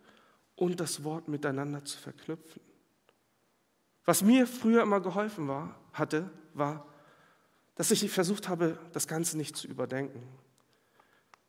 und 0.55 0.79
das 0.79 1.03
Wort 1.03 1.27
miteinander 1.27 1.85
zu 1.85 1.99
verknüpfen. 1.99 2.63
Was 4.05 4.23
mir 4.23 4.47
früher 4.47 4.83
immer 4.83 5.01
geholfen 5.01 5.49
war, 5.49 5.77
hatte, 5.93 6.31
war, 6.55 6.87
dass 7.75 7.91
ich 7.91 8.09
versucht 8.11 8.49
habe, 8.49 8.79
das 8.93 9.09
Ganze 9.09 9.37
nicht 9.37 9.57
zu 9.57 9.67
überdenken. 9.67 10.23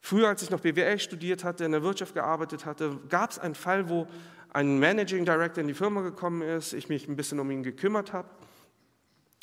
Früher, 0.02 0.28
als 0.28 0.42
ich 0.42 0.50
noch 0.50 0.60
BWL 0.60 1.00
studiert 1.00 1.44
hatte, 1.44 1.64
in 1.64 1.72
der 1.72 1.84
Wirtschaft 1.84 2.16
gearbeitet 2.16 2.66
hatte, 2.66 3.00
gab 3.08 3.32
es 3.32 3.40
einen 3.40 3.56
Fall, 3.56 3.88
wo 3.88 4.08
ein 4.52 4.80
Managing 4.80 5.24
Director 5.24 5.62
in 5.62 5.68
die 5.68 5.74
Firma 5.74 6.02
gekommen 6.02 6.42
ist, 6.42 6.74
ich 6.74 6.90
mich 6.90 7.08
ein 7.08 7.16
bisschen 7.16 7.40
um 7.40 7.50
ihn 7.52 7.64
gekümmert 7.64 8.12
habe. 8.12 8.28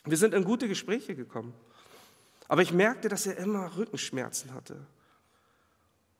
Wir 0.04 0.16
sind 0.16 0.34
in 0.34 0.44
gute 0.44 0.68
Gespräche 0.68 1.14
gekommen. 1.14 1.54
Aber 2.48 2.62
ich 2.62 2.72
merkte, 2.72 3.08
dass 3.08 3.26
er 3.26 3.36
immer 3.36 3.76
Rückenschmerzen 3.76 4.52
hatte. 4.52 4.86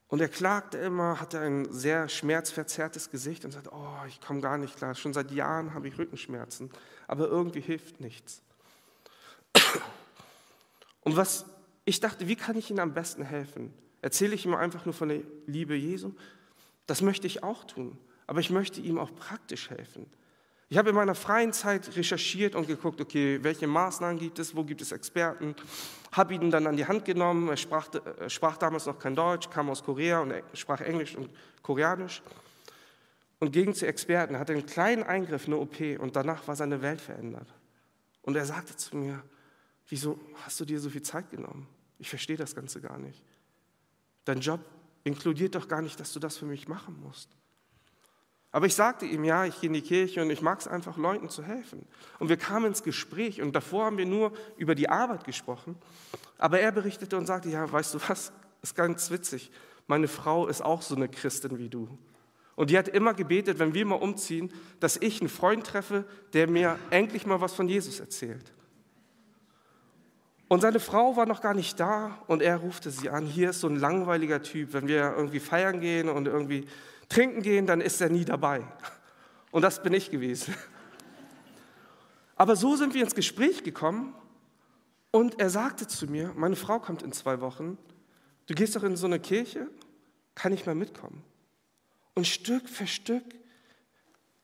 Und 0.09 0.21
er 0.23 0.29
klagte 0.29 0.79
immer, 0.79 1.21
hatte 1.21 1.41
ein 1.41 1.71
sehr 1.71 2.09
schmerzverzerrtes 2.09 3.11
Gesicht 3.11 3.45
und 3.45 3.51
sagte, 3.51 3.71
oh, 3.73 4.07
ich 4.07 4.21
komme 4.21 4.41
gar 4.41 4.57
nicht 4.57 4.77
klar, 4.77 4.95
schon 4.95 5.13
seit 5.13 5.31
Jahren 5.31 5.75
habe 5.75 5.89
ich 5.89 5.99
Rückenschmerzen, 5.99 6.71
aber 7.07 7.29
irgendwie 7.29 7.61
hilft 7.61 8.01
nichts. 8.01 8.43
Und 11.03 11.17
was 11.17 11.45
ich 11.85 12.01
dachte, 12.01 12.27
wie 12.27 12.37
kann 12.37 12.57
ich 12.57 12.71
ihm 12.71 12.79
am 12.79 12.95
besten 12.95 13.23
helfen? 13.23 13.75
Erzähle 14.01 14.35
ich 14.35 14.47
ihm 14.47 14.55
einfach 14.55 14.85
nur 14.85 14.95
von 14.95 15.09
der 15.09 15.23
Liebe 15.47 15.75
Jesu? 15.75 16.13
Das 16.87 17.03
möchte 17.03 17.27
ich 17.27 17.43
auch 17.43 17.65
tun, 17.65 17.99
aber 18.27 18.41
ich 18.41 18.51
möchte 18.51 18.81
ihm 18.81 18.99
auch 18.99 19.15
praktisch 19.15 19.71
helfen. 19.71 20.07
Ich 20.71 20.77
habe 20.77 20.91
in 20.91 20.95
meiner 20.95 21.15
freien 21.15 21.53
Zeit 21.55 21.97
recherchiert 21.97 22.55
und 22.55 22.67
geguckt, 22.67 23.01
okay, 23.01 23.39
welche 23.43 23.67
Maßnahmen 23.67 24.19
gibt 24.19 24.39
es, 24.39 24.55
wo 24.55 24.65
gibt 24.65 24.83
es 24.83 24.93
Experten, 24.93 25.55
habe 26.13 26.35
ihn 26.35 26.51
dann 26.51 26.67
an 26.67 26.77
die 26.77 26.87
Hand 26.87 27.07
genommen. 27.07 27.49
Er 27.49 27.57
sprach, 27.57 27.89
er 28.19 28.29
sprach 28.29 28.59
damals 28.59 28.85
noch 28.85 28.99
kein 28.99 29.15
Deutsch, 29.15 29.49
kam 29.49 29.71
aus 29.71 29.83
Korea 29.83 30.21
und 30.21 30.35
sprach 30.53 30.83
Englisch 30.83 31.17
und 31.17 31.31
Koreanisch 31.63 32.23
und 33.41 33.53
ging 33.53 33.73
zu 33.73 33.87
Experten, 33.87 34.35
Er 34.35 34.41
hatte 34.41 34.53
einen 34.53 34.67
kleinen 34.67 35.05
Eingriff, 35.05 35.47
eine 35.47 35.57
OP 35.57 35.81
und 35.99 36.17
danach 36.17 36.47
war 36.47 36.57
seine 36.57 36.83
Welt 36.83 37.01
verändert. 37.01 37.49
Und 38.23 38.37
er 38.37 38.45
sagte 38.45 38.77
zu 38.77 38.97
mir, 38.97 39.23
wieso 39.89 40.21
hast 40.45 40.61
du 40.61 40.67
dir 40.67 40.81
so 40.81 40.91
viel 40.91 41.03
Zeit 41.03 41.31
genommen? 41.31 41.67
Ich 41.99 42.11
verstehe 42.11 42.37
das 42.37 42.55
Ganze 42.55 42.81
gar 42.81 42.99
nicht. 42.99 43.23
Dein 44.29 44.41
Job 44.41 44.61
inkludiert 45.05 45.55
doch 45.55 45.69
gar 45.69 45.81
nicht, 45.81 45.99
dass 45.99 46.13
du 46.13 46.21
das 46.21 46.37
für 46.37 46.45
mich 46.45 46.69
machen 46.69 47.01
musst. 47.03 47.31
Aber 48.51 48.67
ich 48.67 48.75
sagte 48.75 49.07
ihm, 49.07 49.25
ja, 49.25 49.47
ich 49.47 49.59
gehe 49.59 49.69
in 49.69 49.73
die 49.73 49.81
Kirche 49.81 50.21
und 50.21 50.29
ich 50.29 50.43
mag 50.43 50.61
es 50.61 50.69
einfach, 50.69 50.99
Leuten 50.99 51.31
zu 51.31 51.43
helfen. 51.43 51.87
Und 52.19 52.29
wir 52.29 52.37
kamen 52.37 52.67
ins 52.67 52.83
Gespräch 52.83 53.41
und 53.41 53.57
davor 53.57 53.87
haben 53.87 53.97
wir 53.97 54.05
nur 54.05 54.33
über 54.59 54.75
die 54.75 54.91
Arbeit 54.91 55.25
gesprochen. 55.25 55.77
Aber 56.37 56.61
er 56.61 56.73
berichtete 56.73 57.17
und 57.17 57.25
sagte, 57.25 57.49
ja, 57.49 57.73
weißt 57.73 57.95
du 57.95 58.01
was, 58.07 58.31
ist 58.61 58.75
ganz 58.75 59.11
witzig. 59.11 59.51
Meine 59.87 60.09
Frau 60.09 60.47
ist 60.47 60.61
auch 60.61 60.83
so 60.83 60.95
eine 60.95 61.09
Christin 61.09 61.57
wie 61.57 61.71
du. 61.71 61.89
Und 62.55 62.69
die 62.69 62.77
hat 62.77 62.89
immer 62.89 63.15
gebetet, 63.15 63.59
wenn 63.59 63.73
wir 63.73 63.87
mal 63.87 63.95
umziehen, 63.95 64.53
dass 64.79 64.99
ich 64.99 65.23
einen 65.23 65.31
Freund 65.31 65.67
treffe, 65.67 66.05
der 66.35 66.51
mir 66.51 66.79
endlich 66.91 67.25
mal 67.25 67.41
was 67.41 67.55
von 67.55 67.67
Jesus 67.67 67.99
erzählt. 67.99 68.53
Und 70.49 70.63
seine 70.63 70.81
Frau 70.81 71.17
war 71.17 71.27
noch 71.27 71.43
gar 71.43 71.53
nicht 71.53 71.79
da 71.79 72.19
und 72.27 72.41
er 72.41 72.57
rufte 72.57 72.91
sie 72.91 73.11
an. 73.11 73.27
Hier 73.27 73.51
ist 73.51 73.61
so 73.61 73.69
ein 73.69 73.77
langweiliger 73.77 74.43
Typ. 74.43 74.73
Wenn 74.73 74.89
wir 74.89 75.15
irgendwie 75.15 75.41
feiern 75.41 75.81
gehen 75.81 76.09
und 76.09 76.27
irgendwie 76.27 76.67
trinken 77.11 77.43
gehen, 77.43 77.67
dann 77.67 77.83
ist 77.83 78.01
er 78.01 78.09
nie 78.09 78.25
dabei. 78.25 78.65
Und 79.51 79.63
das 79.63 79.83
bin 79.83 79.93
ich 79.93 80.11
gewesen. 80.11 80.55
Aber 82.37 82.57
so 82.57 82.77
sind 82.77 82.95
wir 82.95 83.03
ins 83.03 83.15
Gespräch 83.15 83.63
gekommen 83.63 84.15
und 85.11 85.41
er 85.41 85.51
sagte 85.51 85.87
zu 85.87 86.07
mir, 86.07 86.33
meine 86.37 86.57
Frau 86.57 86.79
kommt 86.79 87.03
in 87.03 87.13
zwei 87.13 87.41
Wochen, 87.41 87.77
du 88.47 88.55
gehst 88.55 88.77
doch 88.77 88.85
in 88.85 88.97
so 88.97 89.07
eine 89.07 89.19
Kirche, 89.19 89.69
kann 90.35 90.53
ich 90.53 90.65
mal 90.65 90.75
mitkommen? 90.75 91.25
Und 92.15 92.27
Stück 92.27 92.69
für 92.69 92.87
Stück 92.87 93.25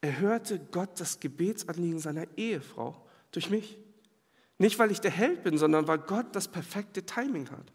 erhörte 0.00 0.58
Gott 0.58 1.00
das 1.00 1.20
Gebetsanliegen 1.20 1.98
seiner 1.98 2.26
Ehefrau 2.36 3.06
durch 3.30 3.48
mich. 3.48 3.78
Nicht, 4.64 4.78
weil 4.78 4.90
ich 4.90 5.02
der 5.02 5.10
Held 5.10 5.42
bin, 5.42 5.58
sondern 5.58 5.86
weil 5.88 5.98
Gott 5.98 6.24
das 6.32 6.48
perfekte 6.48 7.04
Timing 7.04 7.50
hat. 7.50 7.70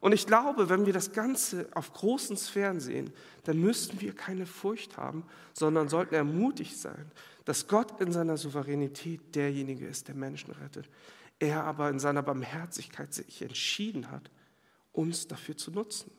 Und 0.00 0.12
ich 0.12 0.26
glaube, 0.26 0.70
wenn 0.70 0.86
wir 0.86 0.94
das 0.94 1.12
Ganze 1.12 1.68
auf 1.74 1.92
großen 1.92 2.34
Sphären 2.38 2.80
sehen, 2.80 3.12
dann 3.44 3.60
müssten 3.60 4.00
wir 4.00 4.14
keine 4.14 4.46
Furcht 4.46 4.96
haben, 4.96 5.26
sondern 5.52 5.90
sollten 5.90 6.14
ermutigt 6.14 6.78
sein, 6.78 7.12
dass 7.44 7.68
Gott 7.68 8.00
in 8.00 8.10
seiner 8.10 8.38
Souveränität 8.38 9.34
derjenige 9.34 9.86
ist, 9.86 10.08
der 10.08 10.14
Menschen 10.14 10.52
rettet. 10.52 10.88
Er 11.40 11.64
aber 11.64 11.90
in 11.90 11.98
seiner 11.98 12.22
Barmherzigkeit 12.22 13.12
sich 13.12 13.42
entschieden 13.42 14.10
hat, 14.10 14.30
uns 14.92 15.28
dafür 15.28 15.58
zu 15.58 15.72
nutzen. 15.72 16.10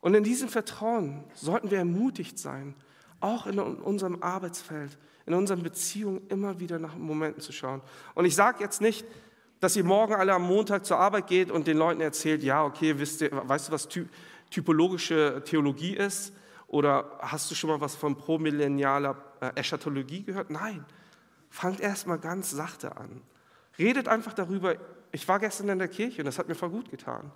Und 0.00 0.14
in 0.14 0.24
diesem 0.24 0.48
Vertrauen 0.48 1.22
sollten 1.34 1.70
wir 1.70 1.76
ermutigt 1.76 2.38
sein, 2.38 2.74
auch 3.20 3.46
in 3.46 3.58
unserem 3.58 4.22
Arbeitsfeld, 4.22 4.96
in 5.26 5.34
unseren 5.34 5.62
Beziehungen 5.62 6.26
immer 6.28 6.60
wieder 6.60 6.78
nach 6.78 6.96
Momenten 6.96 7.42
zu 7.42 7.52
schauen. 7.52 7.80
Und 8.14 8.24
ich 8.24 8.34
sage 8.34 8.62
jetzt 8.62 8.80
nicht, 8.80 9.04
dass 9.60 9.76
ihr 9.76 9.84
morgen 9.84 10.14
alle 10.14 10.32
am 10.32 10.42
Montag 10.42 10.86
zur 10.86 10.98
Arbeit 10.98 11.26
geht 11.26 11.50
und 11.50 11.66
den 11.66 11.76
Leuten 11.76 12.00
erzählt, 12.00 12.42
ja, 12.42 12.64
okay, 12.64 12.90
ihr, 12.90 12.98
weißt 12.98 13.68
du, 13.68 13.72
was 13.72 13.88
typologische 14.50 15.42
Theologie 15.44 15.96
ist? 15.96 16.32
Oder 16.68 17.18
hast 17.20 17.50
du 17.50 17.54
schon 17.54 17.70
mal 17.70 17.80
was 17.80 17.96
von 17.96 18.16
promillennialer 18.16 19.16
äh, 19.40 19.50
Eschatologie 19.56 20.22
gehört? 20.22 20.50
Nein, 20.50 20.84
fangt 21.48 21.80
erstmal 21.80 22.18
ganz 22.18 22.50
sachte 22.50 22.96
an. 22.96 23.22
Redet 23.78 24.06
einfach 24.06 24.34
darüber. 24.34 24.76
Ich 25.10 25.26
war 25.26 25.38
gestern 25.38 25.70
in 25.70 25.78
der 25.78 25.88
Kirche 25.88 26.20
und 26.20 26.26
das 26.26 26.38
hat 26.38 26.48
mir 26.48 26.54
voll 26.54 26.70
gut 26.70 26.90
getan. 26.90 27.32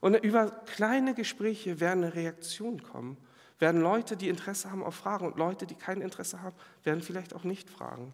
Und 0.00 0.14
über 0.16 0.46
kleine 0.66 1.14
Gespräche 1.14 1.80
werden 1.80 2.04
eine 2.04 2.14
Reaktion 2.14 2.82
kommen. 2.82 3.16
Werden 3.62 3.80
Leute, 3.80 4.16
die 4.16 4.28
Interesse 4.28 4.72
haben, 4.72 4.82
auch 4.82 4.92
fragen. 4.92 5.24
Und 5.24 5.36
Leute, 5.36 5.68
die 5.68 5.76
kein 5.76 6.00
Interesse 6.00 6.42
haben, 6.42 6.56
werden 6.82 7.00
vielleicht 7.00 7.32
auch 7.32 7.44
nicht 7.44 7.70
fragen. 7.70 8.12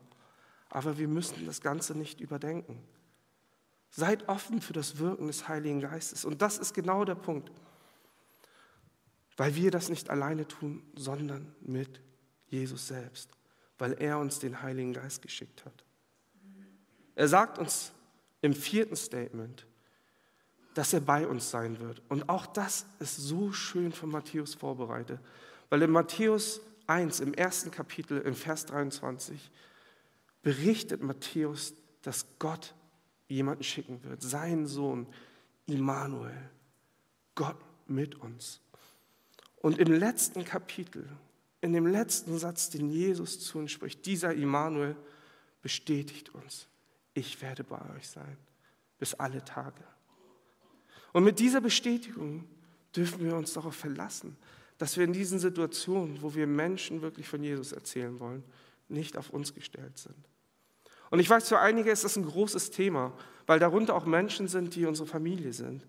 Aber 0.68 0.98
wir 0.98 1.08
müssen 1.08 1.46
das 1.46 1.62
Ganze 1.62 1.96
nicht 1.96 2.20
überdenken. 2.20 2.86
Seid 3.88 4.28
offen 4.28 4.60
für 4.60 4.74
das 4.74 4.98
Wirken 4.98 5.26
des 5.26 5.48
Heiligen 5.48 5.80
Geistes. 5.80 6.26
Und 6.26 6.42
das 6.42 6.58
ist 6.58 6.74
genau 6.74 7.06
der 7.06 7.14
Punkt. 7.14 7.50
Weil 9.38 9.54
wir 9.54 9.70
das 9.70 9.88
nicht 9.88 10.10
alleine 10.10 10.46
tun, 10.46 10.82
sondern 10.94 11.54
mit 11.62 12.02
Jesus 12.48 12.86
selbst. 12.86 13.30
Weil 13.78 13.94
er 13.94 14.18
uns 14.18 14.40
den 14.40 14.60
Heiligen 14.60 14.92
Geist 14.92 15.22
geschickt 15.22 15.64
hat. 15.64 15.82
Er 17.14 17.26
sagt 17.26 17.58
uns 17.58 17.92
im 18.42 18.52
vierten 18.52 18.96
Statement, 18.96 19.66
dass 20.74 20.92
er 20.92 21.00
bei 21.00 21.26
uns 21.26 21.50
sein 21.50 21.80
wird. 21.80 22.02
Und 22.08 22.28
auch 22.28 22.46
das 22.46 22.86
ist 23.00 23.16
so 23.16 23.52
schön 23.52 23.92
von 23.92 24.10
Matthäus 24.10 24.54
vorbereitet. 24.54 25.20
Weil 25.70 25.82
in 25.82 25.90
Matthäus 25.90 26.60
1, 26.86 27.20
im 27.20 27.34
ersten 27.34 27.70
Kapitel, 27.70 28.20
in 28.20 28.34
Vers 28.34 28.66
23, 28.66 29.50
berichtet 30.42 31.02
Matthäus, 31.02 31.74
dass 32.02 32.26
Gott 32.38 32.74
jemanden 33.28 33.62
schicken 33.62 34.02
wird, 34.04 34.22
seinen 34.22 34.66
Sohn 34.66 35.06
Immanuel, 35.66 36.50
Gott 37.34 37.58
mit 37.86 38.14
uns. 38.16 38.60
Und 39.56 39.78
im 39.78 39.92
letzten 39.92 40.44
Kapitel, 40.44 41.08
in 41.60 41.72
dem 41.72 41.86
letzten 41.86 42.38
Satz, 42.38 42.70
den 42.70 42.88
Jesus 42.88 43.40
zu 43.40 43.58
uns 43.58 43.72
spricht, 43.72 44.06
dieser 44.06 44.32
Immanuel 44.32 44.96
bestätigt 45.60 46.34
uns, 46.34 46.68
ich 47.14 47.42
werde 47.42 47.64
bei 47.64 47.80
euch 47.96 48.08
sein, 48.08 48.38
bis 48.98 49.14
alle 49.14 49.44
Tage. 49.44 49.84
Und 51.12 51.24
mit 51.24 51.38
dieser 51.38 51.60
Bestätigung 51.60 52.44
dürfen 52.94 53.24
wir 53.24 53.36
uns 53.36 53.52
darauf 53.52 53.74
verlassen, 53.74 54.36
dass 54.78 54.96
wir 54.96 55.04
in 55.04 55.12
diesen 55.12 55.38
Situationen, 55.38 56.22
wo 56.22 56.34
wir 56.34 56.46
Menschen 56.46 57.02
wirklich 57.02 57.28
von 57.28 57.42
Jesus 57.42 57.72
erzählen 57.72 58.18
wollen, 58.20 58.44
nicht 58.88 59.16
auf 59.16 59.30
uns 59.30 59.54
gestellt 59.54 59.98
sind. 59.98 60.16
Und 61.10 61.20
ich 61.20 61.28
weiß, 61.28 61.48
für 61.48 61.58
einige 61.58 61.90
ist 61.90 62.04
das 62.04 62.16
ein 62.16 62.24
großes 62.24 62.70
Thema, 62.70 63.12
weil 63.46 63.58
darunter 63.58 63.94
auch 63.94 64.04
Menschen 64.04 64.46
sind, 64.46 64.74
die 64.74 64.84
unsere 64.86 65.08
Familie 65.08 65.52
sind, 65.52 65.86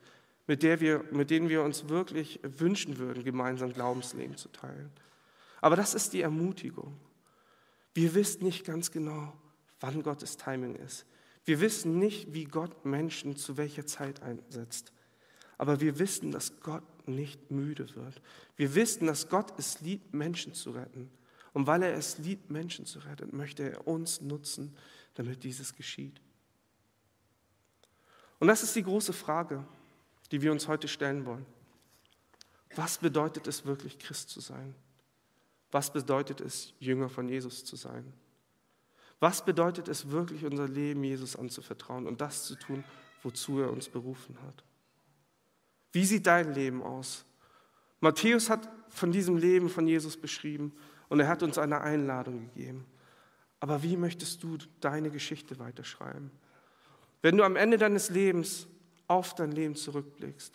mit, 0.47 0.63
der 0.63 0.79
wir, 0.79 1.03
mit 1.11 1.29
denen 1.29 1.49
wir 1.49 1.61
uns 1.61 1.89
wirklich 1.89 2.39
wünschen 2.43 2.97
würden, 2.97 3.23
gemeinsam 3.23 3.73
Glaubensleben 3.73 4.37
zu 4.37 4.49
teilen. 4.49 4.91
Aber 5.61 5.75
das 5.75 5.93
ist 5.93 6.13
die 6.13 6.21
Ermutigung. 6.21 6.97
Wir 7.93 8.15
wissen 8.15 8.45
nicht 8.45 8.65
ganz 8.65 8.91
genau, 8.91 9.33
wann 9.79 10.03
Gottes 10.03 10.37
Timing 10.37 10.75
ist. 10.75 11.05
Wir 11.45 11.59
wissen 11.59 11.99
nicht, 11.99 12.33
wie 12.33 12.45
Gott 12.45 12.85
Menschen 12.85 13.35
zu 13.35 13.57
welcher 13.57 13.85
Zeit 13.85 14.21
einsetzt. 14.21 14.93
Aber 15.59 15.79
wir 15.79 15.99
wissen, 15.99 16.31
dass 16.31 16.59
Gott 16.61 16.83
nicht 17.07 17.51
müde 17.51 17.95
wird. 17.95 18.19
Wir 18.55 18.73
wissen, 18.73 19.05
dass 19.05 19.29
Gott 19.29 19.53
es 19.59 19.81
liebt, 19.81 20.15
Menschen 20.15 20.55
zu 20.55 20.71
retten. 20.71 21.11
Und 21.53 21.67
weil 21.67 21.83
er 21.83 21.93
es 21.93 22.17
liebt, 22.17 22.49
Menschen 22.49 22.87
zu 22.87 22.97
retten, 22.99 23.37
möchte 23.37 23.69
er 23.69 23.87
uns 23.87 24.21
nutzen, 24.21 24.75
damit 25.13 25.43
dieses 25.43 25.75
geschieht. 25.75 26.19
Und 28.39 28.47
das 28.47 28.63
ist 28.63 28.75
die 28.75 28.83
große 28.83 29.13
Frage. 29.13 29.63
die 30.31 30.41
wir 30.41 30.51
uns 30.51 30.67
heute 30.67 30.87
stellen 30.87 31.25
wollen. 31.25 31.45
Was 32.75 32.99
bedeutet 32.99 33.47
es 33.47 33.65
wirklich, 33.65 33.97
Christ 33.97 34.29
zu 34.29 34.39
sein? 34.41 34.75
Was 35.71 35.91
bedeutet 35.91 36.41
es, 36.41 36.73
Jünger 36.79 37.09
von 37.09 37.27
Jesus 37.27 37.65
zu 37.65 37.75
sein? 37.75 38.13
Was 39.19 39.43
bedeutet 39.43 39.87
es 39.87 40.09
wirklich, 40.09 40.45
unser 40.45 40.67
Leben 40.67 41.03
Jesus 41.03 41.35
anzuvertrauen 41.35 42.07
und 42.07 42.21
das 42.21 42.45
zu 42.45 42.55
tun, 42.55 42.83
wozu 43.23 43.59
er 43.59 43.71
uns 43.71 43.89
berufen 43.89 44.37
hat? 44.43 44.63
Wie 45.91 46.05
sieht 46.05 46.27
dein 46.27 46.53
Leben 46.53 46.83
aus? 46.83 47.25
Matthäus 47.99 48.49
hat 48.49 48.69
von 48.89 49.11
diesem 49.11 49.37
Leben 49.37 49.69
von 49.69 49.87
Jesus 49.87 50.17
beschrieben 50.17 50.73
und 51.09 51.19
er 51.19 51.27
hat 51.27 51.43
uns 51.43 51.57
eine 51.57 51.81
Einladung 51.81 52.41
gegeben. 52.53 52.85
Aber 53.59 53.83
wie 53.83 53.97
möchtest 53.97 54.43
du 54.43 54.57
deine 54.79 55.09
Geschichte 55.09 55.59
weiterschreiben? 55.59 56.31
Wenn 57.21 57.37
du 57.37 57.43
am 57.43 57.55
Ende 57.55 57.77
deines 57.77 58.09
Lebens 58.09 58.67
auf 59.07 59.35
dein 59.35 59.51
Leben 59.51 59.75
zurückblickst, 59.75 60.53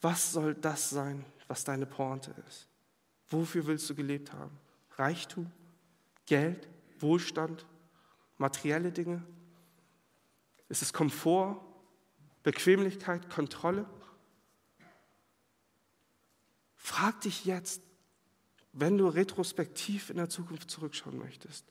was 0.00 0.32
soll 0.32 0.54
das 0.54 0.90
sein, 0.90 1.24
was 1.48 1.64
deine 1.64 1.86
Pointe 1.86 2.34
ist? 2.46 2.68
Wofür 3.28 3.66
willst 3.66 3.88
du 3.88 3.94
gelebt 3.94 4.32
haben? 4.32 4.56
Reichtum, 4.96 5.50
Geld, 6.26 6.68
Wohlstand, 6.98 7.66
materielle 8.36 8.92
Dinge? 8.92 9.22
Ist 10.68 10.82
es 10.82 10.92
Komfort, 10.92 11.60
Bequemlichkeit, 12.42 13.30
Kontrolle? 13.30 13.86
Frag 16.88 17.20
dich 17.20 17.44
jetzt, 17.44 17.82
wenn 18.72 18.96
du 18.96 19.08
retrospektiv 19.08 20.08
in 20.08 20.16
der 20.16 20.30
Zukunft 20.30 20.70
zurückschauen 20.70 21.18
möchtest, 21.18 21.66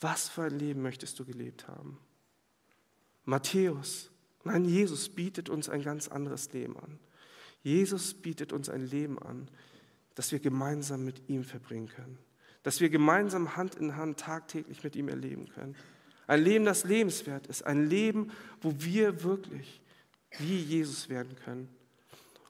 was 0.00 0.28
für 0.28 0.42
ein 0.42 0.58
Leben 0.58 0.82
möchtest 0.82 1.18
du 1.18 1.24
gelebt 1.24 1.66
haben? 1.66 1.98
Matthäus, 3.24 4.10
nein, 4.44 4.66
Jesus 4.66 5.08
bietet 5.08 5.48
uns 5.48 5.70
ein 5.70 5.82
ganz 5.82 6.08
anderes 6.08 6.52
Leben 6.52 6.76
an. 6.78 6.98
Jesus 7.62 8.12
bietet 8.12 8.52
uns 8.52 8.68
ein 8.68 8.86
Leben 8.86 9.18
an, 9.18 9.48
das 10.14 10.30
wir 10.30 10.40
gemeinsam 10.40 11.06
mit 11.06 11.26
ihm 11.30 11.42
verbringen 11.42 11.88
können. 11.88 12.18
Dass 12.64 12.80
wir 12.82 12.90
gemeinsam 12.90 13.56
Hand 13.56 13.76
in 13.76 13.96
Hand 13.96 14.20
tagtäglich 14.20 14.84
mit 14.84 14.94
ihm 14.94 15.08
erleben 15.08 15.48
können. 15.48 15.74
Ein 16.26 16.42
Leben, 16.42 16.66
das 16.66 16.84
lebenswert 16.84 17.46
ist. 17.46 17.62
Ein 17.62 17.88
Leben, 17.88 18.30
wo 18.60 18.74
wir 18.78 19.22
wirklich 19.22 19.80
wie 20.38 20.58
Jesus 20.58 21.08
werden 21.08 21.34
können. 21.34 21.74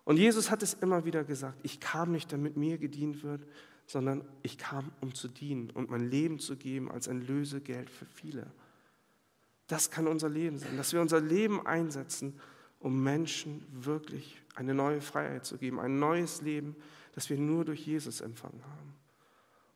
Und 0.04 0.18
Jesus 0.18 0.50
hat 0.50 0.62
es 0.62 0.74
immer 0.74 1.04
wieder 1.04 1.24
gesagt, 1.24 1.58
ich 1.62 1.80
kam 1.80 2.12
nicht, 2.12 2.32
damit 2.32 2.56
mir 2.56 2.78
gedient 2.78 3.22
wird, 3.22 3.46
sondern 3.86 4.22
ich 4.42 4.58
kam, 4.58 4.90
um 5.00 5.14
zu 5.14 5.28
dienen 5.28 5.70
und 5.70 5.90
mein 5.90 6.08
Leben 6.08 6.38
zu 6.38 6.56
geben 6.56 6.90
als 6.90 7.08
ein 7.08 7.26
Lösegeld 7.26 7.90
für 7.90 8.06
viele. 8.06 8.46
Das 9.66 9.90
kann 9.90 10.06
unser 10.06 10.28
Leben 10.28 10.58
sein, 10.58 10.76
dass 10.76 10.92
wir 10.92 11.00
unser 11.00 11.20
Leben 11.20 11.66
einsetzen, 11.66 12.38
um 12.80 13.02
Menschen 13.02 13.64
wirklich 13.72 14.42
eine 14.54 14.74
neue 14.74 15.00
Freiheit 15.00 15.46
zu 15.46 15.56
geben, 15.56 15.80
ein 15.80 15.98
neues 15.98 16.42
Leben, 16.42 16.76
das 17.14 17.30
wir 17.30 17.38
nur 17.38 17.64
durch 17.64 17.86
Jesus 17.86 18.20
empfangen 18.20 18.62
haben. 18.62 18.94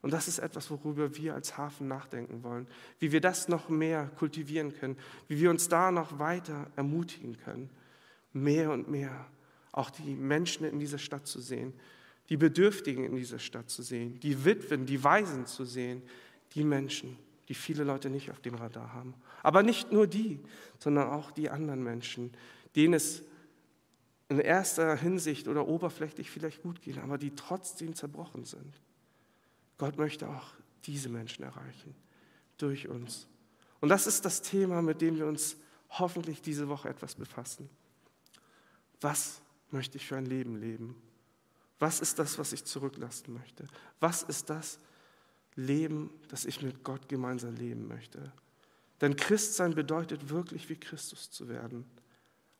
Und 0.00 0.12
das 0.12 0.28
ist 0.28 0.38
etwas, 0.38 0.70
worüber 0.70 1.16
wir 1.16 1.34
als 1.34 1.56
Hafen 1.58 1.88
nachdenken 1.88 2.42
wollen, 2.42 2.68
wie 2.98 3.12
wir 3.12 3.20
das 3.20 3.48
noch 3.48 3.68
mehr 3.68 4.10
kultivieren 4.18 4.72
können, 4.74 4.96
wie 5.26 5.40
wir 5.40 5.50
uns 5.50 5.68
da 5.68 5.90
noch 5.90 6.18
weiter 6.18 6.70
ermutigen 6.76 7.36
können, 7.38 7.70
mehr 8.32 8.70
und 8.70 8.88
mehr 8.88 9.26
auch 9.78 9.90
die 9.90 10.14
Menschen 10.14 10.66
in 10.66 10.80
dieser 10.80 10.98
Stadt 10.98 11.26
zu 11.26 11.40
sehen, 11.40 11.72
die 12.28 12.36
Bedürftigen 12.36 13.04
in 13.04 13.14
dieser 13.14 13.38
Stadt 13.38 13.70
zu 13.70 13.82
sehen, 13.82 14.18
die 14.20 14.44
Witwen, 14.44 14.86
die 14.86 15.02
Waisen 15.04 15.46
zu 15.46 15.64
sehen, 15.64 16.02
die 16.54 16.64
Menschen, 16.64 17.16
die 17.48 17.54
viele 17.54 17.84
Leute 17.84 18.10
nicht 18.10 18.30
auf 18.30 18.40
dem 18.40 18.56
Radar 18.56 18.92
haben. 18.92 19.14
Aber 19.42 19.62
nicht 19.62 19.92
nur 19.92 20.06
die, 20.06 20.40
sondern 20.78 21.08
auch 21.08 21.30
die 21.30 21.48
anderen 21.48 21.82
Menschen, 21.82 22.32
denen 22.74 22.94
es 22.94 23.22
in 24.28 24.40
erster 24.40 24.96
Hinsicht 24.96 25.48
oder 25.48 25.66
oberflächlich 25.68 26.30
vielleicht 26.30 26.62
gut 26.62 26.82
geht, 26.82 26.98
aber 26.98 27.16
die 27.16 27.34
trotzdem 27.34 27.94
zerbrochen 27.94 28.44
sind. 28.44 28.74
Gott 29.78 29.96
möchte 29.96 30.28
auch 30.28 30.52
diese 30.84 31.08
Menschen 31.08 31.44
erreichen 31.44 31.94
durch 32.58 32.88
uns. 32.88 33.28
Und 33.80 33.90
das 33.90 34.08
ist 34.08 34.24
das 34.24 34.42
Thema, 34.42 34.82
mit 34.82 35.00
dem 35.00 35.16
wir 35.16 35.26
uns 35.26 35.56
hoffentlich 35.90 36.42
diese 36.42 36.68
Woche 36.68 36.88
etwas 36.88 37.14
befassen. 37.14 37.70
Was 39.00 39.40
möchte 39.72 39.96
ich 39.96 40.06
für 40.06 40.16
ein 40.16 40.26
Leben 40.26 40.56
leben? 40.56 40.94
Was 41.78 42.00
ist 42.00 42.18
das, 42.18 42.38
was 42.38 42.52
ich 42.52 42.64
zurücklassen 42.64 43.34
möchte? 43.34 43.66
Was 44.00 44.22
ist 44.22 44.50
das 44.50 44.78
Leben, 45.54 46.10
das 46.28 46.44
ich 46.44 46.62
mit 46.62 46.82
Gott 46.82 47.08
gemeinsam 47.08 47.54
leben 47.54 47.86
möchte? 47.86 48.32
Denn 49.00 49.16
Christsein 49.16 49.74
bedeutet 49.74 50.28
wirklich 50.28 50.68
wie 50.68 50.76
Christus 50.76 51.30
zu 51.30 51.48
werden. 51.48 51.84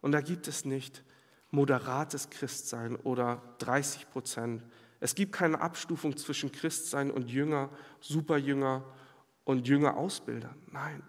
Und 0.01 0.13
da 0.13 0.21
gibt 0.21 0.47
es 0.47 0.65
nicht 0.65 1.03
moderates 1.51 2.31
Christsein 2.31 2.97
oder 2.97 3.43
30 3.59 4.11
Prozent. 4.11 4.65
Es 5.01 5.15
gibt 5.15 5.33
keine 5.33 5.61
Abstufung 5.61 6.17
zwischen 6.17 6.53
Christsein 6.53 7.11
und 7.11 7.31
Jünger, 7.31 7.71
Superjünger 8.01 8.85
und 9.45 9.67
Jünger-Ausbilder. 9.67 10.55
Nein, 10.71 11.03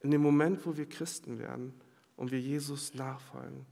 in 0.00 0.10
dem 0.10 0.20
Moment, 0.20 0.66
wo 0.66 0.76
wir 0.76 0.88
Christen 0.88 1.38
werden 1.38 1.72
und 2.16 2.30
wir 2.30 2.40
Jesus 2.40 2.94
nachfolgen, 2.94 3.64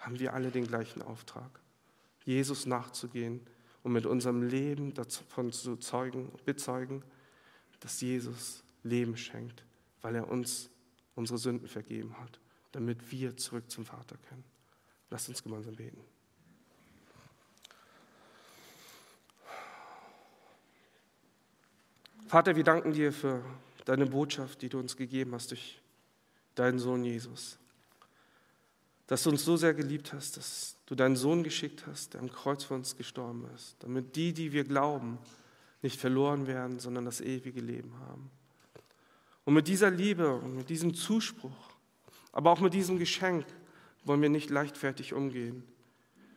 haben 0.00 0.18
wir 0.18 0.34
alle 0.34 0.50
den 0.50 0.66
gleichen 0.66 1.02
Auftrag, 1.02 1.60
Jesus 2.24 2.66
nachzugehen 2.66 3.40
und 3.82 3.92
mit 3.92 4.06
unserem 4.06 4.42
Leben 4.42 4.94
davon 4.94 5.52
zu 5.52 5.76
zeugen, 5.76 6.32
bezeugen, 6.44 7.02
dass 7.80 8.00
Jesus 8.00 8.62
Leben 8.82 9.16
schenkt, 9.16 9.62
weil 10.02 10.16
er 10.16 10.28
uns 10.28 10.70
unsere 11.14 11.38
Sünden 11.38 11.68
vergeben 11.68 12.18
hat, 12.18 12.40
damit 12.72 13.10
wir 13.10 13.36
zurück 13.36 13.70
zum 13.70 13.84
Vater 13.84 14.16
können. 14.28 14.44
Lasst 15.10 15.28
uns 15.28 15.42
gemeinsam 15.42 15.76
beten. 15.76 16.00
Vater, 22.26 22.54
wir 22.54 22.64
danken 22.64 22.92
dir 22.92 23.12
für 23.12 23.44
deine 23.84 24.06
Botschaft, 24.06 24.62
die 24.62 24.68
du 24.68 24.78
uns 24.78 24.96
gegeben 24.96 25.34
hast 25.34 25.50
durch 25.50 25.82
deinen 26.54 26.78
Sohn 26.78 27.02
Jesus 27.04 27.58
dass 29.10 29.24
du 29.24 29.30
uns 29.30 29.44
so 29.44 29.56
sehr 29.56 29.74
geliebt 29.74 30.12
hast, 30.12 30.36
dass 30.36 30.76
du 30.86 30.94
deinen 30.94 31.16
Sohn 31.16 31.42
geschickt 31.42 31.84
hast, 31.88 32.14
der 32.14 32.20
am 32.20 32.30
Kreuz 32.30 32.62
für 32.62 32.74
uns 32.74 32.96
gestorben 32.96 33.44
ist, 33.56 33.74
damit 33.80 34.14
die, 34.14 34.32
die 34.32 34.52
wir 34.52 34.62
glauben, 34.62 35.18
nicht 35.82 35.98
verloren 35.98 36.46
werden, 36.46 36.78
sondern 36.78 37.06
das 37.06 37.20
ewige 37.20 37.60
Leben 37.60 37.92
haben. 37.98 38.30
Und 39.44 39.54
mit 39.54 39.66
dieser 39.66 39.90
Liebe 39.90 40.36
und 40.36 40.54
mit 40.54 40.68
diesem 40.68 40.94
Zuspruch, 40.94 41.72
aber 42.30 42.52
auch 42.52 42.60
mit 42.60 42.72
diesem 42.72 43.00
Geschenk 43.00 43.46
wollen 44.04 44.22
wir 44.22 44.28
nicht 44.28 44.48
leichtfertig 44.48 45.12
umgehen. 45.12 45.64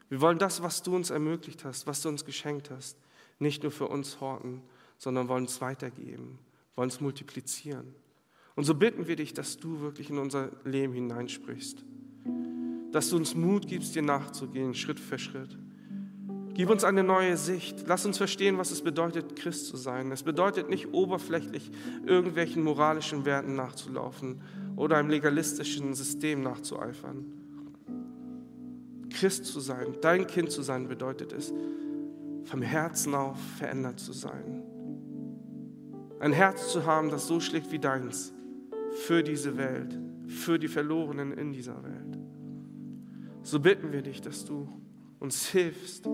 Wir 0.09 0.19
wollen 0.19 0.39
das, 0.39 0.63
was 0.63 0.81
du 0.81 0.95
uns 0.95 1.11
ermöglicht 1.11 1.65
hast, 1.65 1.85
was 1.85 2.01
du 2.01 2.09
uns 2.09 2.25
geschenkt 2.25 2.71
hast, 2.71 2.97
nicht 3.37 3.61
nur 3.61 3.71
für 3.71 3.87
uns 3.87 4.19
horten, 4.19 4.63
sondern 4.97 5.27
wollen 5.27 5.45
es 5.45 5.61
weitergeben, 5.61 6.39
wollen 6.75 6.89
es 6.89 7.01
multiplizieren. 7.01 7.93
Und 8.55 8.63
so 8.63 8.73
bitten 8.73 9.05
wir 9.05 9.15
dich, 9.15 9.35
dass 9.35 9.57
du 9.57 9.81
wirklich 9.81 10.09
in 10.09 10.17
unser 10.17 10.49
Leben 10.63 10.93
hineinsprichst 10.93 11.85
dass 12.93 13.09
du 13.09 13.17
uns 13.17 13.33
Mut 13.33 13.67
gibst, 13.67 13.95
dir 13.95 14.03
nachzugehen, 14.03 14.75
Schritt 14.75 14.99
für 14.99 15.17
Schritt. 15.17 15.57
Gib 16.53 16.69
uns 16.69 16.83
eine 16.83 17.03
neue 17.03 17.35
Sicht. 17.35 17.85
Lass 17.87 18.05
uns 18.05 18.19
verstehen, 18.19 18.59
was 18.59 18.69
es 18.69 18.83
bedeutet, 18.83 19.35
Christ 19.35 19.65
zu 19.65 19.77
sein. 19.77 20.11
Es 20.11 20.21
bedeutet 20.21 20.69
nicht 20.69 20.93
oberflächlich 20.93 21.71
irgendwelchen 22.05 22.63
moralischen 22.63 23.25
Werten 23.25 23.55
nachzulaufen 23.55 24.41
oder 24.75 24.97
einem 24.97 25.09
legalistischen 25.09 25.95
System 25.95 26.43
nachzueifern. 26.43 27.25
Christ 29.09 29.45
zu 29.45 29.59
sein, 29.59 29.97
dein 30.01 30.27
Kind 30.27 30.51
zu 30.51 30.61
sein, 30.61 30.87
bedeutet 30.87 31.33
es, 31.33 31.51
vom 32.45 32.61
Herzen 32.61 33.15
auf 33.15 33.39
verändert 33.57 33.99
zu 33.99 34.13
sein. 34.13 34.61
Ein 36.19 36.33
Herz 36.33 36.71
zu 36.71 36.85
haben, 36.85 37.09
das 37.09 37.25
so 37.25 37.39
schlägt 37.39 37.71
wie 37.71 37.79
deins 37.79 38.33
für 39.05 39.23
diese 39.23 39.57
Welt, 39.57 39.97
für 40.27 40.59
die 40.59 40.67
Verlorenen 40.67 41.31
in 41.31 41.51
dieser 41.51 41.83
Welt 41.83 41.92
so 43.43 43.59
bitten 43.59 43.91
wir 43.91 44.01
dich, 44.01 44.21
dass 44.21 44.45
du 44.45 44.67
uns 45.19 45.47
hilfst, 45.47 46.07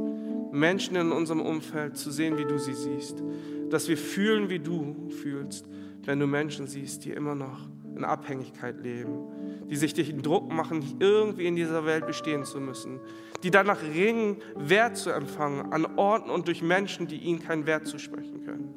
Menschen 0.52 0.96
in 0.96 1.12
unserem 1.12 1.42
Umfeld 1.42 1.98
zu 1.98 2.12
sehen, 2.12 2.38
wie 2.38 2.46
du 2.46 2.60
sie 2.60 2.74
siehst. 2.74 3.24
Dass 3.70 3.88
wir 3.88 3.98
fühlen, 3.98 4.50
wie 4.50 4.60
du 4.60 5.10
fühlst, 5.10 5.66
wenn 6.06 6.20
du 6.20 6.28
Menschen 6.28 6.68
siehst, 6.68 7.06
die 7.06 7.12
immer 7.12 7.36
noch 7.36 7.68
in 7.96 8.04
Abhängigkeit 8.04 8.80
leben, 8.82 9.68
die 9.70 9.76
sich 9.76 9.94
den 9.94 10.22
Druck 10.22 10.52
machen, 10.52 10.84
irgendwie 11.00 11.48
in 11.48 11.56
dieser 11.56 11.86
Welt 11.86 12.08
bestehen 12.08 12.46
zu 12.46 12.60
müssen, 12.60 13.00
die 13.44 13.52
danach 13.52 13.82
ringen, 13.82 14.38
Wert 14.56 14.98
zu 14.98 15.12
empfangen 15.12 15.72
an 15.74 15.86
Orten 15.98 16.30
und 16.30 16.48
durch 16.48 16.62
Menschen, 16.62 17.08
die 17.08 17.18
ihnen 17.18 17.40
keinen 17.40 17.66
Wert 17.66 17.88
zusprechen 17.88 18.44
können. 18.46 18.74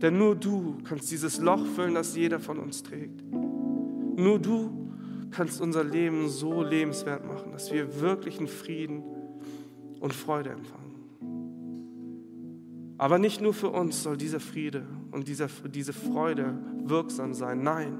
Denn 0.00 0.18
nur 0.18 0.34
du 0.34 0.78
kannst 0.84 1.10
dieses 1.10 1.40
Loch 1.40 1.64
füllen, 1.64 1.94
das 1.94 2.16
jeder 2.16 2.40
von 2.40 2.58
uns 2.58 2.82
trägt. 2.82 3.22
Nur 4.16 4.38
du 4.38 4.81
kannst 5.32 5.60
unser 5.60 5.82
Leben 5.84 6.28
so 6.28 6.62
lebenswert 6.62 7.26
machen, 7.26 7.52
dass 7.52 7.72
wir 7.72 8.00
wirklichen 8.00 8.46
Frieden 8.46 9.02
und 10.00 10.12
Freude 10.12 10.50
empfangen. 10.50 10.82
Aber 12.98 13.18
nicht 13.18 13.40
nur 13.40 13.54
für 13.54 13.70
uns 13.70 14.02
soll 14.02 14.16
dieser 14.16 14.40
Friede 14.40 14.86
und 15.10 15.26
dieser, 15.26 15.48
diese 15.74 15.92
Freude 15.92 16.54
wirksam 16.84 17.34
sein. 17.34 17.62
Nein, 17.62 17.98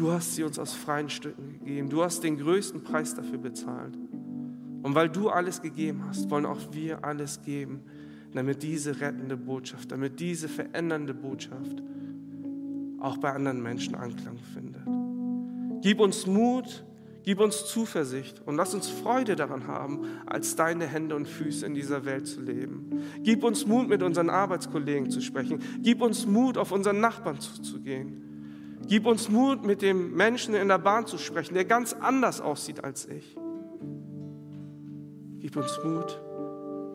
Du 0.00 0.12
hast 0.12 0.34
sie 0.34 0.44
uns 0.44 0.58
aus 0.58 0.72
freien 0.72 1.10
Stücken 1.10 1.58
gegeben. 1.58 1.90
Du 1.90 2.02
hast 2.02 2.22
den 2.22 2.38
größten 2.38 2.82
Preis 2.82 3.14
dafür 3.14 3.36
bezahlt. 3.36 3.98
Und 4.82 4.94
weil 4.94 5.10
du 5.10 5.28
alles 5.28 5.60
gegeben 5.60 6.04
hast, 6.08 6.30
wollen 6.30 6.46
auch 6.46 6.72
wir 6.72 7.04
alles 7.04 7.42
geben, 7.42 7.80
damit 8.32 8.62
diese 8.62 9.00
rettende 9.00 9.36
Botschaft, 9.36 9.92
damit 9.92 10.18
diese 10.18 10.48
verändernde 10.48 11.12
Botschaft 11.12 11.82
auch 12.98 13.18
bei 13.18 13.32
anderen 13.32 13.62
Menschen 13.62 13.94
Anklang 13.94 14.38
findet. 14.54 14.99
Gib 15.82 16.00
uns 16.00 16.26
Mut, 16.26 16.84
gib 17.22 17.40
uns 17.40 17.66
Zuversicht 17.66 18.40
und 18.46 18.56
lass 18.56 18.74
uns 18.74 18.88
Freude 18.88 19.36
daran 19.36 19.66
haben, 19.66 20.06
als 20.26 20.56
deine 20.56 20.86
Hände 20.86 21.14
und 21.14 21.26
Füße 21.26 21.64
in 21.64 21.74
dieser 21.74 22.04
Welt 22.04 22.26
zu 22.26 22.40
leben. 22.40 23.02
Gib 23.22 23.44
uns 23.44 23.66
Mut, 23.66 23.88
mit 23.88 24.02
unseren 24.02 24.30
Arbeitskollegen 24.30 25.10
zu 25.10 25.20
sprechen. 25.20 25.60
Gib 25.80 26.02
uns 26.02 26.26
Mut, 26.26 26.58
auf 26.58 26.72
unseren 26.72 27.00
Nachbarn 27.00 27.40
zuzugehen. 27.40 28.78
Gib 28.86 29.06
uns 29.06 29.28
Mut, 29.28 29.64
mit 29.64 29.82
dem 29.82 30.14
Menschen 30.14 30.54
in 30.54 30.68
der 30.68 30.78
Bahn 30.78 31.06
zu 31.06 31.18
sprechen, 31.18 31.54
der 31.54 31.64
ganz 31.64 31.92
anders 31.92 32.40
aussieht 32.40 32.82
als 32.82 33.06
ich. 33.06 33.36
Gib 35.38 35.56
uns 35.56 35.78
Mut 35.84 36.20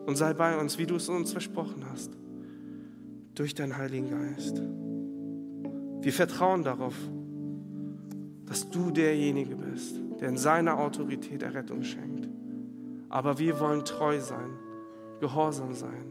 und 0.06 0.16
sei 0.16 0.34
bei 0.34 0.56
uns, 0.58 0.78
wie 0.78 0.86
du 0.86 0.96
es 0.96 1.08
uns 1.08 1.32
versprochen 1.32 1.84
hast, 1.90 2.12
durch 3.34 3.54
deinen 3.54 3.76
Heiligen 3.76 4.10
Geist. 4.10 4.62
Wir 6.00 6.12
vertrauen 6.12 6.62
darauf, 6.62 6.94
dass 8.46 8.70
du 8.70 8.90
derjenige 8.90 9.56
bist, 9.56 10.00
der 10.20 10.28
in 10.28 10.36
seiner 10.36 10.78
Autorität 10.78 11.42
Errettung 11.42 11.82
schenkt. 11.82 12.28
Aber 13.08 13.38
wir 13.38 13.60
wollen 13.60 13.84
treu 13.84 14.20
sein, 14.20 14.50
gehorsam 15.20 15.74
sein 15.74 16.06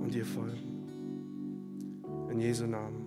und 0.00 0.14
dir 0.14 0.24
folgen. 0.24 0.88
In 2.30 2.40
Jesu 2.40 2.66
Namen. 2.66 3.05